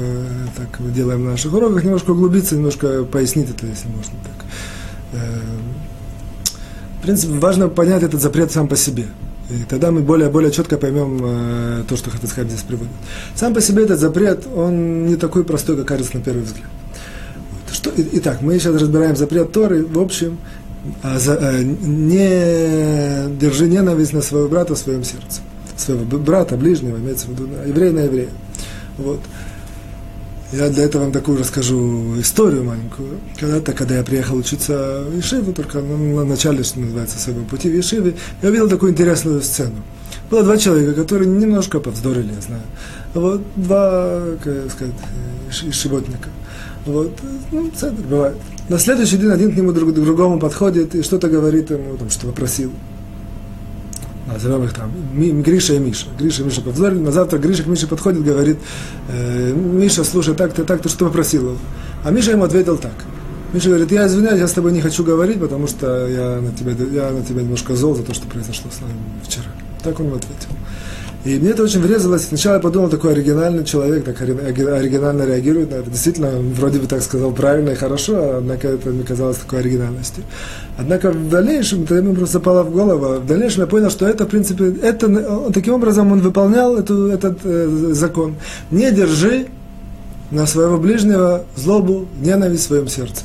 так 0.56 0.92
делаем 0.94 1.24
на 1.24 1.32
наших 1.32 1.52
уроках, 1.52 1.84
немножко 1.84 2.10
углубиться, 2.12 2.56
немножко 2.56 3.04
пояснить 3.04 3.50
это, 3.50 3.66
если 3.66 3.88
можно 3.88 4.14
так. 4.22 4.43
Эм, 5.14 5.74
в 6.98 7.02
принципе, 7.02 7.34
важно 7.34 7.68
понять 7.68 8.02
этот 8.02 8.20
запрет 8.20 8.50
сам 8.50 8.66
по 8.68 8.76
себе. 8.76 9.06
И 9.50 9.64
тогда 9.68 9.90
мы 9.90 10.00
более, 10.00 10.30
более 10.30 10.50
четко 10.50 10.78
поймем 10.78 11.20
э, 11.22 11.84
то, 11.86 11.96
что 11.96 12.10
Хатасхайм 12.10 12.48
здесь 12.48 12.62
приводит. 12.62 12.92
Сам 13.34 13.52
по 13.52 13.60
себе 13.60 13.84
этот 13.84 14.00
запрет, 14.00 14.46
он 14.54 15.06
не 15.06 15.16
такой 15.16 15.44
простой, 15.44 15.76
как 15.76 15.86
кажется 15.86 16.16
на 16.16 16.22
первый 16.22 16.44
взгляд. 16.44 16.66
Что, 17.70 17.90
итак, 17.96 18.40
мы 18.40 18.58
сейчас 18.58 18.80
разбираем 18.80 19.16
запрет 19.16 19.52
Торы, 19.52 19.84
в 19.84 19.98
общем, 19.98 20.38
а 21.02 21.18
за, 21.18 21.34
а, 21.34 21.62
не 21.62 23.36
держи 23.38 23.68
ненависть 23.68 24.14
на 24.14 24.22
своего 24.22 24.48
брата 24.48 24.74
в 24.74 24.78
своем 24.78 25.04
сердце. 25.04 25.42
Своего 25.76 26.04
брата, 26.18 26.56
ближнего, 26.56 26.96
имеется 26.96 27.26
в 27.26 27.30
виду, 27.30 27.48
еврея 27.66 27.92
на 27.92 28.00
еврея. 28.00 28.28
Вот. 28.96 29.20
Я 30.52 30.68
для 30.68 30.84
этого 30.84 31.02
вам 31.02 31.12
такую 31.12 31.38
расскажу 31.38 32.20
историю 32.20 32.64
маленькую. 32.64 33.18
Когда-то, 33.38 33.72
когда 33.72 33.96
я 33.96 34.04
приехал 34.04 34.36
учиться 34.36 35.04
в 35.08 35.16
Ешиву, 35.16 35.52
только 35.52 35.80
на 35.80 36.24
начале, 36.24 36.62
что 36.62 36.80
называется, 36.80 37.18
своего 37.18 37.44
пути 37.44 37.68
в 37.68 37.74
Ешиве, 37.74 38.14
я 38.42 38.48
увидел 38.48 38.68
такую 38.68 38.92
интересную 38.92 39.40
сцену. 39.42 39.82
Было 40.30 40.42
два 40.42 40.56
человека, 40.56 40.94
которые 40.94 41.28
немножко 41.28 41.80
повздорили, 41.80 42.32
я 42.34 42.40
знаю. 42.40 42.62
Вот, 43.14 43.42
два, 43.56 44.20
как 44.42 44.70
сказать, 44.70 44.94
шиботника. 45.74 46.28
Вот, 46.86 47.12
ну, 47.50 47.70
центр 47.74 48.02
бывает. 48.02 48.36
На 48.68 48.78
следующий 48.78 49.16
день 49.16 49.30
один 49.30 49.52
к 49.52 49.56
нему 49.56 49.72
друг, 49.72 49.92
другому 49.92 50.38
подходит 50.38 50.94
и 50.94 51.02
что-то 51.02 51.28
говорит 51.28 51.70
ему, 51.70 51.96
там, 51.96 52.10
что 52.10 52.26
попросил. 52.26 52.70
Назовем 54.26 54.64
их 54.64 54.72
там 54.72 54.90
Гриша 55.42 55.74
и 55.74 55.78
Миша. 55.78 56.06
Гриша 56.18 56.42
и 56.42 56.44
Миша 56.46 56.62
повздорили. 56.62 56.98
На 56.98 57.12
завтра 57.12 57.38
Гриша 57.38 57.62
к 57.62 57.66
Мише 57.66 57.86
подходит, 57.86 58.24
говорит, 58.24 58.58
э, 59.08 59.52
Миша, 59.52 60.02
слушай, 60.02 60.34
так-то, 60.34 60.64
так-то, 60.64 60.88
что 60.88 61.06
попросил. 61.06 61.58
А 62.04 62.10
Миша 62.10 62.30
ему 62.30 62.44
ответил 62.44 62.78
так. 62.78 62.94
Миша 63.52 63.68
говорит, 63.68 63.92
я 63.92 64.06
извиняюсь, 64.06 64.40
я 64.40 64.48
с 64.48 64.52
тобой 64.52 64.72
не 64.72 64.80
хочу 64.80 65.04
говорить, 65.04 65.38
потому 65.38 65.66
что 65.66 66.08
я 66.08 66.40
на 66.40 66.52
тебя, 66.52 66.72
я 66.72 67.10
на 67.10 67.22
тебя 67.22 67.42
немножко 67.42 67.76
зол 67.76 67.94
за 67.94 68.02
то, 68.02 68.14
что 68.14 68.26
произошло 68.26 68.70
с 68.70 68.80
нами 68.80 68.94
вчера. 69.22 69.46
Так 69.82 70.00
он 70.00 70.06
ему 70.06 70.16
ответил. 70.16 70.48
И 71.24 71.38
мне 71.38 71.50
это 71.50 71.62
очень 71.62 71.80
врезалось. 71.80 72.26
Сначала 72.26 72.54
я 72.54 72.60
подумал, 72.60 72.90
такой 72.90 73.12
оригинальный 73.12 73.64
человек, 73.64 74.04
так 74.04 74.20
оригинально 74.20 75.22
реагирует 75.22 75.70
на 75.70 75.76
это. 75.76 75.90
Действительно, 75.90 76.30
вроде 76.38 76.78
бы 76.78 76.86
так 76.86 77.02
сказал 77.02 77.32
правильно 77.32 77.70
и 77.70 77.74
хорошо, 77.74 78.36
однако 78.36 78.68
это 78.68 78.90
мне 78.90 79.04
казалось 79.04 79.38
такой 79.38 79.60
оригинальностью. 79.60 80.22
Однако 80.76 81.12
в 81.12 81.30
дальнейшем, 81.30 81.84
это 81.84 81.94
ему 81.94 82.14
просто 82.14 82.34
запало 82.34 82.62
в 82.62 82.70
голову, 82.70 83.20
в 83.20 83.26
дальнейшем 83.26 83.62
я 83.62 83.66
понял, 83.66 83.88
что 83.88 84.06
это, 84.06 84.26
в 84.26 84.28
принципе, 84.28 84.74
это, 84.82 85.50
таким 85.54 85.74
образом 85.74 86.12
он 86.12 86.20
выполнял 86.20 86.76
эту, 86.76 87.06
этот 87.06 87.38
э, 87.44 87.68
закон. 87.92 88.34
Не 88.70 88.90
держи 88.90 89.46
на 90.30 90.46
своего 90.46 90.76
ближнего 90.76 91.44
злобу, 91.56 92.06
ненависть 92.20 92.64
в 92.64 92.66
своем 92.66 92.88
сердце. 92.88 93.22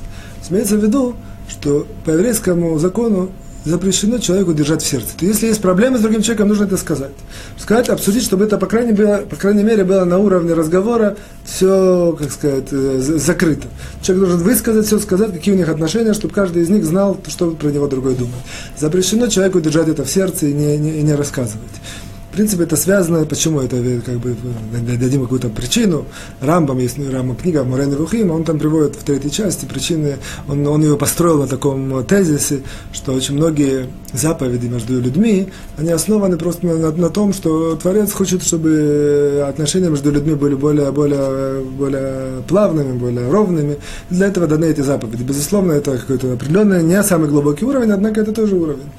Имеется 0.49 0.77
в 0.77 0.83
виду, 0.83 1.15
что 1.49 1.85
по 2.05 2.11
еврейскому 2.11 2.79
закону 2.79 3.29
запрещено 3.69 4.17
человеку 4.17 4.53
держать 4.53 4.81
в 4.81 4.87
сердце. 4.87 5.09
То 5.17 5.25
если 5.25 5.47
есть 5.47 5.61
проблемы 5.61 5.97
с 5.97 6.01
другим 6.01 6.21
человеком, 6.21 6.49
нужно 6.49 6.65
это 6.65 6.77
сказать. 6.77 7.11
Сказать, 7.57 7.89
обсудить, 7.89 8.23
чтобы 8.23 8.45
это, 8.45 8.57
по 8.57 8.65
крайней, 8.65 8.91
мере, 8.91 9.25
по 9.29 9.35
крайней 9.35 9.63
мере, 9.63 9.83
было 9.83 10.03
на 10.05 10.17
уровне 10.17 10.53
разговора 10.53 11.17
все, 11.45 12.15
как 12.19 12.31
сказать, 12.31 12.67
э, 12.71 12.99
закрыто. 12.99 13.67
Человек 14.01 14.27
должен 14.27 14.45
высказать 14.45 14.85
все, 14.85 14.99
сказать, 14.99 15.31
какие 15.31 15.53
у 15.53 15.57
них 15.57 15.69
отношения, 15.69 16.13
чтобы 16.13 16.33
каждый 16.33 16.63
из 16.63 16.69
них 16.69 16.85
знал, 16.85 17.17
что 17.27 17.51
про 17.51 17.69
него 17.69 17.87
другой 17.87 18.15
думает. 18.15 18.41
Запрещено 18.77 19.27
человеку 19.27 19.61
держать 19.61 19.87
это 19.87 20.03
в 20.03 20.09
сердце 20.09 20.47
и 20.47 20.53
не, 20.53 20.77
не, 20.77 20.99
и 20.99 21.01
не 21.01 21.13
рассказывать. 21.13 21.59
В 22.31 22.31
принципе, 22.31 22.63
это 22.63 22.75
связано, 22.75 23.25
почему 23.25 23.59
это, 23.59 23.77
как 24.05 24.19
бы, 24.19 24.35
дадим 24.71 25.23
какую-то 25.23 25.49
причину. 25.49 26.05
Рамбам, 26.41 26.77
есть 26.77 26.97
ну, 26.97 27.11
Рамбам 27.11 27.35
книга 27.35 27.63
Мурен 27.63 27.93
Рухим, 27.93 28.29
он 28.29 28.43
там 28.43 28.59
приводит 28.59 28.95
в 28.95 29.03
третьей 29.03 29.31
части 29.31 29.65
причины, 29.65 30.17
он, 30.47 30.65
он 30.67 30.83
его 30.83 30.95
построил 30.95 31.39
на 31.39 31.47
таком 31.47 32.05
тезисе, 32.05 32.61
что 32.93 33.13
очень 33.13 33.35
многие 33.35 33.87
заповеди 34.13 34.67
между 34.67 35.01
людьми, 35.01 35.49
они 35.77 35.89
основаны 35.89 36.37
просто 36.37 36.67
на, 36.67 36.77
на, 36.77 36.91
на 36.91 37.09
том, 37.09 37.33
что 37.33 37.75
Творец 37.75 38.11
хочет, 38.11 38.43
чтобы 38.43 39.43
отношения 39.47 39.89
между 39.89 40.11
людьми 40.11 40.35
были 40.35 40.53
более, 40.53 40.91
более, 40.91 41.63
более 41.63 42.43
плавными, 42.47 42.95
более 42.97 43.29
ровными. 43.29 43.77
Для 44.11 44.27
этого 44.27 44.45
даны 44.45 44.65
эти 44.65 44.81
заповеди. 44.81 45.23
Безусловно, 45.23 45.71
это 45.71 45.97
какой-то 45.97 46.33
определенный, 46.33 46.83
не 46.83 47.01
самый 47.01 47.27
глубокий 47.27 47.65
уровень, 47.65 47.91
однако 47.91 48.21
это 48.21 48.31
тоже 48.33 48.55
уровень. 48.55 48.89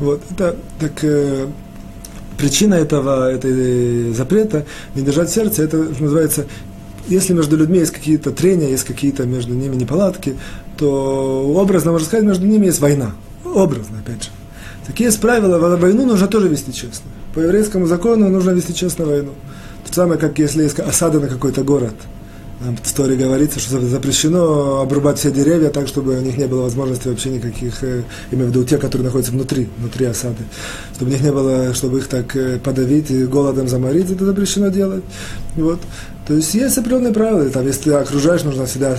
Вот. 0.00 0.22
Это 0.30 0.56
так 0.80 0.92
э, 1.02 1.46
причина 2.40 2.74
этого, 2.74 3.30
этой 3.30 4.12
запрета 4.12 4.64
не 4.94 5.02
держать 5.02 5.30
сердце, 5.30 5.62
это 5.62 5.76
называется, 5.76 6.46
если 7.08 7.34
между 7.34 7.56
людьми 7.56 7.78
есть 7.78 7.92
какие-то 7.92 8.30
трения, 8.30 8.68
есть 8.68 8.84
какие-то 8.84 9.24
между 9.24 9.54
ними 9.54 9.76
неполадки, 9.76 10.36
то 10.76 11.44
образно, 11.56 11.92
можно 11.92 12.06
сказать, 12.06 12.24
между 12.24 12.46
ними 12.46 12.66
есть 12.66 12.80
война. 12.80 13.12
Образно, 13.44 13.98
опять 14.04 14.24
же. 14.24 14.30
Такие 14.86 15.06
есть 15.06 15.20
правила, 15.20 15.58
войну 15.76 16.06
нужно 16.06 16.26
тоже 16.26 16.48
вести 16.48 16.72
честно. 16.72 17.10
По 17.34 17.40
еврейскому 17.40 17.86
закону 17.86 18.28
нужно 18.28 18.50
вести 18.50 18.74
честно 18.74 19.04
войну. 19.04 19.32
То 19.84 19.88
же 19.88 19.94
самое, 19.94 20.18
как 20.18 20.38
если 20.38 20.62
есть 20.62 20.78
осада 20.80 21.20
на 21.20 21.28
какой-то 21.28 21.62
город– 21.62 21.94
там 22.60 22.76
в 22.76 22.86
истории 22.86 23.16
говорится, 23.16 23.58
что 23.58 23.80
запрещено 23.80 24.80
обрубать 24.82 25.18
все 25.18 25.30
деревья 25.30 25.70
так, 25.70 25.88
чтобы 25.88 26.18
у 26.18 26.20
них 26.20 26.36
не 26.36 26.46
было 26.46 26.62
возможности 26.62 27.08
вообще 27.08 27.30
никаких, 27.30 27.82
э, 27.82 28.02
имею 28.30 28.48
в 28.48 28.50
виду 28.50 28.64
те, 28.64 28.76
которые 28.76 29.06
находятся 29.06 29.32
внутри, 29.32 29.68
внутри 29.78 30.06
осады, 30.06 30.44
чтобы 30.94 31.10
у 31.10 31.14
них 31.14 31.22
не 31.22 31.32
было, 31.32 31.72
чтобы 31.72 31.98
их 31.98 32.08
так 32.08 32.36
э, 32.36 32.58
подавить 32.58 33.10
и 33.10 33.24
голодом 33.24 33.66
заморить, 33.66 34.10
это 34.10 34.26
запрещено 34.26 34.68
делать. 34.68 35.02
Вот. 35.56 35.80
То 36.26 36.34
есть 36.34 36.52
есть 36.52 36.76
определенные 36.76 37.14
правила, 37.14 37.48
там, 37.48 37.66
если 37.66 37.84
ты 37.84 37.92
окружаешь, 37.94 38.44
нужно 38.44 38.66
всегда 38.66 38.94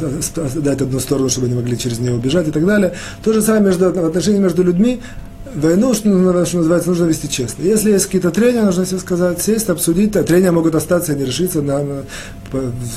дать 0.55 0.82
одну 0.82 0.99
сторону, 0.99 1.30
чтобы 1.30 1.45
они 1.45 1.55
могли 1.55 1.78
через 1.78 1.99
нее 1.99 2.14
убежать 2.14 2.47
и 2.47 2.51
так 2.51 2.66
далее. 2.66 2.93
То 3.24 3.32
же 3.32 3.43
самое 3.43 3.66
между, 3.66 3.91
в 3.91 4.05
отношении 4.05 4.39
между 4.39 4.64
людьми, 4.64 5.01
войну, 5.56 5.93
что, 5.93 6.45
что 6.45 6.58
называется, 6.58 6.89
нужно 6.89 7.06
вести 7.06 7.30
честно. 7.30 7.64
Если 7.64 7.91
есть 7.91 8.06
какие-то 8.06 8.32
трения, 8.32 8.64
нужно 8.64 8.86
все 8.86 8.97
сказать, 8.99 9.41
сесть, 9.41 9.70
обсудить. 9.70 10.16
А 10.16 10.24
трения 10.24 10.52
могут 10.52 10.76
остаться 10.76 11.14
и 11.14 11.16
не 11.16 11.26
решиться. 11.26 11.62
На, 11.62 12.04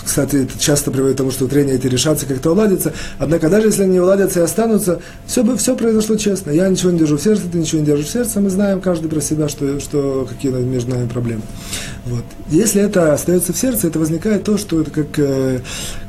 кстати, 0.04 0.44
это 0.44 0.58
часто 0.58 0.90
приводит 0.90 1.16
к 1.16 1.18
тому, 1.18 1.30
что 1.30 1.46
трения 1.46 1.74
эти 1.74 1.86
решатся, 1.86 2.26
как-то 2.26 2.52
уладятся. 2.52 2.92
Однако 3.18 3.48
даже 3.48 3.68
если 3.68 3.84
они 3.84 4.00
уладятся 4.00 4.40
и 4.40 4.42
останутся, 4.42 5.00
все, 5.26 5.56
все 5.56 5.76
произошло 5.76 6.16
честно. 6.16 6.50
Я 6.50 6.68
ничего 6.68 6.90
не 6.90 6.98
держу 6.98 7.16
в 7.16 7.22
сердце, 7.22 7.42
ты 7.50 7.58
ничего 7.58 7.80
не 7.80 7.86
держишь 7.86 8.06
в 8.06 8.12
сердце. 8.12 8.40
Мы 8.40 8.50
знаем 8.50 8.80
каждый 8.80 9.08
про 9.08 9.20
себя, 9.20 9.48
что, 9.48 9.80
что 9.80 10.26
какие 10.28 10.52
между 10.52 10.90
нами 10.90 11.08
проблемы. 11.08 11.42
Вот. 12.06 12.24
Если 12.50 12.82
это 12.82 13.12
остается 13.14 13.52
в 13.52 13.58
сердце, 13.58 13.88
это 13.88 13.98
возникает 13.98 14.44
то, 14.44 14.58
что 14.58 14.80
это 14.80 14.90
как, 14.90 15.18
э, 15.18 15.60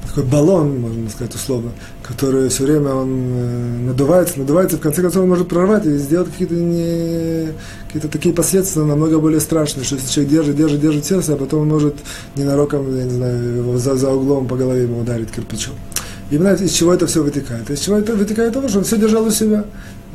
такой 0.07 0.23
баллон, 0.23 0.79
можно 0.79 1.09
сказать 1.09 1.35
условно, 1.35 1.71
который 2.07 2.49
все 2.49 2.63
время 2.63 2.93
он 2.93 3.09
э, 3.09 3.77
надувается, 3.87 4.39
надувается, 4.39 4.77
в 4.77 4.79
конце 4.79 5.01
концов 5.01 5.23
он 5.23 5.29
может 5.29 5.47
прорвать 5.47 5.85
и 5.85 5.97
сделать 5.97 6.29
какие-то, 6.29 6.53
не, 6.53 7.47
какие-то 7.87 8.07
такие 8.07 8.33
последствия 8.33 8.83
намного 8.83 9.19
более 9.19 9.39
страшные, 9.39 9.83
что 9.85 9.95
если 9.95 10.11
человек 10.11 10.31
держит, 10.31 10.55
держит, 10.55 10.81
держит 10.81 11.05
сердце, 11.05 11.33
а 11.33 11.37
потом 11.37 11.61
он 11.61 11.69
может 11.69 11.95
ненароком, 12.35 12.95
я 12.95 13.05
не 13.05 13.09
знаю, 13.09 13.77
за, 13.77 13.95
за 13.95 14.11
углом 14.11 14.47
по 14.47 14.55
голове 14.55 14.83
ему 14.83 14.99
ударить 14.99 15.31
кирпичом. 15.31 15.73
Именно 16.31 16.53
из 16.53 16.71
чего 16.71 16.93
это 16.93 17.05
все 17.07 17.23
вытекает? 17.23 17.69
Из 17.69 17.79
чего 17.79 17.97
это 17.97 18.15
вытекает 18.15 18.53
того, 18.53 18.67
что 18.67 18.79
он 18.79 18.83
все 18.83 18.97
держал 18.97 19.25
у 19.25 19.31
себя. 19.31 19.65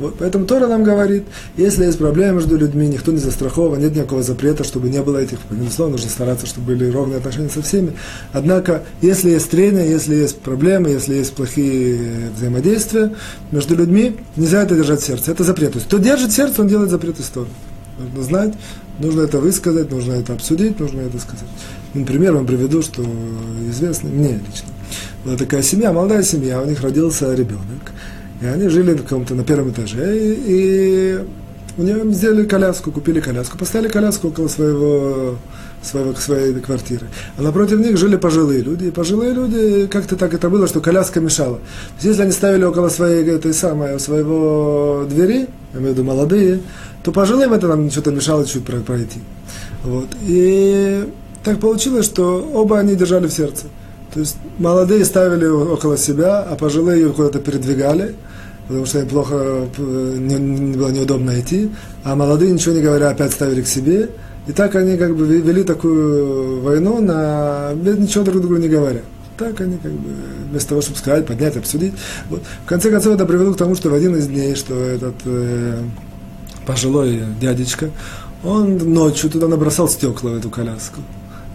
Вот, 0.01 0.15
поэтому 0.17 0.45
Тора 0.45 0.67
нам 0.67 0.83
говорит, 0.83 1.25
если 1.57 1.85
есть 1.85 1.99
проблемы 1.99 2.35
между 2.35 2.57
людьми, 2.57 2.87
никто 2.87 3.11
не 3.11 3.19
застрахован, 3.19 3.79
нет 3.79 3.95
никакого 3.95 4.23
запрета, 4.23 4.63
чтобы 4.63 4.89
не 4.89 4.99
было 5.01 5.17
этих, 5.17 5.37
безусловно, 5.51 5.93
нужно 5.93 6.09
стараться, 6.09 6.47
чтобы 6.47 6.73
были 6.73 6.89
ровные 6.89 7.17
отношения 7.19 7.49
со 7.49 7.61
всеми. 7.61 7.93
Однако, 8.33 8.81
если 9.01 9.29
есть 9.29 9.51
трения, 9.51 9.85
если 9.85 10.15
есть 10.15 10.39
проблемы, 10.39 10.89
если 10.89 11.13
есть 11.13 11.33
плохие 11.33 12.31
взаимодействия 12.35 13.13
между 13.51 13.75
людьми, 13.75 14.17
нельзя 14.35 14.63
это 14.63 14.75
держать 14.75 15.01
в 15.01 15.05
сердце. 15.05 15.31
Это 15.31 15.43
запрет. 15.43 15.73
То 15.73 15.77
есть, 15.77 15.87
кто 15.87 15.99
держит 15.99 16.31
сердце, 16.31 16.61
он 16.61 16.67
делает 16.67 16.89
запрет 16.89 17.19
из 17.19 17.27
Торы. 17.27 17.49
Нужно 17.99 18.23
знать, 18.23 18.53
нужно 18.97 19.21
это 19.21 19.39
высказать, 19.39 19.91
нужно 19.91 20.13
это 20.13 20.33
обсудить, 20.33 20.79
нужно 20.79 21.01
это 21.01 21.19
сказать. 21.19 21.45
Например, 21.93 22.33
вам 22.33 22.47
приведу, 22.47 22.81
что 22.81 23.05
известно 23.69 24.09
мне 24.09 24.39
лично. 24.47 24.69
Была 25.23 25.37
такая 25.37 25.61
семья, 25.61 25.91
молодая 25.91 26.23
семья, 26.23 26.61
у 26.61 26.65
них 26.65 26.81
родился 26.81 27.33
ребенок. 27.33 27.91
И 28.41 28.45
они 28.45 28.69
жили 28.69 28.93
на 28.93 28.97
каком-то 28.97 29.35
на 29.35 29.43
первом 29.43 29.69
этаже, 29.69 30.17
и, 30.17 30.35
и 30.47 31.19
у 31.77 31.83
нее 31.83 32.11
сделали 32.11 32.45
коляску, 32.45 32.91
купили 32.91 33.19
коляску, 33.19 33.57
поставили 33.57 33.87
коляску 33.87 34.29
около 34.29 34.47
своего, 34.47 35.35
своего, 35.83 36.15
своей 36.15 36.53
квартиры. 36.55 37.05
А 37.37 37.43
напротив 37.43 37.79
них 37.79 37.97
жили 37.97 38.15
пожилые 38.15 38.61
люди. 38.61 38.85
И 38.85 38.91
пожилые 38.91 39.33
люди, 39.33 39.85
как-то 39.87 40.15
так 40.15 40.33
это 40.33 40.49
было, 40.49 40.67
что 40.67 40.81
коляска 40.81 41.19
мешала. 41.19 41.57
То 41.57 41.61
есть, 41.97 42.05
если 42.05 42.23
они 42.23 42.31
ставили 42.31 42.63
около 42.63 42.89
своей, 42.89 43.23
этой 43.29 43.53
самой, 43.53 43.99
своего 43.99 45.05
двери, 45.07 45.47
я 45.73 45.79
имею 45.79 45.93
в 45.93 45.97
виду 45.97 46.03
молодые, 46.03 46.61
то 47.03 47.11
пожилым 47.11 47.53
это 47.53 47.67
нам 47.67 47.91
что-то 47.91 48.11
мешало 48.11 48.43
чуть 48.45 48.65
пройти. 48.65 49.19
Вот. 49.83 50.07
И 50.23 51.07
так 51.43 51.59
получилось, 51.59 52.05
что 52.05 52.41
оба 52.53 52.79
они 52.79 52.95
держали 52.95 53.27
в 53.27 53.33
сердце. 53.33 53.67
То 54.13 54.19
есть 54.19 54.37
молодые 54.57 55.05
ставили 55.05 55.45
около 55.45 55.97
себя, 55.97 56.41
а 56.41 56.55
пожилые 56.55 57.01
ее 57.01 57.13
куда-то 57.13 57.39
передвигали, 57.39 58.15
потому 58.67 58.85
что 58.85 58.99
им 58.99 59.07
плохо 59.07 59.67
не, 59.77 60.35
не 60.35 60.77
было 60.77 60.89
неудобно 60.89 61.39
идти, 61.39 61.71
а 62.03 62.15
молодые, 62.15 62.51
ничего 62.51 62.75
не 62.75 62.81
говоря, 62.81 63.09
опять 63.09 63.31
ставили 63.31 63.61
к 63.61 63.67
себе. 63.67 64.09
И 64.47 64.51
так 64.51 64.75
они 64.75 64.97
как 64.97 65.15
бы 65.15 65.25
вели 65.25 65.63
такую 65.63 66.61
войну, 66.61 66.99
на, 66.99 67.71
ничего 67.73 68.23
друг 68.23 68.41
другу 68.41 68.57
не 68.57 68.67
говоря. 68.67 69.01
Так 69.37 69.61
они 69.61 69.77
как 69.77 69.91
бы, 69.91 70.09
вместо 70.49 70.69
того, 70.69 70.81
чтобы 70.81 70.97
сказать, 70.97 71.25
поднять, 71.25 71.55
обсудить. 71.55 71.93
Вот. 72.29 72.41
В 72.65 72.67
конце 72.67 72.91
концов, 72.91 73.15
это 73.15 73.25
привело 73.25 73.53
к 73.53 73.57
тому, 73.57 73.75
что 73.75 73.89
в 73.89 73.93
один 73.93 74.15
из 74.15 74.27
дней, 74.27 74.55
что 74.55 74.75
этот 74.75 75.15
э, 75.25 75.81
пожилой 76.65 77.23
дядечка, 77.39 77.91
он 78.43 78.77
ночью 78.77 79.29
туда 79.29 79.47
набросал 79.47 79.87
стекла 79.87 80.31
в 80.31 80.37
эту 80.37 80.49
коляску. 80.49 81.01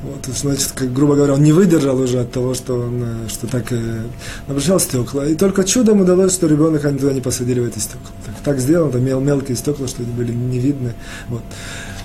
Вот, 0.06 0.36
значит, 0.36 0.72
как, 0.72 0.92
грубо 0.92 1.16
говоря, 1.16 1.34
он 1.34 1.42
не 1.42 1.52
выдержал 1.52 2.00
уже 2.00 2.20
от 2.20 2.30
того, 2.30 2.54
что 2.54 2.74
он 2.74 3.02
э, 3.02 3.28
что 3.28 3.48
так 3.48 3.72
э, 3.72 4.02
набросал 4.46 4.78
стекла. 4.78 5.26
И 5.26 5.34
только 5.34 5.64
чудом 5.64 6.00
удалось, 6.00 6.32
что 6.32 6.46
ребенок 6.46 6.84
они 6.84 6.98
туда 6.98 7.12
не 7.12 7.20
посадили 7.20 7.58
в 7.58 7.66
эти 7.66 7.80
стекла. 7.80 8.10
Так, 8.24 8.34
так 8.44 8.60
сделано, 8.60 8.92
там 8.92 9.04
мел, 9.04 9.20
мелкие 9.20 9.56
стекла, 9.56 9.88
что 9.88 10.02
они 10.02 10.12
были 10.12 10.32
не 10.32 10.60
видны. 10.60 10.92
Вот. 11.28 11.42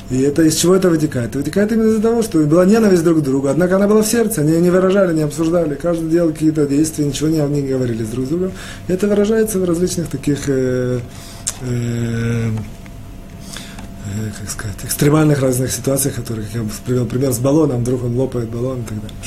И 0.09 0.19
это 0.21 0.41
из 0.41 0.55
чего 0.55 0.75
это 0.75 0.89
вытекает? 0.89 1.35
Вытекает 1.35 1.71
именно 1.71 1.89
из-за 1.89 2.01
того, 2.01 2.21
что 2.23 2.39
была 2.39 2.65
ненависть 2.65 3.03
друг 3.03 3.19
к 3.19 3.21
другу, 3.21 3.47
однако 3.47 3.75
она 3.75 3.87
была 3.87 4.01
в 4.01 4.07
сердце, 4.07 4.41
они 4.41 4.57
не 4.57 4.69
выражали, 4.69 5.13
не 5.13 5.21
обсуждали, 5.21 5.75
каждый 5.75 6.09
делал 6.09 6.31
какие-то 6.31 6.65
действия, 6.65 7.05
ничего 7.05 7.29
не, 7.29 7.37
не 7.37 7.61
говорили 7.61 8.03
друг 8.03 8.25
с 8.25 8.29
другом. 8.29 8.51
И 8.87 8.93
это 8.93 9.07
выражается 9.07 9.59
в 9.59 9.63
различных 9.63 10.09
таких 10.09 10.49
э, 10.49 10.99
э, 11.61 12.49
как 14.39 14.49
сказать, 14.49 14.77
экстремальных 14.83 15.41
разных 15.41 15.71
ситуациях, 15.71 16.15
которые, 16.15 16.45
как 16.47 16.55
я 16.55 16.69
привел 16.85 17.05
пример 17.05 17.31
с 17.31 17.39
баллоном, 17.39 17.81
вдруг 17.81 18.03
он 18.03 18.17
лопает 18.17 18.49
баллон 18.49 18.81
и 18.81 18.83
так 18.83 19.01
далее. 19.01 19.17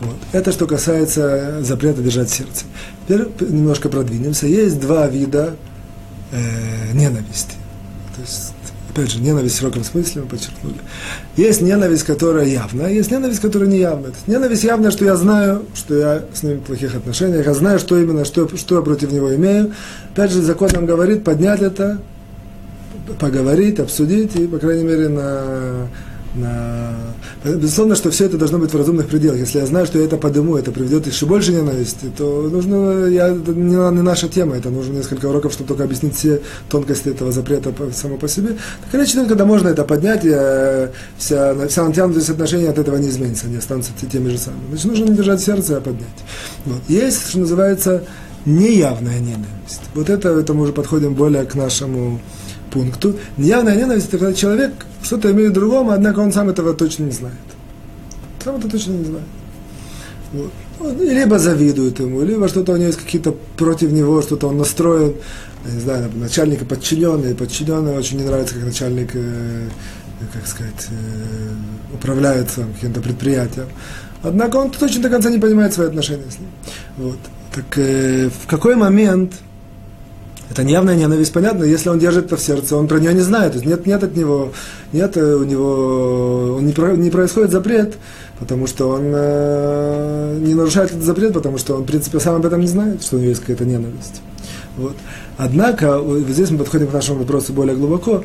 Вот. 0.00 0.16
Это 0.32 0.52
что 0.52 0.66
касается 0.66 1.62
запрета 1.62 2.02
держать 2.02 2.30
сердце. 2.30 2.64
Теперь 3.06 3.28
немножко 3.40 3.88
продвинемся. 3.88 4.46
Есть 4.46 4.80
два 4.80 5.06
вида 5.08 5.56
э, 6.32 6.92
ненависти. 6.92 7.54
То 8.14 8.20
есть, 8.20 8.54
опять 8.90 9.10
же, 9.10 9.20
ненависть 9.20 9.56
в 9.56 9.58
широком 9.58 9.84
смысле 9.84 10.22
мы 10.22 10.28
подчеркнули. 10.28 10.76
Есть 11.36 11.62
ненависть, 11.62 12.04
которая 12.04 12.46
явная, 12.46 12.90
есть 12.90 13.10
ненависть, 13.10 13.40
которая 13.40 13.68
не 13.68 13.78
явная. 13.78 14.12
Ненависть 14.26 14.64
явная, 14.64 14.90
что 14.90 15.04
я 15.04 15.16
знаю, 15.16 15.64
что 15.74 15.96
я 15.96 16.24
с 16.34 16.42
ним 16.42 16.58
в 16.58 16.62
плохих 16.62 16.94
отношениях, 16.94 17.46
я 17.46 17.54
знаю, 17.54 17.78
что 17.78 17.98
именно, 17.98 18.24
что, 18.24 18.48
что 18.56 18.76
я 18.76 18.82
против 18.82 19.12
него 19.12 19.34
имею. 19.34 19.72
Опять 20.12 20.32
же, 20.32 20.42
закон 20.42 20.70
нам 20.72 20.86
говорит 20.86 21.24
поднять 21.24 21.62
это, 21.62 22.00
поговорить, 23.18 23.80
обсудить 23.80 24.36
и, 24.36 24.46
по 24.46 24.58
крайней 24.58 24.84
мере, 24.84 25.08
на, 25.08 25.88
на... 26.34 26.94
Безусловно, 27.44 27.94
что 27.94 28.10
все 28.10 28.26
это 28.26 28.38
должно 28.38 28.58
быть 28.58 28.72
в 28.72 28.76
разумных 28.76 29.08
пределах. 29.08 29.38
Если 29.38 29.58
я 29.58 29.66
знаю, 29.66 29.86
что 29.86 29.98
я 29.98 30.04
это 30.04 30.16
подыму, 30.16 30.56
это 30.56 30.70
приведет 30.70 31.06
еще 31.06 31.26
больше 31.26 31.52
ненависти, 31.52 32.10
то 32.16 32.48
нужно, 32.50 33.06
я, 33.06 33.28
это 33.28 33.52
не, 33.52 33.74
не 33.74 34.02
наша 34.02 34.28
тема, 34.28 34.56
это 34.56 34.70
нужно 34.70 34.94
несколько 34.94 35.26
уроков, 35.26 35.52
чтобы 35.52 35.68
только 35.68 35.84
объяснить 35.84 36.16
все 36.16 36.40
тонкости 36.68 37.08
этого 37.08 37.32
запрета 37.32 37.72
само 37.92 38.16
по 38.16 38.28
себе. 38.28 38.56
Так 38.84 38.94
иначе, 38.94 39.24
когда 39.26 39.44
можно 39.44 39.68
это 39.68 39.84
поднять, 39.84 40.24
я, 40.24 40.90
вся, 41.18 41.54
вся 41.68 41.84
натянутость 41.84 42.30
отношений 42.30 42.66
от 42.66 42.78
этого 42.78 42.96
не 42.96 43.08
изменится, 43.08 43.46
они 43.46 43.56
останутся 43.56 43.92
теми 44.10 44.28
же 44.30 44.38
самыми. 44.38 44.68
Значит, 44.70 44.86
нужно 44.86 45.04
не 45.04 45.16
держать 45.16 45.40
сердце, 45.40 45.76
а 45.76 45.80
поднять. 45.80 46.08
Вот. 46.64 46.80
Есть, 46.88 47.30
что 47.30 47.40
называется, 47.40 48.04
неявная 48.44 49.18
ненависть. 49.20 49.82
Вот 49.94 50.10
это, 50.10 50.30
это 50.30 50.54
мы 50.54 50.62
уже 50.62 50.72
подходим 50.72 51.14
более 51.14 51.44
к 51.44 51.54
нашему 51.54 52.20
пункту. 52.72 53.16
Неявная 53.36 53.76
ненависть– 53.76 54.06
это 54.08 54.18
когда 54.18 54.34
человек 54.34 54.72
что-то 55.02 55.30
имеет 55.30 55.52
другому, 55.52 55.90
однако 55.90 56.20
он 56.20 56.32
сам 56.32 56.48
этого 56.48 56.74
точно 56.74 57.04
не 57.04 57.12
знает. 57.12 57.36
Сам 58.42 58.56
это 58.56 58.68
точно 58.68 58.92
не 58.92 59.04
знает. 59.04 59.26
Вот. 60.32 60.52
Либо 60.98 61.38
завидует 61.38 62.00
ему, 62.00 62.22
либо 62.22 62.48
что-то 62.48 62.72
у 62.72 62.76
него 62.76 62.86
есть 62.86 62.98
какие-то 62.98 63.32
против 63.56 63.92
него, 63.92 64.20
что-то 64.22 64.48
он 64.48 64.58
настроен, 64.58 65.14
я 65.66 65.72
не 65.72 65.80
знаю, 65.80 66.10
начальника 66.14 66.64
подчиненный, 66.64 67.34
подчиненный 67.34 67.96
очень 67.96 68.18
не 68.18 68.24
нравится, 68.24 68.54
как 68.54 68.64
начальник, 68.64 69.10
э, 69.14 69.68
как 70.32 70.46
сказать, 70.46 70.88
э, 70.90 71.94
управляет 71.94 72.50
каким-то 72.50 73.00
предприятием. 73.00 73.68
Однако 74.22 74.56
он 74.56 74.70
точно 74.70 75.02
до 75.02 75.10
конца 75.10 75.30
не 75.30 75.38
понимает 75.38 75.72
свои 75.72 75.86
отношения 75.88 76.30
с 76.30 76.38
ним. 76.38 76.48
Вот. 76.96 77.18
Так 77.54 77.78
э, 77.78 78.28
в 78.30 78.46
какой 78.46 78.74
момент 78.74 79.34
это 80.52 80.62
явная 80.62 80.94
ненависть, 80.94 81.32
понятно, 81.32 81.64
если 81.64 81.88
он 81.88 81.98
держит 81.98 82.26
это 82.26 82.36
в 82.36 82.40
сердце, 82.40 82.76
он 82.76 82.86
про 82.86 82.98
нее 82.98 83.14
не 83.14 83.20
знает, 83.20 83.52
то 83.52 83.58
есть 83.58 83.66
нет, 83.66 83.86
нет 83.86 84.02
от 84.04 84.14
него, 84.14 84.52
нет 84.92 85.16
э, 85.16 85.34
у 85.34 85.44
него, 85.44 86.56
он 86.56 86.66
не, 86.66 86.72
про, 86.72 86.92
не 86.92 87.10
происходит 87.10 87.50
запрет, 87.50 87.94
потому 88.38 88.66
что 88.66 88.90
он 88.90 89.02
э, 89.14 90.38
не 90.40 90.54
нарушает 90.54 90.90
этот 90.90 91.02
запрет, 91.02 91.32
потому 91.32 91.58
что 91.58 91.76
он, 91.76 91.82
в 91.82 91.86
принципе, 91.86 92.20
сам 92.20 92.36
об 92.36 92.46
этом 92.46 92.60
не 92.60 92.66
знает, 92.66 93.02
что 93.02 93.16
у 93.16 93.18
него 93.18 93.30
есть 93.30 93.40
какая-то 93.40 93.64
ненависть. 93.64 94.20
Вот. 94.76 94.96
Однако, 95.38 95.98
вот 95.98 96.20
здесь 96.28 96.50
мы 96.50 96.58
подходим 96.58 96.88
к 96.88 96.92
нашему 96.92 97.20
вопросу 97.20 97.52
более 97.52 97.74
глубоко, 97.74 98.22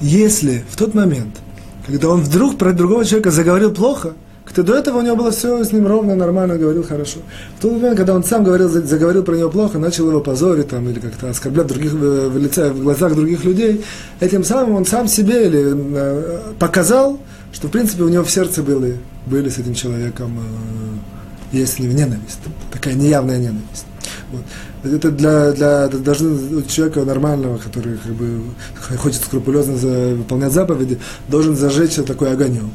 если 0.00 0.64
в 0.70 0.76
тот 0.76 0.94
момент, 0.94 1.36
когда 1.86 2.08
он 2.08 2.22
вдруг 2.22 2.58
про 2.58 2.72
другого 2.72 3.04
человека 3.04 3.30
заговорил 3.30 3.72
плохо– 3.72 4.14
кто 4.56 4.62
до 4.62 4.74
этого 4.78 5.00
у 5.00 5.02
него 5.02 5.16
было 5.16 5.30
все 5.30 5.62
с 5.62 5.70
ним 5.70 5.86
ровно, 5.86 6.14
нормально, 6.14 6.56
говорил 6.56 6.82
хорошо. 6.82 7.18
В 7.58 7.60
тот 7.60 7.72
момент, 7.72 7.98
когда 7.98 8.14
он 8.14 8.24
сам 8.24 8.42
говорил, 8.42 8.70
заговорил 8.70 9.22
про 9.22 9.36
него 9.36 9.50
плохо, 9.50 9.78
начал 9.78 10.08
его 10.08 10.20
позорить 10.20 10.68
там, 10.68 10.88
или 10.88 10.98
как-то 10.98 11.28
оскорблять 11.28 11.66
других, 11.66 11.92
в, 11.92 12.30
в, 12.30 12.38
лице, 12.38 12.70
в 12.70 12.82
глазах 12.82 13.14
других 13.14 13.44
людей, 13.44 13.84
этим 14.18 14.44
самым 14.44 14.76
он 14.76 14.86
сам 14.86 15.08
себе 15.08 15.46
или, 15.46 15.74
э, 15.76 16.38
показал, 16.58 17.20
что 17.52 17.68
в 17.68 17.70
принципе 17.70 18.04
у 18.04 18.08
него 18.08 18.24
в 18.24 18.30
сердце 18.30 18.62
были, 18.62 18.96
были 19.26 19.50
с 19.50 19.58
этим 19.58 19.74
человеком, 19.74 20.38
э, 21.52 21.58
есть 21.58 21.74
с 21.74 21.78
ним 21.78 21.94
ненависть, 21.94 22.40
такая 22.72 22.94
неявная 22.94 23.36
ненависть. 23.36 23.84
Вот. 24.32 24.90
Это 24.90 25.10
для, 25.10 25.52
для 25.52 25.84
это 25.84 25.98
должны 25.98 26.62
человека 26.62 27.04
нормального, 27.04 27.58
который 27.58 27.98
как 27.98 28.12
бы 28.14 28.40
хочет 28.96 29.20
скрупулезно 29.20 29.76
за, 29.76 30.14
выполнять 30.14 30.52
заповеди, 30.52 30.98
должен 31.28 31.54
зажечь 31.56 31.96
такой 31.96 32.32
огонек 32.32 32.72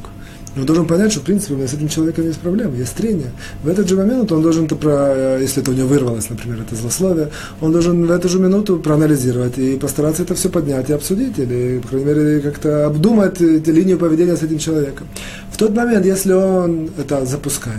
он 0.54 0.66
должен 0.66 0.86
понять, 0.86 1.12
что, 1.12 1.20
в 1.20 1.24
принципе, 1.24 1.54
у 1.54 1.56
меня 1.56 1.66
с 1.66 1.72
этим 1.72 1.88
человеком 1.88 2.26
есть 2.26 2.38
проблемы, 2.38 2.76
есть 2.76 2.94
трение. 2.94 3.30
В 3.62 3.68
этот 3.68 3.88
же 3.88 3.96
момент 3.96 4.30
он 4.32 4.42
должен, 4.42 4.66
это 4.66 4.76
про, 4.76 5.38
если 5.40 5.62
это 5.62 5.70
у 5.70 5.74
него 5.74 5.88
вырвалось, 5.88 6.28
например, 6.28 6.60
это 6.60 6.76
злословие, 6.76 7.30
он 7.60 7.72
должен 7.72 8.06
в 8.06 8.10
эту 8.10 8.28
же 8.28 8.38
минуту 8.38 8.76
проанализировать 8.78 9.56
и 9.56 9.78
постараться 9.78 10.22
это 10.22 10.34
все 10.34 10.50
поднять 10.50 10.90
и 10.90 10.92
обсудить, 10.92 11.38
или, 11.38 11.78
по 11.78 11.88
крайней 11.88 12.06
мере, 12.06 12.40
как-то 12.40 12.86
обдумать 12.86 13.40
линию 13.40 13.98
поведения 13.98 14.36
с 14.36 14.42
этим 14.42 14.58
человеком. 14.58 15.06
В 15.50 15.56
тот 15.56 15.74
момент, 15.74 16.04
если 16.04 16.32
он 16.32 16.90
это 16.98 17.24
запускает 17.24 17.76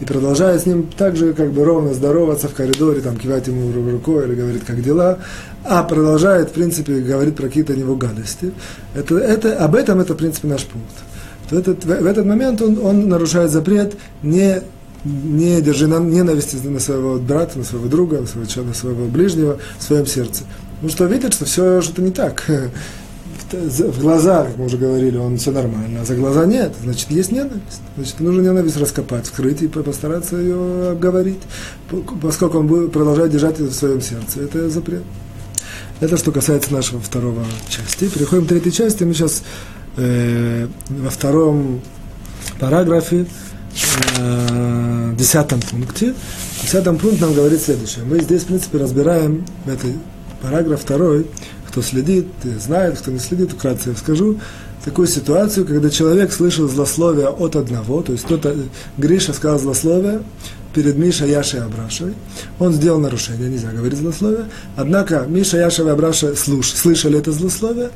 и 0.00 0.04
продолжает 0.04 0.62
с 0.62 0.66
ним 0.66 0.90
так 0.96 1.16
же 1.16 1.32
как 1.32 1.52
бы 1.52 1.64
ровно 1.64 1.94
здороваться 1.94 2.48
в 2.48 2.54
коридоре, 2.54 3.00
там, 3.00 3.16
кивать 3.16 3.46
ему 3.46 3.72
рукой 3.90 4.26
или 4.26 4.34
говорит, 4.34 4.62
как 4.66 4.82
дела, 4.82 5.20
а 5.64 5.82
продолжает, 5.84 6.50
в 6.50 6.52
принципе, 6.52 7.00
говорить 7.00 7.36
про 7.36 7.48
какие-то 7.48 7.74
него 7.74 7.96
гадости, 7.96 8.52
это, 8.94 9.16
это, 9.18 9.56
об 9.56 9.74
этом 9.74 10.00
это, 10.00 10.14
в 10.14 10.16
принципе, 10.16 10.48
наш 10.48 10.64
пункт 10.64 10.94
в 11.50 11.58
этот, 11.58 11.84
в 11.84 12.06
этот 12.06 12.24
момент 12.24 12.62
он, 12.62 12.78
он 12.84 13.08
нарушает 13.08 13.50
запрет 13.50 13.96
не, 14.22 14.62
не 15.04 15.60
держи 15.60 15.88
ненависти 15.88 16.56
на 16.66 16.80
своего 16.80 17.18
брата, 17.18 17.58
на 17.58 17.64
своего 17.64 17.88
друга, 17.88 18.20
на 18.20 18.26
своего, 18.26 18.68
на 18.68 18.74
своего 18.74 19.06
ближнего 19.06 19.58
в 19.78 19.82
своем 19.82 20.06
сердце. 20.06 20.44
Ну 20.82 20.88
что 20.88 21.06
видит, 21.06 21.34
что 21.34 21.44
все 21.44 21.82
что-то 21.82 22.02
не 22.02 22.10
так. 22.10 22.44
В 23.52 24.00
глаза, 24.00 24.44
как 24.44 24.56
мы 24.58 24.66
уже 24.66 24.76
говорили, 24.76 25.16
он 25.16 25.36
все 25.36 25.50
нормально, 25.50 26.02
а 26.02 26.04
за 26.04 26.14
глаза 26.14 26.46
нет, 26.46 26.72
значит, 26.84 27.10
есть 27.10 27.32
ненависть. 27.32 27.80
Значит, 27.96 28.20
нужно 28.20 28.42
ненависть 28.42 28.76
раскопать, 28.76 29.24
вскрыть 29.24 29.60
и 29.62 29.66
постараться 29.66 30.36
ее 30.36 30.90
обговорить, 30.90 31.40
поскольку 32.22 32.58
он 32.58 32.68
будет 32.68 32.92
продолжать 32.92 33.32
держать 33.32 33.54
это 33.54 33.70
в 33.70 33.74
своем 33.74 34.00
сердце. 34.02 34.42
Это 34.42 34.70
запрет. 34.70 35.02
Это 35.98 36.16
что 36.16 36.30
касается 36.30 36.72
нашего 36.72 37.00
второго 37.00 37.44
части. 37.68 38.08
Переходим 38.08 38.46
к 38.46 38.48
третьей 38.48 38.72
части. 38.72 39.02
Мы 39.02 39.14
сейчас 39.14 39.42
э, 39.96 40.66
во 40.88 41.10
втором 41.10 41.80
параграфе, 42.58 43.26
э, 44.18 45.14
десятом 45.18 45.60
пункте. 45.60 46.14
В 46.58 46.62
десятом 46.62 46.98
пункте 46.98 47.24
нам 47.24 47.34
говорит 47.34 47.60
следующее. 47.60 48.04
Мы 48.04 48.20
здесь, 48.20 48.42
в 48.42 48.46
принципе, 48.46 48.78
разбираем 48.78 49.44
этот 49.66 49.92
параграф 50.42 50.80
второй, 50.80 51.26
кто 51.68 51.82
следит, 51.82 52.26
знает, 52.58 52.98
кто 52.98 53.10
не 53.10 53.18
следит, 53.18 53.52
вкратце 53.52 53.90
я 53.90 53.96
скажу, 53.96 54.38
такую 54.84 55.06
ситуацию, 55.06 55.66
когда 55.66 55.90
человек 55.90 56.32
слышал 56.32 56.68
злословие 56.68 57.28
от 57.28 57.56
одного, 57.56 58.02
то 58.02 58.12
есть 58.12 58.24
кто-то, 58.24 58.56
Гриша 58.96 59.32
сказал 59.32 59.58
злословие 59.58 60.22
перед 60.74 60.96
Мишей, 60.96 61.30
Яшей 61.30 61.60
и 61.60 62.12
он 62.58 62.72
сделал 62.72 63.00
нарушение, 63.00 63.50
нельзя 63.50 63.72
говорить 63.72 63.98
злословие, 63.98 64.46
однако 64.76 65.26
Миша, 65.28 65.58
Яша 65.58 65.82
и 65.84 65.88
Абраша 65.88 66.34
слуш, 66.36 66.72
слышали 66.72 67.18
это 67.18 67.32
злословие, 67.32 67.90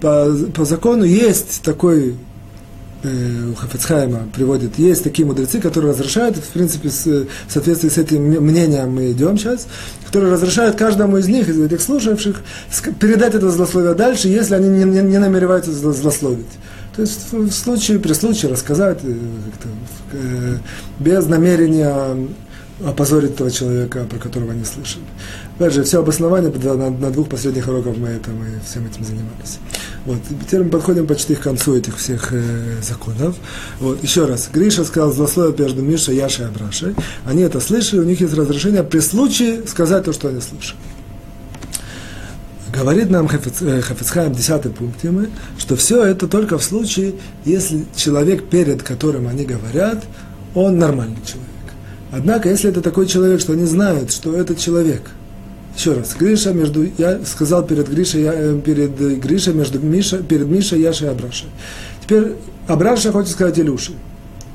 по, 0.00 0.32
по 0.54 0.64
закону 0.64 1.04
есть 1.04 1.62
такой 1.62 2.16
э, 3.02 3.50
у 3.50 3.54
Хафецхайма 3.54 4.28
приводит, 4.34 4.78
есть 4.78 5.04
такие 5.04 5.26
мудрецы, 5.26 5.60
которые 5.60 5.92
разрешают, 5.92 6.36
в 6.36 6.48
принципе, 6.48 6.90
с, 6.90 7.06
в 7.06 7.26
соответствии 7.48 7.88
с 7.88 7.98
этим 7.98 8.22
мнением 8.22 8.90
мы 8.90 9.12
идем 9.12 9.38
сейчас, 9.38 9.66
которые 10.06 10.32
разрешают 10.32 10.76
каждому 10.76 11.18
из 11.18 11.28
них, 11.28 11.48
из 11.48 11.60
этих 11.60 11.80
слушавших, 11.80 12.42
передать 12.98 13.34
это 13.34 13.50
злословие 13.50 13.94
дальше, 13.94 14.28
если 14.28 14.54
они 14.54 14.68
не, 14.68 14.84
не, 14.84 15.00
не 15.02 15.18
намереваются 15.18 15.72
злословить. 15.72 16.46
То 16.96 17.02
есть 17.02 17.32
в 17.32 17.50
случае, 17.52 17.98
при 17.98 18.12
случае 18.12 18.50
рассказать 18.50 18.98
э, 19.02 19.14
э, 20.12 20.56
без 20.98 21.26
намерения 21.26 22.28
опозорить 22.84 23.36
того 23.36 23.50
человека, 23.50 24.06
про 24.08 24.18
которого 24.18 24.52
они 24.52 24.64
слышали. 24.64 25.04
Опять 25.60 25.74
же, 25.74 25.82
все 25.82 25.98
обоснование 25.98 26.50
на, 26.50 26.88
на 26.88 27.10
двух 27.10 27.28
последних 27.28 27.68
уроках 27.68 27.94
мы, 27.98 28.08
это, 28.08 28.30
мы 28.30 28.46
всем 28.66 28.86
этим 28.86 29.04
занимались. 29.04 29.58
Вот. 30.06 30.16
Теперь 30.46 30.62
мы 30.62 30.70
подходим 30.70 31.06
почти 31.06 31.34
к 31.34 31.40
концу 31.40 31.76
этих 31.76 31.98
всех 31.98 32.32
э, 32.32 32.76
законов. 32.80 33.36
Вот. 33.78 34.02
Еще 34.02 34.24
раз. 34.24 34.48
Гриша 34.50 34.84
сказал 34.84 35.12
злословие 35.12 35.54
между 35.58 35.82
Мишей, 35.82 36.16
Яшей 36.16 36.46
и 36.46 36.48
Абрашей. 36.48 36.94
Они 37.26 37.42
это 37.42 37.60
слышали, 37.60 38.00
у 38.00 38.04
них 38.04 38.22
есть 38.22 38.32
разрешение 38.32 38.82
при 38.82 39.00
случае 39.00 39.66
сказать 39.66 40.04
то, 40.04 40.14
что 40.14 40.28
они 40.28 40.40
слышали. 40.40 40.80
Говорит 42.72 43.10
нам 43.10 43.28
Хафицхайм 43.28 44.32
в 44.32 44.36
10 44.38 44.74
пункте 44.74 45.10
мы, 45.10 45.28
что 45.58 45.76
все 45.76 46.02
это 46.02 46.26
только 46.26 46.56
в 46.56 46.64
случае, 46.64 47.16
если 47.44 47.84
человек, 47.94 48.48
перед 48.48 48.82
которым 48.82 49.28
они 49.28 49.44
говорят, 49.44 50.04
он 50.54 50.78
нормальный 50.78 51.20
человек. 51.26 51.50
Однако, 52.12 52.48
если 52.48 52.70
это 52.70 52.80
такой 52.80 53.06
человек, 53.06 53.42
что 53.42 53.52
они 53.52 53.66
знают, 53.66 54.10
что 54.10 54.34
этот 54.34 54.58
человек– 54.58 55.02
еще 55.80 55.94
раз, 55.94 56.14
Гриша 56.14 56.52
между, 56.52 56.86
я 56.98 57.20
сказал 57.24 57.66
перед 57.66 57.88
Гришей, 57.88 58.22
я, 58.22 58.34
э, 58.34 58.60
перед 58.60 58.98
Гришей, 59.18 59.54
между 59.54 59.78
Миша, 59.80 60.18
перед 60.18 60.46
Мишей, 60.46 60.80
Яшей 60.80 61.08
и 61.08 61.10
Абрашей. 61.10 61.48
Теперь 62.02 62.34
Абраша 62.66 63.12
хочет 63.12 63.32
сказать 63.32 63.58
Илюше. 63.58 63.92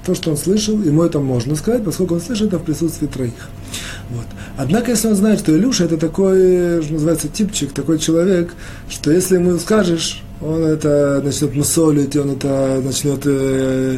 То, 0.06 0.14
что 0.14 0.30
он 0.30 0.38
слышал, 0.38 0.80
ему 0.80 1.02
это 1.02 1.20
можно 1.20 1.56
сказать, 1.56 1.84
поскольку 1.84 2.14
он 2.14 2.22
слышит 2.22 2.50
это 2.50 2.60
в 2.60 2.64
присутствии 2.64 3.08
троих. 3.08 3.50
Вот. 4.12 4.26
Однако, 4.56 4.92
если 4.92 5.08
он 5.08 5.16
знает, 5.16 5.40
что 5.40 5.52
Илюша 5.58 5.86
это 5.86 5.98
такой, 5.98 6.84
что 6.84 6.94
называется, 6.94 7.28
типчик, 7.28 7.72
такой 7.72 7.98
человек, 7.98 8.54
что 8.88 9.10
если 9.10 9.36
ему 9.36 9.58
скажешь, 9.58 10.22
он 10.42 10.64
это 10.64 11.22
начнет 11.24 11.56
мусолить, 11.56 12.16
он 12.16 12.32
это 12.32 12.82
начнет 12.84 13.22
э, 13.26 13.98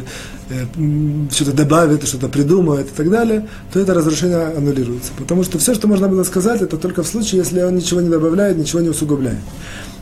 что-то 1.30 1.52
добавит, 1.52 2.06
что-то 2.06 2.28
придумает 2.28 2.86
и 2.86 2.96
так 2.96 3.10
далее, 3.10 3.46
то 3.72 3.80
это 3.80 3.94
разрушение 3.94 4.38
аннулируется. 4.56 5.12
Потому 5.18 5.44
что 5.44 5.58
все, 5.58 5.74
что 5.74 5.88
можно 5.88 6.08
было 6.08 6.22
сказать, 6.24 6.62
это 6.62 6.76
только 6.76 7.02
в 7.02 7.06
случае, 7.06 7.40
если 7.40 7.62
он 7.62 7.76
ничего 7.76 8.00
не 8.00 8.08
добавляет, 8.08 8.56
ничего 8.56 8.80
не 8.80 8.88
усугубляет. 8.88 9.38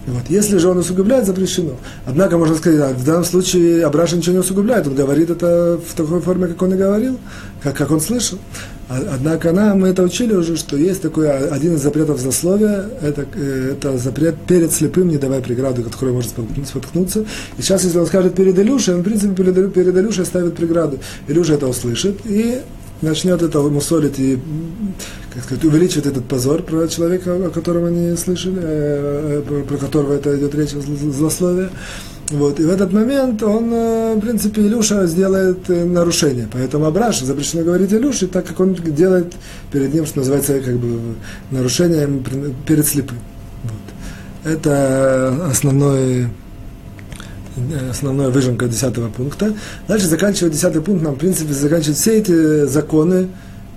Вот. 0.06 0.22
Если 0.28 0.58
же 0.58 0.68
он 0.68 0.78
усугубляет, 0.78 1.26
запрещено. 1.26 1.72
Однако 2.06 2.38
можно 2.38 2.54
сказать, 2.54 2.78
да, 2.78 2.88
в 2.90 3.04
данном 3.04 3.24
случае 3.24 3.84
Абраша 3.84 4.16
ничего 4.16 4.34
не 4.34 4.38
усугубляет, 4.38 4.86
он 4.86 4.94
говорит 4.94 5.30
это 5.30 5.80
в 5.84 5.94
такой 5.94 6.20
форме, 6.20 6.46
как 6.46 6.62
он 6.62 6.74
и 6.74 6.76
говорил, 6.76 7.18
как, 7.62 7.76
как 7.76 7.90
он 7.90 8.00
слышал. 8.00 8.38
А, 8.88 9.02
однако 9.14 9.52
нам 9.52 9.80
мы 9.80 9.88
это 9.88 10.02
учили 10.02 10.32
уже, 10.32 10.56
что 10.56 10.76
есть 10.76 11.02
такой 11.02 11.28
один 11.28 11.74
из 11.74 11.82
запретов 11.82 12.20
злословия, 12.20 12.88
это, 13.02 13.26
э, 13.34 13.72
это 13.72 13.98
запрет 13.98 14.36
перед 14.46 14.72
слепым 14.72 15.08
не 15.08 15.18
давай 15.18 15.42
преграду, 15.42 15.82
которой 15.82 16.12
может 16.12 16.32
споткнуться. 16.66 17.24
И 17.58 17.62
сейчас, 17.62 17.82
если 17.82 17.98
он 17.98 18.06
скажет 18.06 18.34
перед 18.34 18.56
Илюшей, 18.58 18.94
он, 18.94 19.00
в 19.00 19.04
принципе, 19.04 19.34
перед, 19.34 19.72
перед 19.74 19.96
Илюшей 19.96 20.24
ставит 20.24 20.54
преграду. 20.54 21.00
Илюша 21.26 21.54
это 21.54 21.66
услышит, 21.66 22.20
и 22.26 22.60
начнет 23.02 23.42
это 23.42 23.60
мусолить 23.60 24.18
и 24.18 24.38
как 25.34 25.44
сказать, 25.44 25.64
увеличивать 25.64 26.06
этот 26.06 26.24
позор 26.26 26.62
про 26.62 26.86
человека, 26.86 27.34
о 27.34 27.50
котором 27.50 27.84
они 27.86 28.16
слышали, 28.16 28.56
э, 28.56 29.42
про, 29.46 29.62
про 29.62 29.76
которого 29.78 30.14
это 30.14 30.38
идет 30.38 30.54
речь, 30.54 30.70
злословие. 30.70 31.70
Вот. 32.30 32.58
И 32.58 32.64
в 32.64 32.70
этот 32.70 32.92
момент 32.92 33.42
он, 33.42 33.72
э, 33.72 34.14
в 34.16 34.20
принципе, 34.20 34.62
Илюша 34.62 35.06
сделает 35.06 35.70
э, 35.70 35.84
нарушение. 35.84 36.48
Поэтому 36.52 36.86
Абраш 36.86 37.20
запрещено 37.20 37.62
говорить 37.62 37.92
Илюше, 37.92 38.26
так 38.26 38.46
как 38.46 38.58
он 38.58 38.74
делает 38.74 39.34
перед 39.70 39.94
ним, 39.94 40.06
что 40.06 40.18
называется, 40.18 40.58
как 40.60 40.76
бы 40.76 41.14
нарушением 41.50 42.24
перед 42.66 42.86
слепым. 42.86 43.18
Вот. 43.62 44.52
Это 44.52 45.46
основной 45.50 46.28
основная 47.90 48.28
выжимка 48.28 48.66
десятого 48.66 49.08
пункта. 49.08 49.54
Дальше 49.88 50.06
заканчивает 50.06 50.52
десятый 50.52 50.82
пункт, 50.82 51.02
нам, 51.02 51.14
в 51.14 51.18
принципе, 51.18 51.54
заканчивает 51.54 51.96
все 51.96 52.18
эти 52.18 52.66
законы 52.66 53.28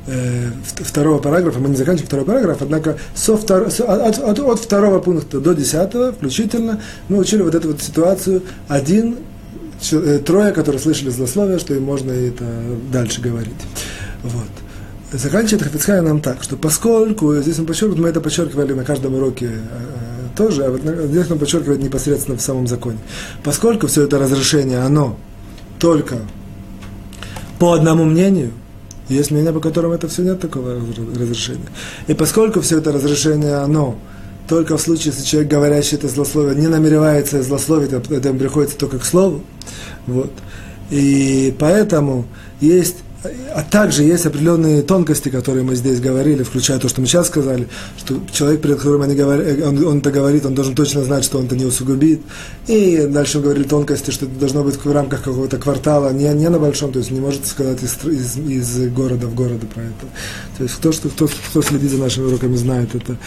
э, 0.09 0.51
второго 0.63 1.19
параграфа, 1.19 1.59
мы 1.59 1.69
не 1.69 1.75
заканчиваем 1.75 2.07
второй 2.07 2.25
параграф, 2.25 2.61
однако 2.61 2.97
со 3.15 3.37
втор, 3.37 3.67
от, 3.67 4.19
от, 4.19 4.39
от 4.39 4.59
второго 4.59 4.99
пункта 4.99 5.39
до 5.39 5.53
десятого 5.53 6.11
включительно 6.11 6.81
мы 7.07 7.17
учили 7.17 7.41
вот 7.41 7.55
эту 7.55 7.69
вот 7.69 7.81
ситуацию 7.81 8.43
один, 8.67 9.17
э, 9.91 10.19
трое, 10.25 10.51
которые 10.51 10.81
слышали 10.81 11.09
злословие, 11.09 11.59
что 11.59 11.73
им 11.73 11.83
можно 11.83 12.11
это 12.11 12.45
дальше 12.91 13.21
говорить. 13.21 13.53
Вот. 14.23 14.49
Заканчивает 15.11 15.63
Хафицхая 15.63 16.01
нам 16.01 16.21
так, 16.21 16.43
что 16.43 16.55
поскольку, 16.55 17.35
здесь 17.37 17.57
он 17.57 17.65
подчеркивает, 17.65 17.99
мы 17.99 18.09
это 18.09 18.21
подчеркивали 18.21 18.73
на 18.73 18.83
каждом 18.83 19.15
уроке 19.15 19.47
э, 19.47 20.37
тоже, 20.37 20.65
а 20.65 20.71
вот 20.71 20.81
здесь 20.81 21.31
он 21.31 21.39
подчеркивает 21.39 21.81
непосредственно 21.81 22.37
в 22.37 22.41
самом 22.41 22.67
законе. 22.67 22.99
Поскольку 23.43 23.87
все 23.87 24.03
это 24.03 24.19
разрешение, 24.19 24.79
оно 24.79 25.17
только 25.79 26.17
по 27.59 27.73
одному 27.73 28.05
мнению, 28.05 28.51
есть 29.09 29.31
мнение, 29.31 29.51
по 29.51 29.59
которому 29.59 29.93
это 29.93 30.07
все 30.07 30.23
нет 30.23 30.39
такого 30.39 30.75
разрешения. 30.75 31.67
И 32.07 32.13
поскольку 32.13 32.61
все 32.61 32.77
это 32.77 32.91
разрешение, 32.91 33.55
оно 33.55 33.97
только 34.47 34.77
в 34.77 34.81
случае, 34.81 35.13
если 35.13 35.23
человек, 35.23 35.51
говорящий 35.51 35.97
это 35.97 36.07
злословие, 36.07 36.55
не 36.55 36.67
намеревается 36.67 37.41
злословить, 37.43 37.91
это 37.91 38.33
приходится 38.33 38.77
только 38.77 38.99
к 38.99 39.05
слову, 39.05 39.43
вот. 40.07 40.31
И 40.89 41.53
поэтому 41.59 42.25
есть 42.61 42.97
а 43.53 43.63
также 43.63 44.03
есть 44.03 44.25
определенные 44.25 44.81
тонкости, 44.81 45.27
которые 45.27 45.63
мы 45.63 45.75
здесь 45.75 45.99
говорили, 45.99 46.43
включая 46.43 46.79
то, 46.79 46.87
что 46.87 47.01
мы 47.01 47.07
сейчас 47.07 47.27
сказали, 47.27 47.67
что 47.97 48.21
человек, 48.31 48.61
перед 48.61 48.77
которым 48.77 49.01
они 49.01 49.15
говорят, 49.15 49.61
он, 49.61 49.85
он 49.85 49.97
это 49.99 50.11
говорит, 50.11 50.45
он 50.45 50.55
должен 50.55 50.73
точно 50.73 51.03
знать, 51.03 51.25
что 51.25 51.37
он 51.37 51.45
это 51.45 51.57
не 51.57 51.65
усугубит. 51.65 52.21
И 52.67 53.07
дальше 53.09 53.39
мы 53.39 53.45
говорили 53.45 53.63
тонкости, 53.63 54.11
что 54.11 54.25
это 54.25 54.35
должно 54.35 54.63
быть 54.63 54.75
в 54.75 54.91
рамках 54.91 55.23
какого-то 55.23 55.57
квартала, 55.57 56.13
не, 56.13 56.33
не 56.33 56.47
на 56.47 56.59
большом, 56.59 56.93
то 56.93 56.99
есть 56.99 57.11
не 57.11 57.19
может 57.19 57.45
сказать 57.45 57.83
из, 57.83 57.97
из, 58.05 58.37
из 58.37 58.89
города 58.93 59.27
в 59.27 59.35
города 59.35 59.65
про 59.65 59.81
это. 59.81 60.05
То 60.57 60.63
есть 60.63 60.75
кто, 60.75 60.91
кто, 60.91 61.27
кто 61.27 61.61
следит 61.61 61.91
за 61.91 61.97
нашими 61.97 62.25
уроками, 62.25 62.55
знает 62.55 62.95
это. 62.95 63.17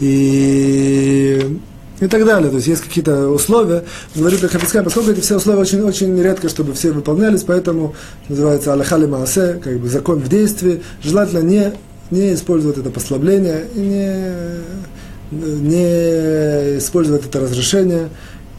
И 0.00 1.60
и 2.00 2.06
так 2.06 2.24
далее. 2.24 2.50
То 2.50 2.56
есть 2.56 2.68
есть 2.68 2.82
какие-то 2.82 3.28
условия. 3.28 3.84
Говорит 4.14 4.40
Хафицкай, 4.40 4.82
поскольку 4.82 5.10
эти 5.10 5.20
все 5.20 5.36
условия 5.36 5.60
очень, 5.60 5.82
очень 5.82 6.20
редко, 6.20 6.48
чтобы 6.48 6.74
все 6.74 6.92
выполнялись, 6.92 7.42
поэтому 7.42 7.94
называется 8.28 8.72
Аллахали 8.72 9.06
Маасе, 9.06 9.60
как 9.62 9.78
бы 9.78 9.88
закон 9.88 10.20
в 10.20 10.28
действии. 10.28 10.82
Желательно 11.02 11.40
не, 11.40 11.72
не 12.10 12.34
использовать 12.34 12.78
это 12.78 12.90
послабление, 12.90 13.64
не, 13.74 14.32
не 15.30 16.78
использовать 16.78 17.26
это 17.26 17.40
разрешение 17.40 18.08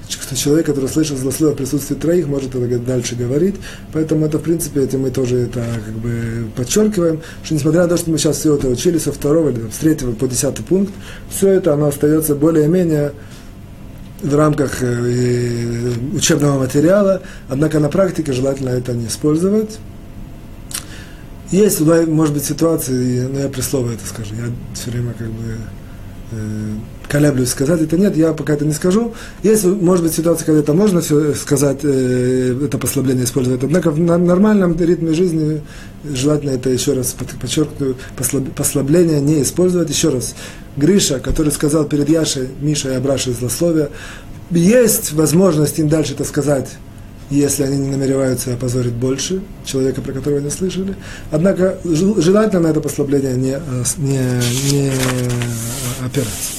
что 0.09 0.35
человек, 0.35 0.65
который 0.65 0.89
слышал 0.89 1.17
злословие 1.17 1.55
в 1.55 1.57
присутствии 1.57 1.95
троих, 1.95 2.27
может 2.27 2.55
это 2.55 2.79
дальше 2.79 3.15
говорить. 3.15 3.55
Поэтому 3.93 4.25
это, 4.25 4.37
в 4.37 4.41
принципе, 4.41 4.81
этим 4.81 5.01
мы 5.01 5.11
тоже 5.11 5.37
это 5.37 5.63
как 5.85 5.93
бы 5.95 6.47
подчеркиваем, 6.55 7.21
что 7.43 7.55
несмотря 7.55 7.83
на 7.83 7.87
то, 7.89 7.97
что 7.97 8.11
мы 8.11 8.17
сейчас 8.17 8.37
все 8.37 8.55
это 8.55 8.67
учили 8.67 8.97
со 8.97 9.11
второго 9.11 9.49
или 9.49 9.69
с 9.69 9.77
третьего 9.77 10.13
по 10.13 10.27
десятый 10.27 10.63
пункт, 10.63 10.93
все 11.29 11.49
это 11.49 11.73
оно 11.73 11.87
остается 11.87 12.35
более-менее 12.35 13.13
в 14.21 14.35
рамках 14.35 14.81
э, 14.81 15.91
учебного 16.13 16.59
материала, 16.59 17.21
однако 17.49 17.79
на 17.79 17.89
практике 17.89 18.33
желательно 18.33 18.69
это 18.69 18.93
не 18.93 19.07
использовать. 19.07 19.77
Есть, 21.51 21.79
может 21.79 22.33
быть, 22.33 22.43
ситуации, 22.43 23.21
но 23.21 23.39
я 23.39 23.47
при 23.47 23.61
слове 23.61 23.95
это 23.95 24.05
скажу, 24.05 24.35
я 24.35 24.51
все 24.73 24.91
время 24.91 25.13
как 25.13 25.27
бы 25.27 25.57
колеблюсь, 27.07 27.49
сказать 27.49 27.81
это 27.81 27.97
нет, 27.97 28.17
я 28.17 28.33
пока 28.33 28.53
это 28.53 28.65
не 28.65 28.73
скажу. 28.73 29.13
Есть, 29.43 29.63
может 29.63 30.03
быть, 30.03 30.13
ситуация, 30.13 30.45
когда 30.45 30.59
это 30.59 30.73
можно 30.73 30.99
все 31.01 31.33
сказать, 31.33 31.79
э, 31.83 32.59
это 32.65 32.77
послабление 32.77 33.23
использовать. 33.23 33.63
Однако 33.63 33.91
в 33.91 33.99
нормальном 33.99 34.77
ритме 34.77 35.13
жизни 35.13 35.61
желательно 36.03 36.51
это 36.51 36.69
еще 36.69 36.93
раз 36.93 37.15
подчеркну, 37.41 37.95
послабление 38.55 39.21
не 39.21 39.41
использовать. 39.41 39.89
Еще 39.89 40.09
раз, 40.09 40.35
Гриша, 40.75 41.19
который 41.19 41.51
сказал 41.51 41.85
перед 41.85 42.09
Яшей, 42.09 42.49
Мишей 42.59 42.93
и 42.93 42.95
Абрашей 42.95 43.33
злословие, 43.33 43.89
есть 44.51 45.13
возможность 45.13 45.79
им 45.79 45.87
дальше 45.87 46.13
это 46.13 46.23
сказать, 46.23 46.69
если 47.29 47.63
они 47.63 47.77
не 47.77 47.89
намереваются 47.89 48.53
опозорить 48.53 48.93
больше 48.93 49.41
человека, 49.65 50.01
про 50.01 50.13
которого 50.13 50.39
они 50.39 50.49
слышали. 50.49 50.95
Однако 51.31 51.77
желательно 51.83 52.63
на 52.63 52.67
это 52.67 52.81
послабление 52.81 53.35
не, 53.35 53.51
э, 53.51 53.83
не, 53.97 54.19
не 54.71 54.91
опираться. 56.03 56.51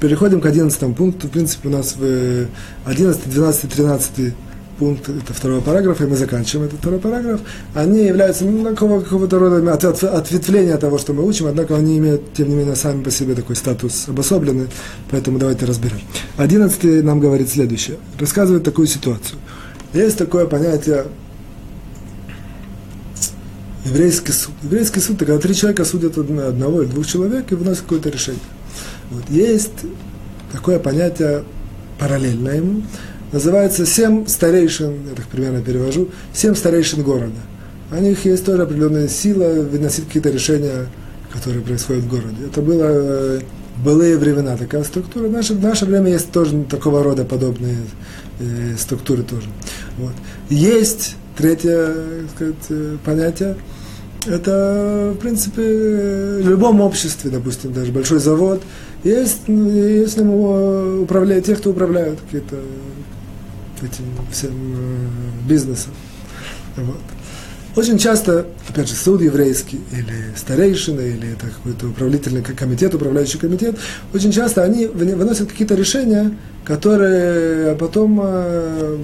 Переходим 0.00 0.40
к 0.40 0.46
11 0.46 0.96
пункту. 0.96 1.26
В 1.26 1.30
принципе, 1.30 1.68
у 1.68 1.72
нас 1.72 1.96
в 1.96 2.46
11, 2.84 3.30
12, 3.30 3.72
13 3.72 4.34
пункт, 4.78 5.08
это 5.08 5.34
второй 5.34 5.60
параграф, 5.60 6.00
и 6.00 6.04
мы 6.04 6.16
заканчиваем 6.16 6.68
этот 6.68 6.78
второй 6.78 7.00
параграф, 7.00 7.40
они 7.74 8.04
являются 8.04 8.44
ну, 8.44 8.64
какого, 8.64 9.00
какого-то 9.00 9.38
рода 9.38 9.72
от, 9.72 9.84
от, 9.84 10.04
ответвления 10.04 10.76
того, 10.76 10.98
что 10.98 11.12
мы 11.12 11.26
учим, 11.26 11.46
однако 11.46 11.76
они 11.76 11.98
имеют, 11.98 12.32
тем 12.34 12.48
не 12.48 12.54
менее, 12.54 12.76
сами 12.76 13.02
по 13.02 13.10
себе 13.10 13.34
такой 13.34 13.56
статус 13.56 14.04
обособленный, 14.06 14.68
поэтому 15.10 15.38
давайте 15.38 15.66
разберем. 15.66 15.98
Одиннадцатый 16.36 17.02
нам 17.02 17.18
говорит 17.18 17.48
следующее, 17.50 17.96
рассказывает 18.18 18.62
такую 18.62 18.86
ситуацию. 18.86 19.38
Есть 19.92 20.18
такое 20.18 20.46
понятие 20.46 21.06
еврейский 23.84 24.32
суд. 24.32 24.52
Еврейский 24.62 25.00
суд, 25.00 25.16
это 25.16 25.26
когда 25.26 25.40
три 25.40 25.54
человека 25.54 25.84
судят 25.84 26.18
одного 26.18 26.82
или 26.82 26.90
двух 26.90 27.06
человек 27.06 27.50
и 27.50 27.54
выносят 27.54 27.82
какое-то 27.82 28.10
решение. 28.10 28.40
Вот. 29.10 29.24
Есть 29.30 29.72
такое 30.52 30.78
понятие 30.78 31.44
параллельно 31.98 32.50
ему, 32.50 32.82
называется 33.32 33.86
семь 33.86 34.26
старейшин, 34.26 35.08
я 35.08 35.14
так 35.14 35.26
примерно 35.26 35.62
перевожу, 35.62 36.08
семь 36.32 36.54
старейшин 36.54 37.02
города. 37.02 37.40
У 37.90 37.96
них 37.96 38.24
есть 38.24 38.44
тоже 38.44 38.62
определенная 38.62 39.08
сила 39.08 39.62
выносить 39.62 40.06
какие-то 40.06 40.30
решения, 40.30 40.86
которые 41.32 41.62
происходят 41.62 42.04
в 42.04 42.08
городе. 42.08 42.46
Это 42.46 42.60
было 42.60 42.84
э, 42.84 43.40
в 43.76 43.84
былые 43.84 44.18
времена 44.18 44.56
такая 44.56 44.84
структура. 44.84 45.28
В 45.28 45.32
наше, 45.32 45.54
в 45.54 45.62
наше 45.62 45.86
время 45.86 46.10
есть 46.10 46.30
тоже 46.30 46.64
такого 46.64 47.02
рода 47.02 47.24
подобные 47.24 47.78
э, 48.40 48.74
структуры 48.78 49.22
тоже. 49.22 49.48
Вот. 49.98 50.12
Есть 50.48 51.16
третье 51.36 51.94
сказать, 52.34 52.56
э, 52.70 52.96
понятие– 53.04 53.56
это, 54.26 55.12
в 55.14 55.20
принципе, 55.20 55.62
в 55.62 56.48
любом 56.48 56.80
обществе, 56.80 57.30
допустим, 57.30 57.72
даже 57.72 57.92
большой 57.92 58.18
завод, 58.18 58.62
есть, 59.04 59.42
если 59.46 60.20
ему 60.20 61.02
управляют 61.02 61.46
те, 61.46 61.54
кто 61.54 61.70
управляют 61.70 62.20
какие-то 62.20 62.56
этим 63.80 64.04
всем 64.32 64.50
э, 64.50 65.48
бизнесом. 65.48 65.92
Вот. 66.76 66.98
Очень 67.76 67.96
часто, 67.96 68.46
опять 68.68 68.88
же, 68.88 68.94
суд 68.96 69.22
еврейский, 69.22 69.80
или 69.92 70.34
старейшина, 70.36 71.00
или 71.00 71.32
это 71.34 71.46
какой-то 71.46 71.86
управлительный 71.86 72.42
комитет, 72.42 72.92
управляющий 72.94 73.38
комитет, 73.38 73.78
очень 74.12 74.32
часто 74.32 74.64
они 74.64 74.86
выносят 74.86 75.48
какие-то 75.48 75.76
решения, 75.76 76.36
которые 76.64 77.76
потом 77.76 78.20
э, 78.20 78.98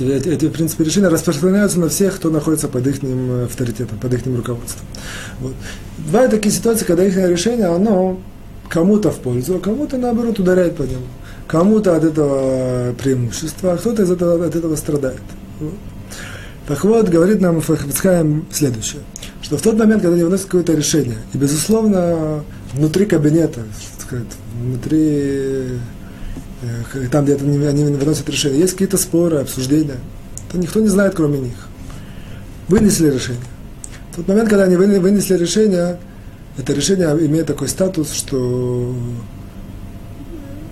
эти, 0.00 0.48
принципе, 0.48 0.84
решения 0.84 1.08
распространяются 1.08 1.78
на 1.80 1.88
всех, 1.88 2.16
кто 2.16 2.30
находится 2.30 2.68
под 2.68 2.86
их 2.86 2.98
э, 3.02 3.44
авторитетом, 3.44 3.98
под 3.98 4.14
их 4.14 4.26
руководством. 4.26 4.86
Вот. 5.40 5.54
Бывают 5.98 6.30
такие 6.30 6.52
ситуации, 6.54 6.84
когда 6.84 7.04
их 7.04 7.16
решение, 7.16 7.66
оно 7.66 8.20
кому-то 8.68 9.10
в 9.10 9.18
пользу, 9.18 9.56
а 9.56 9.60
кому-то, 9.60 9.96
наоборот, 9.96 10.38
ударяет 10.38 10.76
по 10.76 10.82
нему. 10.82 11.06
кому-то 11.46 11.96
от 11.96 12.04
этого 12.04 12.92
преимущества, 12.92 13.72
а 13.72 13.76
кто-то 13.78 14.02
из 14.02 14.10
этого, 14.10 14.46
от 14.46 14.54
этого 14.54 14.76
страдает. 14.76 15.22
Так 16.66 16.84
вот, 16.84 17.08
говорит 17.08 17.40
нам 17.40 17.62
Фахвицхайм 17.62 18.46
следующее, 18.52 19.00
что 19.40 19.56
в 19.56 19.62
тот 19.62 19.78
момент, 19.78 20.02
когда 20.02 20.14
они 20.14 20.24
выносят 20.24 20.44
какое-то 20.44 20.74
решение, 20.74 21.16
и, 21.32 21.38
безусловно, 21.38 22.44
внутри 22.74 23.06
кабинета, 23.06 23.62
сказать, 23.98 24.26
внутри, 24.60 25.78
там, 27.10 27.24
где 27.24 27.34
это 27.34 27.44
они 27.44 27.84
выносят 27.84 28.28
решение, 28.28 28.60
есть 28.60 28.72
какие-то 28.72 28.96
споры, 28.96 29.38
обсуждения, 29.38 29.96
то 30.50 30.58
никто 30.58 30.80
не 30.80 30.88
знает, 30.88 31.14
кроме 31.14 31.38
них. 31.38 31.68
Вынесли 32.68 33.10
решение. 33.10 33.42
В 34.12 34.16
тот 34.16 34.28
момент, 34.28 34.48
когда 34.48 34.64
они 34.64 34.76
вынесли 34.76 35.36
решение, 35.36 35.98
это 36.56 36.72
решение 36.72 37.08
имеет 37.26 37.46
такой 37.46 37.68
статус, 37.68 38.12
что 38.12 38.94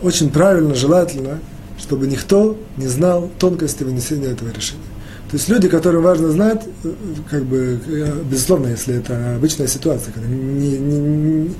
очень 0.03 0.31
правильно, 0.31 0.75
желательно, 0.75 1.39
чтобы 1.79 2.07
никто 2.07 2.59
не 2.77 2.89
знал 2.89 3.31
тонкости 3.39 3.85
вынесения 3.85 4.29
этого 4.29 4.51
решения. 4.51 4.83
То 5.31 5.37
есть 5.37 5.49
люди, 5.49 5.69
которым 5.69 6.03
важно 6.03 6.29
знать, 6.31 6.63
э, 6.85 6.93
как 7.29 7.45
бы, 7.45 7.81
э, 7.85 8.23
безусловно, 8.31 8.69
если 8.69 8.95
это 8.95 9.37
обычная 9.37 9.67
ситуация, 9.67 10.13
когда 10.13 10.29
не, 10.29 10.79
не, 10.79 10.99
не, 10.99 11.51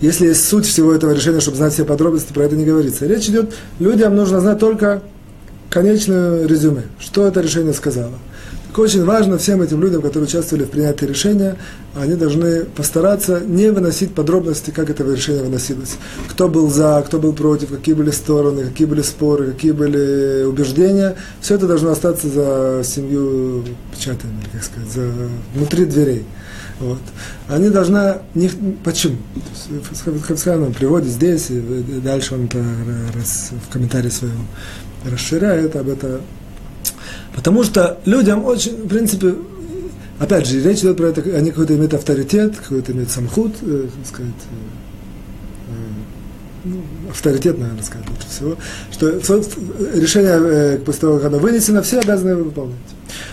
если 0.00 0.28
есть 0.28 0.48
суть 0.48 0.66
всего 0.66 0.92
этого 0.92 1.12
решения, 1.12 1.40
чтобы 1.40 1.56
знать 1.56 1.72
все 1.72 1.84
подробности, 1.84 2.32
про 2.32 2.44
это 2.44 2.56
не 2.56 2.64
говорится. 2.64 3.06
Речь 3.06 3.28
идет, 3.28 3.54
людям 3.78 4.16
нужно 4.16 4.40
знать 4.40 4.58
только 4.58 5.02
конечное 5.70 6.46
резюме, 6.46 6.82
что 6.98 7.26
это 7.26 7.40
решение 7.40 7.72
сказало. 7.72 8.14
Очень 8.76 9.04
важно 9.04 9.38
всем 9.38 9.62
этим 9.62 9.80
людям, 9.80 10.02
которые 10.02 10.26
участвовали 10.26 10.64
в 10.64 10.70
принятии 10.70 11.04
решения, 11.04 11.56
они 11.94 12.14
должны 12.14 12.64
постараться 12.64 13.40
не 13.40 13.70
выносить 13.70 14.14
подробности, 14.14 14.72
как 14.72 14.90
это 14.90 15.04
решение 15.04 15.44
выносилось. 15.44 15.96
Кто 16.28 16.48
был 16.48 16.68
за, 16.68 17.02
кто 17.06 17.20
был 17.20 17.34
против, 17.34 17.68
какие 17.68 17.94
были 17.94 18.10
стороны, 18.10 18.64
какие 18.64 18.88
были 18.88 19.02
споры, 19.02 19.52
какие 19.52 19.70
были 19.70 20.42
убеждения. 20.44 21.14
Все 21.40 21.54
это 21.54 21.68
должно 21.68 21.90
остаться 21.90 22.28
за 22.28 22.82
семью 22.84 23.64
печатами, 23.92 24.42
как 24.52 24.64
сказать, 24.64 24.90
за, 24.90 25.08
внутри 25.54 25.84
дверей. 25.84 26.24
Вот. 26.80 27.00
Они 27.48 27.70
должны... 27.70 28.18
Не, 28.34 28.50
почему? 28.82 29.16
Хабсхан 30.26 30.62
он 30.62 30.72
приводит 30.72 31.08
здесь, 31.08 31.50
и 31.50 31.60
дальше 32.02 32.34
он 32.34 32.46
это 32.46 32.58
в 32.58 33.72
комментарии 33.72 34.10
своем 34.10 34.46
расширяет 35.04 35.76
об 35.76 35.88
этом 35.88 36.20
Потому 37.34 37.64
что 37.64 37.98
людям 38.04 38.44
очень, 38.44 38.84
в 38.84 38.88
принципе, 38.88 39.34
опять 40.18 40.46
же, 40.46 40.62
речь 40.62 40.80
идет 40.80 40.96
про 40.96 41.08
это, 41.08 41.20
они 41.36 41.50
какой-то 41.50 41.74
имеют 41.74 41.94
авторитет, 41.94 42.56
какой-то 42.56 42.92
имеют 42.92 43.10
самхут, 43.10 43.54
э, 43.62 43.88
так 43.96 44.06
сказать, 44.06 44.32
э, 44.50 45.70
э, 45.70 45.74
ну, 46.64 46.82
авторитет, 47.10 47.58
наверное, 47.58 47.82
сказать 47.82 48.08
лучше 48.08 48.28
всего, 48.28 48.56
что 48.92 49.08
решение, 49.98 50.38
э, 50.40 50.78
после 50.78 51.00
того, 51.00 51.16
как 51.16 51.26
оно 51.26 51.38
вынесено, 51.38 51.82
все 51.82 51.98
обязаны 51.98 52.36
выполнять. 52.36 52.76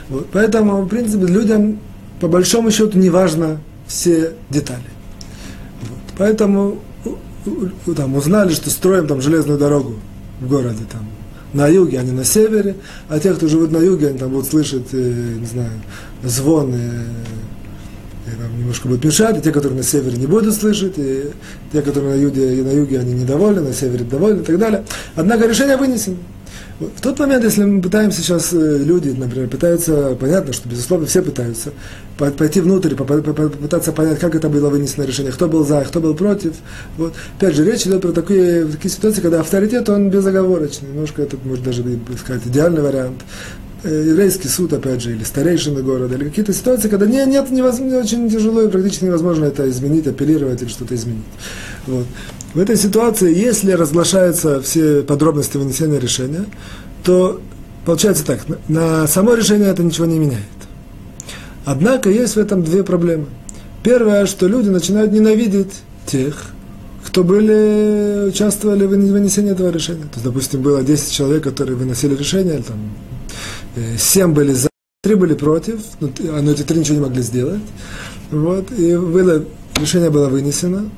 Вот. 0.09 0.27
Поэтому, 0.31 0.81
в 0.81 0.87
принципе, 0.87 1.27
людям, 1.27 1.79
по 2.21 2.27
большому 2.27 2.69
счету, 2.69 2.99
не 2.99 3.09
важно 3.09 3.59
все 3.87 4.33
детали. 4.51 4.83
Вот. 5.81 5.99
Поэтому 6.19 6.77
там, 7.97 8.15
узнали, 8.15 8.53
что 8.53 8.69
строим 8.69 9.07
там 9.07 9.21
железную 9.21 9.57
дорогу 9.57 9.95
в 10.39 10.47
городе, 10.47 10.83
там, 10.89 11.01
на 11.53 11.67
юге, 11.67 11.99
а 11.99 12.03
не 12.03 12.11
на 12.11 12.23
севере, 12.23 12.75
а 13.09 13.19
те, 13.19 13.33
кто 13.33 13.47
живут 13.47 13.71
на 13.71 13.79
юге, 13.79 14.09
они 14.09 14.19
там 14.19 14.29
будут 14.29 14.47
слышать, 14.47 14.87
э, 14.93 15.35
не 15.39 15.47
знаю, 15.47 15.71
звон, 16.23 16.75
и, 16.75 16.77
и 16.77 18.35
там 18.39 18.57
немножко 18.59 18.87
будут 18.87 19.03
мешать, 19.03 19.39
и 19.39 19.41
те, 19.41 19.51
которые 19.51 19.77
на 19.77 19.83
севере 19.83 20.17
не 20.17 20.27
будут 20.27 20.53
слышать, 20.53 20.93
и 20.97 21.31
те, 21.73 21.81
которые 21.81 22.17
на 22.17 22.21
юге, 22.21 22.59
и 22.59 22.61
на 22.61 22.71
юге 22.71 22.99
они 22.99 23.13
недовольны, 23.13 23.61
на 23.61 23.73
севере 23.73 24.05
довольны 24.05 24.41
и 24.41 24.45
так 24.45 24.59
далее. 24.59 24.85
Однако 25.15 25.47
решение 25.47 25.75
вынесено. 25.75 26.17
В 26.81 27.01
тот 27.01 27.19
момент, 27.19 27.43
если 27.43 27.63
мы 27.63 27.79
пытаемся 27.79 28.21
сейчас, 28.21 28.53
э, 28.53 28.77
люди, 28.79 29.09
например, 29.09 29.47
пытаются, 29.47 30.17
понятно, 30.19 30.51
что, 30.51 30.67
безусловно, 30.67 31.05
все 31.05 31.21
пытаются 31.21 31.73
пойти 32.17 32.59
внутрь, 32.59 32.95
попытаться 32.95 33.91
понять, 33.91 34.19
как 34.19 34.33
это 34.33 34.49
было 34.49 34.69
вынесено 34.69 35.03
решение, 35.03 35.31
кто 35.31 35.47
был 35.47 35.65
за, 35.65 35.81
кто 35.81 35.99
был 35.99 36.15
против. 36.15 36.53
Вот. 36.97 37.13
Опять 37.37 37.55
же, 37.55 37.65
речь 37.65 37.85
идет 37.85 38.01
про 38.01 38.11
такие, 38.11 38.65
такие 38.65 38.91
ситуации, 38.91 39.21
когда 39.21 39.41
авторитет, 39.41 39.89
он 39.89 40.09
безоговорочный. 40.09 40.89
Немножко 40.89 41.21
это, 41.21 41.37
может, 41.43 41.63
даже 41.63 41.83
сказать, 42.19 42.41
идеальный 42.45 42.81
вариант 42.81 43.21
э, 43.83 44.05
еврейский 44.07 44.47
суд, 44.47 44.73
опять 44.73 45.01
же, 45.01 45.11
или 45.11 45.23
старейшины 45.23 45.83
города, 45.83 46.15
или 46.15 46.23
какие-то 46.25 46.53
ситуации, 46.53 46.89
когда 46.89 47.05
не, 47.05 47.23
нет, 47.27 47.51
невозможно, 47.51 47.99
очень 47.99 48.27
тяжело 48.27 48.63
и 48.63 48.69
практически 48.69 49.05
невозможно 49.05 49.45
это 49.45 49.69
изменить, 49.69 50.07
апеллировать 50.07 50.61
или 50.63 50.69
что-то 50.69 50.95
изменить. 50.95 51.25
Вот. 51.85 52.05
В 52.53 52.59
этой 52.59 52.75
ситуации, 52.75 53.33
если 53.33 53.71
разглашаются 53.71 54.61
все 54.61 55.03
подробности 55.03 55.57
вынесения 55.57 55.99
решения, 55.99 56.45
то 57.03 57.41
получается 57.85 58.25
так, 58.25 58.41
на 58.67 59.07
само 59.07 59.35
решение 59.35 59.69
это 59.69 59.83
ничего 59.83 60.05
не 60.05 60.19
меняет. 60.19 60.43
Однако 61.63 62.09
есть 62.09 62.35
в 62.35 62.39
этом 62.39 62.63
две 62.63 62.83
проблемы. 62.83 63.27
Первое, 63.83 64.25
что 64.25 64.47
люди 64.47 64.69
начинают 64.69 65.11
ненавидеть 65.13 65.81
тех, 66.05 66.51
кто 67.05 67.23
были, 67.23 68.27
участвовали 68.27 68.85
в 68.85 68.89
вынесении 68.89 69.51
этого 69.51 69.69
решения. 69.69 70.03
То 70.03 70.15
есть, 70.15 70.23
допустим, 70.23 70.61
было 70.61 70.83
10 70.83 71.11
человек, 71.11 71.43
которые 71.43 71.75
выносили 71.75 72.15
решение, 72.15 72.61
там, 72.61 72.77
7 73.97 74.29
э, 74.29 74.33
были 74.33 74.53
за, 74.53 74.69
3 75.03 75.15
были 75.15 75.33
против, 75.33 75.79
но 75.99 76.51
эти 76.51 76.63
три 76.63 76.79
ничего 76.79 76.95
не 76.95 77.01
могли 77.01 77.23
сделать. 77.23 77.61
Вот, 78.29 78.71
и 78.71 78.95
было, 78.95 79.43
решение 79.79 80.09
было 80.09 80.29
вынесено, 80.29 80.89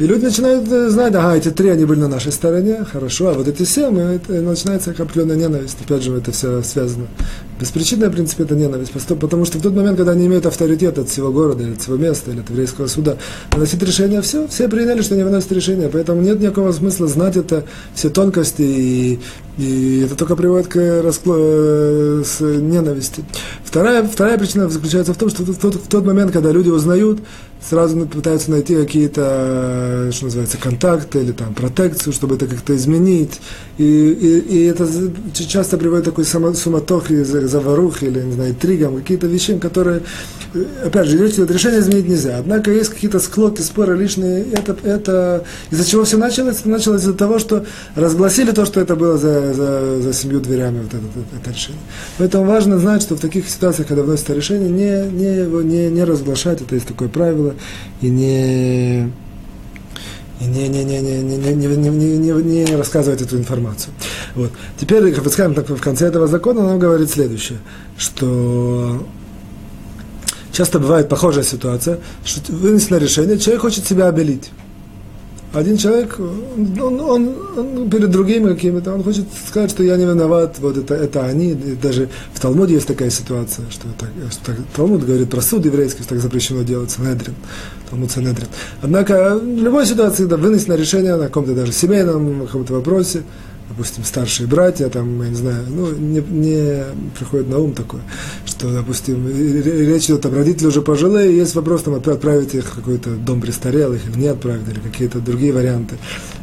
и 0.00 0.06
люди 0.06 0.24
начинают 0.24 0.66
э, 0.72 0.88
знать, 0.88 1.14
ага, 1.14 1.36
эти 1.36 1.50
три, 1.50 1.68
они 1.68 1.84
были 1.84 2.00
на 2.00 2.08
нашей 2.08 2.32
стороне, 2.32 2.86
хорошо, 2.90 3.28
а 3.28 3.32
вот 3.34 3.46
эти 3.46 3.64
семь, 3.64 3.98
это, 3.98 4.32
начинается 4.32 4.92
определенная 4.92 5.36
ненависть. 5.36 5.76
Опять 5.84 6.02
же, 6.02 6.16
это 6.16 6.32
все 6.32 6.62
связано. 6.62 7.06
Беспричинная, 7.60 8.08
в 8.08 8.12
принципе, 8.12 8.44
это 8.44 8.54
ненависть. 8.54 8.92
Потому 8.92 9.44
что 9.44 9.58
в 9.58 9.62
тот 9.62 9.74
момент, 9.74 9.98
когда 9.98 10.12
они 10.12 10.24
имеют 10.24 10.46
авторитет 10.46 10.96
от 10.98 11.10
всего 11.10 11.30
города, 11.30 11.62
или 11.62 11.74
от 11.74 11.82
всего 11.82 11.96
места, 11.98 12.30
или 12.30 12.40
от 12.40 12.48
еврейского 12.48 12.86
суда, 12.86 13.18
выносить 13.52 13.82
решение, 13.82 14.22
все, 14.22 14.48
все 14.48 14.70
приняли, 14.70 15.02
что 15.02 15.16
они 15.16 15.24
выносят 15.24 15.52
решение. 15.52 15.90
Поэтому 15.92 16.22
нет 16.22 16.40
никакого 16.40 16.72
смысла 16.72 17.06
знать 17.06 17.36
это, 17.36 17.64
все 17.94 18.08
тонкости, 18.08 18.62
и, 18.62 19.20
и 19.58 20.00
это 20.06 20.16
только 20.16 20.34
приводит 20.34 20.68
к 20.68 21.02
раскло... 21.02 21.36
Э, 21.38 22.22
с 22.24 22.40
ненависти. 22.40 23.22
Вторая, 23.64 24.02
вторая 24.02 24.38
причина 24.38 24.68
заключается 24.70 25.12
в 25.12 25.18
том, 25.18 25.28
что 25.28 25.42
в 25.42 25.58
тот, 25.58 25.74
в 25.74 25.88
тот 25.88 26.06
момент, 26.06 26.32
когда 26.32 26.52
люди 26.52 26.70
узнают, 26.70 27.20
сразу 27.62 28.06
пытаются 28.06 28.50
найти 28.50 28.74
какие-то, 28.74 30.08
что 30.12 30.24
называется, 30.24 30.56
контакты 30.58 31.20
или 31.20 31.32
там 31.32 31.54
протекцию, 31.54 32.12
чтобы 32.12 32.36
это 32.36 32.46
как-то 32.46 32.74
изменить. 32.74 33.40
И, 33.78 33.84
и, 33.84 34.38
и 34.38 34.64
это 34.64 34.86
часто 35.34 35.76
приводит 35.76 36.04
к 36.04 36.08
такой 36.10 36.24
суматохе, 36.24 37.24
заварухе 37.24 38.06
или, 38.06 38.20
не 38.20 38.32
знаю, 38.32 38.54
тригам, 38.54 38.96
какие-то 38.96 39.26
вещи, 39.26 39.58
которые, 39.58 40.02
э, 40.54 40.64
опять 40.86 41.06
же, 41.06 41.16
идет, 41.16 41.50
решение 41.50 41.80
изменить 41.80 42.08
нельзя. 42.08 42.38
Однако 42.38 42.70
есть 42.70 42.90
какие-то 42.90 43.18
склоки, 43.18 43.60
споры 43.60 43.96
лишние. 43.96 44.44
Это, 44.52 44.76
это 44.82 45.44
из-за 45.70 45.84
чего 45.84 46.04
все 46.04 46.16
началось? 46.16 46.64
Началось 46.64 47.02
из-за 47.02 47.14
того, 47.14 47.38
что 47.38 47.64
разгласили 47.94 48.52
то, 48.52 48.64
что 48.64 48.80
это 48.80 48.96
было 48.96 49.18
за, 49.18 49.52
за, 49.54 50.00
за 50.00 50.12
семью 50.12 50.40
дверями, 50.40 50.80
вот 50.80 50.94
это, 50.94 50.98
это, 50.98 51.36
это 51.40 51.50
решение. 51.50 51.82
Поэтому 52.18 52.44
важно 52.44 52.78
знать, 52.78 53.02
что 53.02 53.16
в 53.16 53.20
таких 53.20 53.48
ситуациях, 53.48 53.88
когда 53.88 54.02
вносится 54.02 54.34
решение, 54.34 54.68
не, 54.68 55.10
не, 55.10 55.36
его 55.36 55.62
не, 55.62 55.88
не 55.88 56.04
разглашать, 56.04 56.60
это 56.62 56.74
есть 56.74 56.86
такое 56.86 57.08
правило, 57.08 57.49
и 58.00 58.08
не 58.08 59.10
и 60.40 60.44
не, 60.44 60.68
не, 60.68 60.84
не, 60.84 61.00
не, 61.00 61.22
не, 61.22 61.36
не, 61.36 61.66
не, 61.66 61.88
не, 61.88 62.30
не, 62.32 62.64
не 62.64 62.76
рассказывать 62.76 63.20
эту 63.20 63.36
информацию. 63.36 63.92
Вот. 64.34 64.50
Теперь 64.78 65.12
Хафицхайм 65.12 65.52
в 65.52 65.80
конце 65.82 66.06
этого 66.06 66.26
закона 66.26 66.62
нам 66.62 66.78
говорит 66.78 67.10
следующее, 67.10 67.58
что 67.98 69.06
часто 70.50 70.78
бывает 70.78 71.10
похожая 71.10 71.44
ситуация, 71.44 71.98
что 72.24 72.52
вынесено 72.52 72.96
решение, 72.96 73.38
человек 73.38 73.60
хочет 73.60 73.86
себя 73.86 74.08
обелить 74.08 74.50
один 75.52 75.76
человек, 75.76 76.16
он, 76.18 77.00
он, 77.00 77.34
он 77.56 77.90
перед 77.90 78.10
другими 78.10 78.54
какими-то, 78.54 78.94
он 78.94 79.02
хочет 79.02 79.24
сказать, 79.48 79.70
что 79.70 79.82
я 79.82 79.96
не 79.96 80.04
виноват, 80.04 80.56
вот 80.60 80.76
это, 80.76 80.94
это 80.94 81.24
они. 81.24 81.50
И 81.50 81.76
даже 81.80 82.08
в 82.32 82.40
Талмуде 82.40 82.74
есть 82.74 82.86
такая 82.86 83.10
ситуация, 83.10 83.64
что, 83.70 83.88
так, 83.98 84.10
что 84.30 84.44
так, 84.46 84.56
Талмуд 84.76 85.04
говорит 85.04 85.28
про 85.28 85.40
суд 85.40 85.64
еврейский, 85.64 86.02
что 86.02 86.10
так 86.10 86.20
запрещено 86.20 86.62
делать, 86.62 86.90
Санедрин, 86.90 87.34
Талмуд 87.90 88.10
Санедрин. 88.10 88.46
Однако 88.80 89.38
в 89.38 89.44
любой 89.44 89.86
ситуации, 89.86 90.22
когда 90.22 90.36
вынесено 90.36 90.74
решение 90.74 91.16
на 91.16 91.24
каком-то 91.24 91.54
даже 91.54 91.72
семейном 91.72 92.46
каком-то 92.46 92.74
вопросе, 92.74 93.22
допустим, 93.70 94.04
старшие 94.04 94.48
братья, 94.48 94.88
там, 94.88 95.22
я 95.22 95.28
не 95.28 95.36
знаю, 95.36 95.64
ну, 95.68 95.92
не, 95.92 96.20
не 96.20 96.84
приходит 97.16 97.48
на 97.48 97.58
ум 97.58 97.72
такое, 97.72 98.02
что, 98.44 98.72
допустим, 98.72 99.28
речь 99.28 100.06
идет 100.06 100.26
о 100.26 100.30
родителе 100.30 100.68
уже 100.68 100.82
пожилые, 100.82 101.36
есть 101.36 101.54
вопрос 101.54 101.84
там 101.84 101.94
отправить 101.94 102.54
их 102.54 102.64
в 102.64 102.74
какой-то 102.74 103.10
дом 103.10 103.40
престарелых 103.40 104.00
или 104.08 104.18
не 104.18 104.26
отправить, 104.26 104.68
или 104.68 104.80
какие-то 104.80 105.20
другие 105.20 105.52
варианты. 105.52 105.96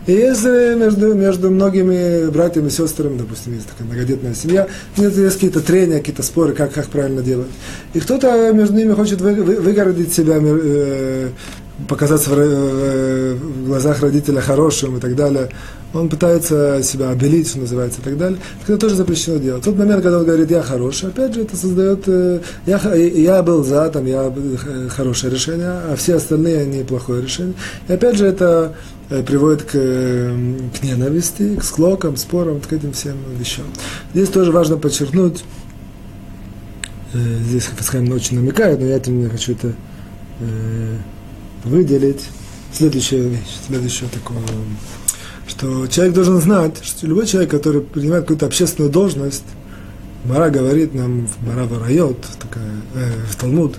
И 0.08 0.14
есть 0.14 0.46
между, 0.46 1.14
между 1.14 1.52
многими 1.52 2.30
братьями 2.30 2.68
и 2.68 2.72
сестрами, 2.72 3.18
допустим, 3.18 3.54
есть 3.54 3.68
такая 3.68 3.86
многодетная 3.86 4.34
семья, 4.34 4.68
есть 4.96 5.34
какие-то 5.34 5.60
трения, 5.60 6.00
какие-то 6.00 6.24
споры, 6.24 6.54
как, 6.54 6.72
как 6.72 6.88
правильно 6.88 7.22
делать. 7.22 7.48
И 7.94 8.00
кто-то 8.00 8.54
между 8.54 8.76
ними 8.76 8.94
хочет 8.94 9.20
вы, 9.20 9.34
вы, 9.36 9.56
выгородить 9.58 10.14
себя, 10.14 10.38
э, 10.40 11.30
показаться 11.88 12.32
в, 12.32 12.36
в 12.36 13.68
глазах 13.68 14.02
родителя 14.02 14.42
хорошим 14.42 14.98
и 14.98 15.00
так 15.00 15.16
далее. 15.16 15.50
Он 15.94 16.10
пытается 16.10 16.82
себя 16.84 17.12
обелить, 17.12 17.50
что 17.50 17.60
называется, 17.60 18.02
и 18.02 18.04
так 18.04 18.18
далее. 18.18 18.40
Это 18.64 18.78
тоже 18.78 18.96
запрещено 18.96 19.38
делать. 19.38 19.62
В 19.62 19.66
тот 19.66 19.78
момент, 19.78 20.04
когда 20.04 20.20
он 20.20 20.26
говорит, 20.26 20.52
я 20.52 20.62
хороший, 20.62 21.10
опять 21.10 21.34
же, 21.34 21.42
это 21.42 21.56
создает, 21.56 22.04
э, 22.08 22.42
я, 22.66 22.78
я 22.96 23.42
был 23.44 23.64
за, 23.64 23.88
там, 23.90 24.06
я 24.06 24.34
хорошее 24.90 25.32
решение, 25.32 25.70
а 25.70 25.96
все 25.96 26.16
остальные, 26.16 26.62
они 26.62 26.84
плохое 26.84 27.22
решение. 27.22 27.54
И 27.88 27.94
опять 27.94 28.18
же, 28.18 28.26
это 28.26 28.76
э, 29.10 29.24
приводит 29.24 29.64
к, 29.64 29.72
к 29.72 30.84
ненависти, 30.84 31.56
к 31.56 31.64
склокам, 31.64 32.18
спорам, 32.18 32.60
к 32.60 32.74
этим 32.74 32.92
всем 32.92 33.16
вещам. 33.40 33.66
Здесь 34.14 34.30
тоже 34.30 34.52
важно 34.52 34.78
подчеркнуть, 34.78 35.46
э, 37.14 37.18
здесь 37.48 37.66
Хафицхайм 37.66 38.12
очень 38.12 38.40
намекает, 38.40 38.80
но 38.80 38.88
я 38.88 38.98
этим 38.98 39.20
не 39.20 39.30
хочу 39.30 39.54
это 39.54 39.74
выделить 41.68 42.24
следующая 42.74 43.22
вещь, 43.22 43.58
следующая 43.68 44.08
такое, 44.08 44.40
что 45.48 45.88
человек 45.88 46.14
должен 46.14 46.42
знать, 46.42 46.76
что 46.84 47.08
любой 47.08 47.26
человек, 47.26 47.52
который 47.52 47.82
принимает 47.82 48.24
какую-то 48.24 48.46
общественную 48.46 48.92
должность, 48.92 49.44
Мара 50.26 50.50
говорит 50.50 50.94
нам, 50.94 51.28
Мара 51.46 51.66
Варайот, 51.66 52.18
такая, 52.40 52.70
э, 52.96 53.12
в 53.30 53.36
Талмуд, 53.38 53.76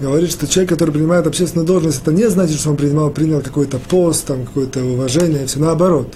говорит, 0.00 0.30
что 0.30 0.46
человек, 0.46 0.70
который 0.70 0.92
принимает 0.92 1.26
общественную 1.26 1.66
должность, 1.66 2.02
это 2.02 2.12
не 2.12 2.28
значит, 2.30 2.60
что 2.60 2.70
он 2.70 2.76
принимал, 2.76 3.10
принял 3.10 3.40
какой-то 3.40 3.78
пост, 3.78 4.26
там, 4.26 4.46
какое-то 4.46 4.84
уважение, 4.84 5.46
все 5.46 5.58
наоборот. 5.58 6.14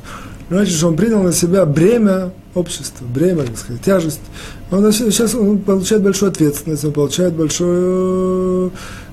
Значит, 0.51 0.77
что 0.77 0.89
он 0.89 0.97
принял 0.97 1.23
на 1.23 1.33
себя 1.33 1.65
бремя 1.67 2.33
общества, 2.55 3.05
бремя, 3.07 3.45
так 3.45 3.57
сказать, 3.57 3.83
тяжесть. 3.83 4.21
Он 4.71 4.93
сейчас 4.93 5.35
он 5.35 5.59
получает 5.59 6.03
большую 6.03 6.31
ответственность, 6.31 6.85
он 6.85 6.93
получает 6.93 7.33
большую 7.35 8.73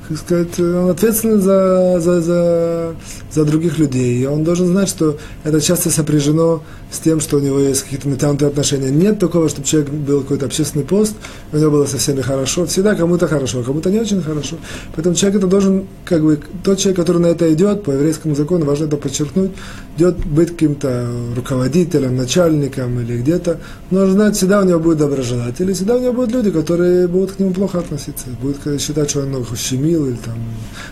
как 0.09 0.17
сказать, 0.17 0.59
он 0.59 0.89
ответственен 0.89 1.39
за, 1.39 1.99
за, 1.99 2.21
за, 2.21 2.95
за 3.31 3.45
других 3.45 3.77
людей. 3.77 4.23
И 4.23 4.25
он 4.25 4.43
должен 4.43 4.65
знать, 4.65 4.89
что 4.89 5.17
это 5.43 5.61
часто 5.61 5.91
сопряжено 5.91 6.63
с 6.91 6.97
тем, 6.97 7.19
что 7.19 7.37
у 7.37 7.39
него 7.39 7.59
есть 7.59 7.83
какие-то 7.83 8.09
натянутые 8.09 8.49
отношения. 8.49 8.89
Нет 8.89 9.19
такого, 9.19 9.49
чтобы 9.49 9.67
человек 9.67 9.91
был 9.91 10.21
какой-то 10.21 10.47
общественный 10.47 10.83
пост, 10.83 11.13
у 11.53 11.57
него 11.57 11.69
было 11.69 11.85
со 11.85 11.97
всеми 11.99 12.21
хорошо. 12.21 12.65
Всегда 12.65 12.95
кому-то 12.95 13.27
хорошо, 13.27 13.59
а 13.59 13.63
кому-то 13.63 13.91
не 13.91 13.99
очень 13.99 14.23
хорошо. 14.23 14.57
Поэтому 14.95 15.15
человек 15.15 15.39
это 15.39 15.47
должен, 15.47 15.85
как 16.05 16.23
бы, 16.23 16.39
тот 16.63 16.79
человек, 16.79 16.97
который 16.97 17.21
на 17.21 17.27
это 17.27 17.53
идет, 17.53 17.83
по 17.83 17.91
еврейскому 17.91 18.33
закону, 18.33 18.65
важно 18.65 18.85
это 18.85 18.97
подчеркнуть, 18.97 19.51
идет 19.95 20.25
быть 20.25 20.49
каким-то 20.49 21.07
руководителем, 21.35 22.17
начальником 22.17 22.99
или 22.99 23.21
где-то, 23.21 23.59
нужно 23.91 24.13
знать, 24.13 24.35
всегда 24.35 24.61
у 24.61 24.63
него 24.63 24.79
будет 24.79 24.97
доброжелатели, 24.97 25.73
всегда 25.73 25.97
у 25.97 25.99
него 25.99 26.13
будут 26.13 26.33
люди, 26.33 26.49
которые 26.49 27.07
будут 27.07 27.33
к 27.33 27.39
нему 27.39 27.53
плохо 27.53 27.77
относиться, 27.77 28.25
будут 28.41 28.81
считать, 28.81 29.11
что 29.11 29.21
он 29.21 29.39
их 29.39 29.51
ущемил, 29.99 30.07
или 30.07 30.15
там 30.15 30.35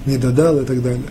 не 0.06 0.18
додал 0.18 0.60
и 0.60 0.66
так 0.66 0.82
далее. 0.82 1.04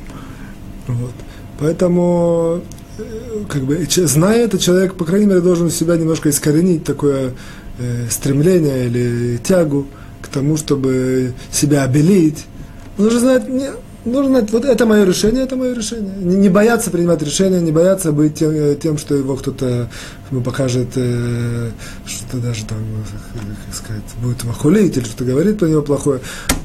Вот. 0.87 1.13
Поэтому, 1.59 2.63
э, 2.99 3.03
как 3.49 3.63
бы, 3.63 3.87
зная 3.89 4.45
это, 4.45 4.59
человек, 4.59 4.95
по 4.95 5.05
крайней 5.05 5.27
мере, 5.27 5.41
должен 5.41 5.71
себя 5.71 5.97
немножко 5.97 6.31
искоренить 6.31 6.85
такое 6.85 7.33
э, 7.79 8.07
стремление 8.11 8.87
или 8.87 9.39
тягу 9.39 9.87
к 10.23 10.29
тому, 10.29 10.57
чтобы 10.57 11.33
себя 11.51 11.85
обелить. 11.85 12.45
Он 12.99 13.05
должен 13.05 13.21
знать, 13.21 13.49
не, 13.49 13.71
нужно, 14.07 14.47
вот 14.51 14.65
это 14.65 14.87
мое 14.87 15.05
решение, 15.05 15.45
это 15.45 15.57
мое 15.57 15.75
решение. 15.75 16.15
Не, 16.19 16.37
не 16.37 16.49
бояться 16.49 16.91
принимать 16.91 17.23
решения, 17.23 17.61
не 17.61 17.73
бояться 17.73 18.13
быть 18.13 18.37
тем, 18.37 18.51
э, 18.51 18.77
тем 18.81 18.97
что 18.99 19.15
его 19.15 19.37
кто-то 19.37 19.89
ему 20.31 20.41
покажет, 20.43 20.89
э, 20.97 21.71
что 22.07 22.37
даже 22.39 22.65
там, 22.65 22.79
как 23.67 23.75
сказать, 23.75 24.03
будет 24.23 24.43
его 24.43 24.53
хулить 24.53 24.97
или 24.97 25.05
что-то 25.05 25.25
говорит 25.25 25.59
про 25.59 25.67
него 25.67 25.83
плохое. 25.83 26.21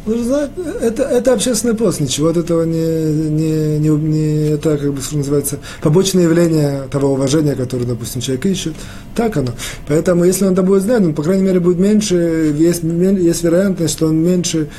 Нужно 0.06 0.24
знать, 0.24 0.52
это, 0.82 1.04
это 1.04 1.34
общественный 1.34 1.76
пост, 1.76 2.00
ничего 2.00 2.30
от 2.30 2.38
этого 2.38 2.64
не, 2.64 3.30
не, 3.30 3.80
не, 3.80 3.90
не 3.90 4.50
это, 4.52 4.78
как 4.78 4.94
бы, 4.94 5.02
что 5.02 5.18
называется, 5.18 5.60
побочное 5.82 6.24
явление 6.24 6.84
того 6.90 7.14
уважения, 7.14 7.56
которое, 7.56 7.86
допустим, 7.86 8.22
человек 8.22 8.46
ищет. 8.46 8.74
Так 9.16 9.38
оно. 9.38 9.52
Поэтому, 9.88 10.26
если 10.26 10.46
он 10.46 10.54
это 10.54 10.64
будет 10.64 10.84
знать, 10.84 11.02
он, 11.02 11.14
по 11.14 11.24
крайней 11.24 11.44
мере, 11.44 11.60
будет 11.60 11.78
меньше, 11.78 12.56
есть, 12.58 12.84
есть 12.84 13.44
вероятность, 13.44 13.94
что 13.94 14.08
он 14.08 14.24
меньше, 14.24 14.70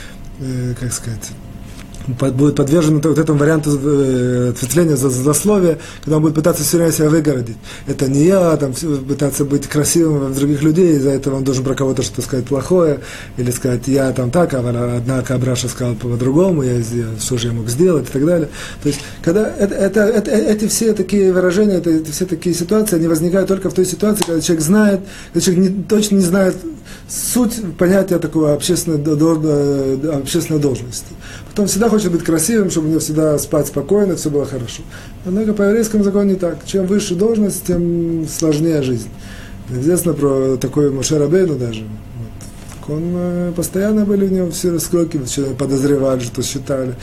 э, 0.40 0.74
как 0.80 0.92
сказать, 0.92 1.30
будет 2.07 2.57
подвержен 2.57 3.00
вот 3.00 3.18
этому 3.18 3.38
варианту 3.38 3.78
э, 3.82 4.50
ответвления 4.50 4.96
за 4.96 5.11
злословие, 5.11 5.78
когда 6.03 6.16
он 6.16 6.22
будет 6.22 6.34
пытаться 6.34 6.62
все 6.62 6.78
время 6.78 6.92
себя 6.92 7.09
выгородить. 7.09 7.57
Это 7.86 8.09
не 8.09 8.24
я, 8.24 8.57
там, 8.57 8.72
пытаться 8.72 9.44
быть 9.44 9.66
красивым 9.68 10.32
в 10.32 10.36
других 10.36 10.62
людей, 10.62 10.96
из-за 10.96 11.11
этого 11.11 11.36
он 11.36 11.44
должен 11.44 11.64
про 11.64 11.74
кого-то 11.74 12.03
что-то 12.03 12.22
сказать 12.22 12.46
плохое, 12.46 13.00
или 13.36 13.50
сказать, 13.50 13.86
я 13.86 14.12
там 14.12 14.30
так, 14.30 14.55
а 14.55 14.96
однако 14.96 15.34
Абраша 15.34 15.68
сказал 15.68 15.94
по-другому, 15.94 16.62
я, 16.62 16.82
что 17.20 17.38
же 17.38 17.48
я 17.48 17.53
мог 17.53 17.68
сделать 17.68 18.09
и 18.09 18.12
так 18.12 18.24
далее. 18.24 18.48
То 18.82 18.88
есть, 18.88 19.00
когда 19.22 19.48
это, 19.48 19.74
это, 19.74 20.00
это, 20.00 20.30
эти 20.30 20.68
все 20.68 20.92
такие 20.92 21.32
выражения, 21.32 21.76
это, 21.76 21.90
это 21.90 22.11
все 22.12 22.26
такие 22.26 22.55
ситуации, 22.55 22.96
они 22.96 23.07
возникают 23.07 23.48
только 23.48 23.70
в 23.70 23.74
той 23.74 23.86
ситуации, 23.86 24.24
когда 24.24 24.40
человек 24.40 24.64
знает, 24.64 25.00
когда 25.32 25.44
человек 25.44 25.70
не, 25.70 25.82
точно 25.84 26.16
не 26.16 26.22
знает 26.22 26.57
суть 27.09 27.61
понятия 27.78 28.18
такого 28.18 28.53
общественной, 28.55 28.98
общественной 30.16 30.61
должности. 30.61 31.07
Потом 31.53 31.66
всегда 31.66 31.90
хочет 31.90 32.11
быть 32.11 32.24
красивым, 32.24 32.70
чтобы 32.70 32.86
у 32.86 32.90
него 32.90 33.00
всегда 33.00 33.38
спать 33.38 33.66
спокойно, 33.66 34.16
все 34.16 34.30
было 34.30 34.46
хорошо. 34.46 34.82
Однако 35.26 35.53
по 35.53 35.61
еврейскому 35.61 36.03
закону 36.03 36.24
не 36.24 36.36
так. 36.36 36.64
Чем 36.64 36.86
выше 36.86 37.14
должность, 37.14 37.66
тем 37.66 38.26
сложнее 38.26 38.80
жизнь. 38.80 39.11
Известно 39.70 40.14
про 40.14 40.57
такой 40.57 40.90
Мошерабейну 40.90 41.57
даже. 41.57 41.82
Вот. 41.82 42.94
Он 42.94 43.03
э, 43.14 43.53
постоянно 43.55 44.07
были 44.07 44.24
у 44.24 44.28
него 44.30 44.50
все 44.50 44.70
раскроки, 44.70 45.20
подозревали, 45.59 46.20
что 46.20 46.42
считали. 46.42 46.94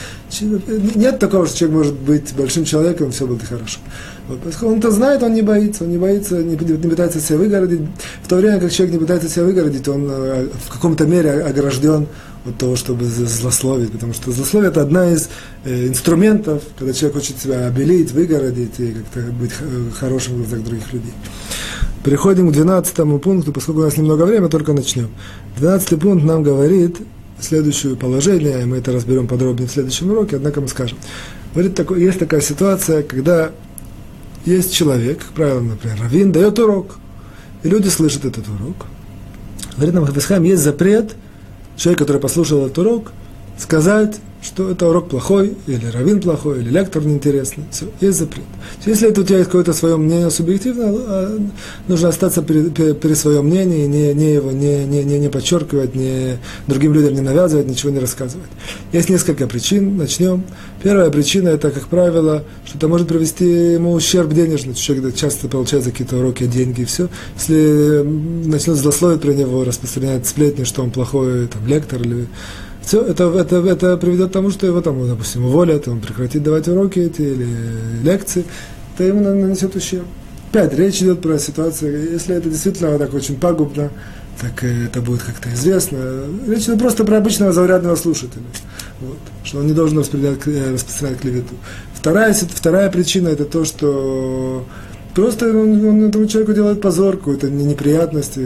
Нет 0.96 1.20
такого, 1.20 1.46
что 1.46 1.56
человек 1.56 1.78
может 1.78 1.94
быть 1.94 2.34
большим 2.36 2.66
человеком, 2.66 3.12
все 3.12 3.28
будет 3.28 3.44
хорошо. 3.44 3.80
Вот. 4.28 4.40
Он 4.64 4.80
это 4.80 4.90
знает, 4.90 5.22
он 5.22 5.36
не 5.36 5.44
боится, 5.44 5.84
он 5.84 5.92
не 5.92 6.00
боится, 6.00 6.42
не, 6.42 6.56
не 6.56 6.90
пытается 6.90 7.20
себя 7.20 7.38
выгородить. 7.38 7.82
В 8.24 8.28
то 8.28 8.38
время, 8.38 8.60
как 8.60 8.72
человек 8.72 8.96
не 8.96 9.00
пытается 9.00 9.30
себя 9.30 9.46
выгородить, 9.46 9.88
он 9.88 10.08
э, 10.10 10.48
в 10.66 10.74
каком-то 10.74 11.06
мере 11.06 11.44
огражден 11.44 12.08
от 12.46 12.58
того, 12.58 12.76
чтобы 12.76 13.06
злословить, 13.06 13.92
потому 13.92 14.14
что 14.14 14.32
злословие– 14.32 14.70
это 14.72 14.82
одна 14.82 15.12
из 15.12 15.30
э, 15.66 15.88
инструментов, 15.88 16.64
когда 16.78 16.94
человек 16.94 17.18
хочет 17.18 17.40
себя 17.40 17.68
обелить, 17.68 18.12
выгородить 18.12 18.80
и 18.80 18.92
как-то 18.94 19.32
быть 19.32 19.52
хорошим 20.00 20.36
в 20.36 20.38
глазах 20.38 20.64
других 20.64 20.94
людей. 20.94 21.14
Переходим 22.04 22.50
к 22.50 22.54
12 22.54 23.22
пункту, 23.22 23.52
поскольку 23.52 23.82
у 23.82 23.84
нас 23.84 23.98
немного 23.98 24.24
времени, 24.24 24.50
только 24.50 24.72
начнем. 24.72 25.10
12 25.58 26.00
пункт 26.00 26.24
нам 26.24 26.44
говорит 26.44 26.98
следующее 27.42 27.96
положение, 27.96 28.62
и 28.62 28.66
мы 28.66 28.78
это 28.78 28.94
разберем 28.94 29.28
подробнее 29.28 29.68
в 29.68 29.72
следующем 29.72 30.12
уроке, 30.12 30.38
однако 30.38 30.62
мы 30.62 30.70
скажем. 30.70 30.98
Говорит, 31.54 31.76
такой, 31.76 32.02
есть 32.02 32.20
такая 32.20 32.42
ситуация, 32.42 33.04
когда 33.04 33.52
есть 34.46 34.74
человек, 34.74 35.20
как 35.20 35.30
правило, 35.30 35.60
например, 35.60 35.98
Равин, 36.02 36.32
дает 36.32 36.58
урок, 36.58 37.00
и 37.64 37.70
люди 37.70 37.90
слышат 37.90 38.24
этот 38.24 38.48
урок. 38.48 38.86
Говорит 39.76 39.94
нам 39.94 40.06
Хафисхайм, 40.06 40.44
есть 40.44 40.64
запрет– 40.64 41.16
человек, 41.80 42.00
который 42.00 42.20
послушал 42.22 42.66
этот 42.66 42.78
урок, 42.78 43.12
сказать, 43.58 44.20
что 44.42 44.72
это 44.72 44.88
урок 44.88 45.10
плохой, 45.10 45.54
или 45.68 45.86
равин 45.88 46.22
плохой, 46.22 46.60
или 46.60 46.70
лектор 46.70 47.04
неинтересный. 47.04 47.66
Все, 47.72 47.88
есть 48.00 48.20
запрет. 48.20 48.46
Если 48.86 49.10
это 49.10 49.22
у 49.22 49.24
тебя 49.24 49.40
есть 49.40 49.50
какое-то 49.50 49.74
свое 49.74 49.98
мнение 49.98 50.30
субъективное, 50.30 50.94
а, 50.94 51.40
нужно 51.88 52.10
остаться 52.10 52.42
при, 52.42 52.70
при, 52.70 52.94
при 52.94 53.14
своем 53.16 53.48
мнении, 53.48 53.86
не, 53.86 54.14
не 54.14 54.34
его 54.34 54.52
не, 54.52 54.86
не, 54.86 55.04
не, 55.04 55.20
не 55.20 55.30
подчеркивать, 55.30 55.94
не, 55.94 56.38
другим 56.68 56.94
людям 56.94 57.16
не 57.16 57.22
навязывать, 57.22 57.68
ничего 57.68 57.92
не 57.92 58.00
рассказывать. 58.00 58.50
Есть 58.94 59.10
несколько 59.10 59.46
причин, 59.46 59.98
начнем. 59.98 60.44
Первая 60.82 61.10
причина, 61.10 61.50
это, 61.50 61.72
как 61.72 61.88
правило, 61.88 62.46
что 62.66 62.78
это 62.78 62.88
может 62.88 63.10
привести 63.10 63.74
ему 63.74 63.92
ущерб 63.92 64.32
денежный. 64.32 64.74
Человек 64.74 65.16
часто 65.16 65.50
получает 65.50 65.84
за 65.84 65.92
какие-то 65.92 66.18
уроки 66.18 66.46
деньги 66.46 66.82
и 66.82 66.86
все. 66.86 67.10
Если 67.36 68.04
начнет 68.46 68.78
злословить 68.78 69.22
про 69.22 69.34
него, 69.34 69.66
распространять 69.66 70.26
сплетни, 70.26 70.64
что 70.64 70.82
он 70.82 70.92
плохой 70.92 71.48
там, 71.48 71.68
лектор 71.68 72.02
или 72.02 72.28
все, 72.90 73.04
это, 73.04 73.26
это, 73.38 73.58
это 73.58 73.98
приведет 73.98 74.30
к 74.30 74.34
тому, 74.34 74.50
что 74.50 74.66
его 74.66 74.82
там, 74.82 75.08
допустим, 75.08 75.46
уволят, 75.46 75.88
он 75.88 76.00
прекратит 76.00 76.42
давать 76.42 76.68
уроки 76.68 76.98
эти 76.98 77.22
или 77.22 77.48
лекции, 78.04 78.46
это 78.96 79.04
ему 79.04 79.22
нанесет 79.22 79.76
ущерб. 79.76 80.08
Опять, 80.50 80.74
речь 80.74 81.00
идет 81.00 81.22
про 81.22 81.38
ситуацию, 81.38 82.14
если 82.14 82.36
это 82.36 82.50
действительно 82.50 82.98
так 82.98 83.14
очень 83.14 83.40
пагубно, 83.40 83.92
так 84.42 84.64
это 84.64 85.02
будет 85.02 85.22
как-то 85.22 85.54
известно. 85.54 86.00
Речь 86.48 86.64
идет 86.64 86.80
просто 86.80 87.06
про 87.06 87.18
обычного 87.18 87.54
заурядного 87.54 87.96
слушателя, 87.96 88.42
вот, 89.02 89.20
что 89.44 89.60
он 89.60 89.68
не 89.68 89.74
должен 89.74 90.00
распространять, 90.00 90.74
распространять 90.74 91.20
клевету. 91.20 91.54
Вторая, 91.94 92.34
вторая 92.34 92.90
причина 92.90 93.28
это 93.28 93.46
то, 93.46 93.66
что 93.66 94.66
Просто 95.14 95.50
он, 95.50 95.86
он 95.86 96.04
этому 96.04 96.28
человеку 96.28 96.54
делает 96.54 96.82
позор, 96.82 97.18
какую-то 97.18 97.50
неприятность, 97.50 98.38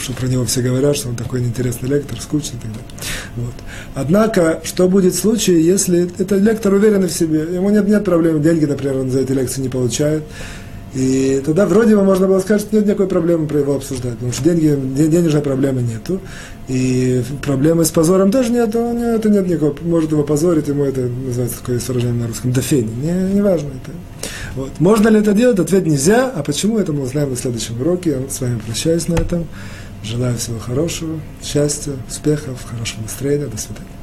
что 0.00 0.12
про 0.12 0.26
него 0.26 0.44
все 0.44 0.62
говорят, 0.62 0.96
что 0.96 1.08
он 1.08 1.16
такой 1.16 1.40
неинтересный 1.40 1.88
лектор, 1.88 2.20
скучный 2.20 2.58
и 2.58 2.62
так 2.62 2.70
далее. 2.70 2.88
Вот. 3.36 3.54
Однако, 3.94 4.60
что 4.64 4.88
будет 4.88 5.14
в 5.14 5.18
случае, 5.18 5.64
если 5.64 6.10
этот 6.18 6.40
лектор 6.40 6.74
уверен 6.74 7.06
в 7.06 7.12
себе, 7.12 7.40
ему 7.54 7.70
нет, 7.70 7.88
нет 7.88 8.04
проблем, 8.04 8.42
деньги, 8.42 8.64
например, 8.64 8.98
он 8.98 9.10
за 9.10 9.20
эти 9.20 9.32
лекции 9.32 9.62
не 9.62 9.68
получает, 9.68 10.22
И 10.94 11.42
тогда 11.44 11.66
вроде 11.66 11.96
бы 11.96 12.02
можно 12.02 12.26
было 12.26 12.40
сказать, 12.40 12.62
что 12.62 12.74
нет 12.74 12.86
никакой 12.86 13.08
проблемы 13.08 13.46
про 13.46 13.58
его 13.58 13.76
обсуждать, 13.76 14.14
потому 14.14 14.32
что 14.32 14.42
деньги, 14.42 14.78
денежной 15.08 15.42
проблемы 15.42 15.82
нету, 15.82 16.20
и 16.66 17.22
проблемы 17.42 17.84
с 17.84 17.90
позором 17.90 18.30
тоже 18.30 18.52
нету, 18.52 18.78
это 18.78 19.28
нет 19.28 19.46
никакого, 19.46 19.76
может 19.82 20.12
его 20.12 20.22
позорить, 20.22 20.68
ему 20.68 20.84
это 20.84 21.02
называется 21.02 21.58
такое 21.58 21.78
выражение 21.86 22.22
на 22.22 22.28
русском, 22.28 22.52
дофени, 22.52 22.90
не, 23.02 23.34
не 23.34 23.42
важно 23.42 23.68
это. 23.68 23.92
Вот. 24.54 24.80
Можно 24.80 25.08
ли 25.08 25.20
это 25.20 25.32
делать? 25.32 25.58
Ответ 25.58 25.86
нельзя, 25.86 26.30
а 26.34 26.42
почему 26.42 26.78
это 26.78 26.92
мы 26.92 27.02
узнаем 27.02 27.30
на 27.30 27.36
следующем 27.36 27.80
уроке, 27.80 28.10
я 28.10 28.30
с 28.30 28.40
вами 28.40 28.58
прощаюсь 28.58 29.08
на 29.08 29.14
этом, 29.14 29.46
желаю 30.02 30.36
всего 30.36 30.58
хорошего, 30.58 31.20
счастья, 31.42 31.92
успехов, 32.08 32.64
хорошего 32.68 33.02
настроения, 33.02 33.46
до 33.46 33.58
свидания. 33.58 33.97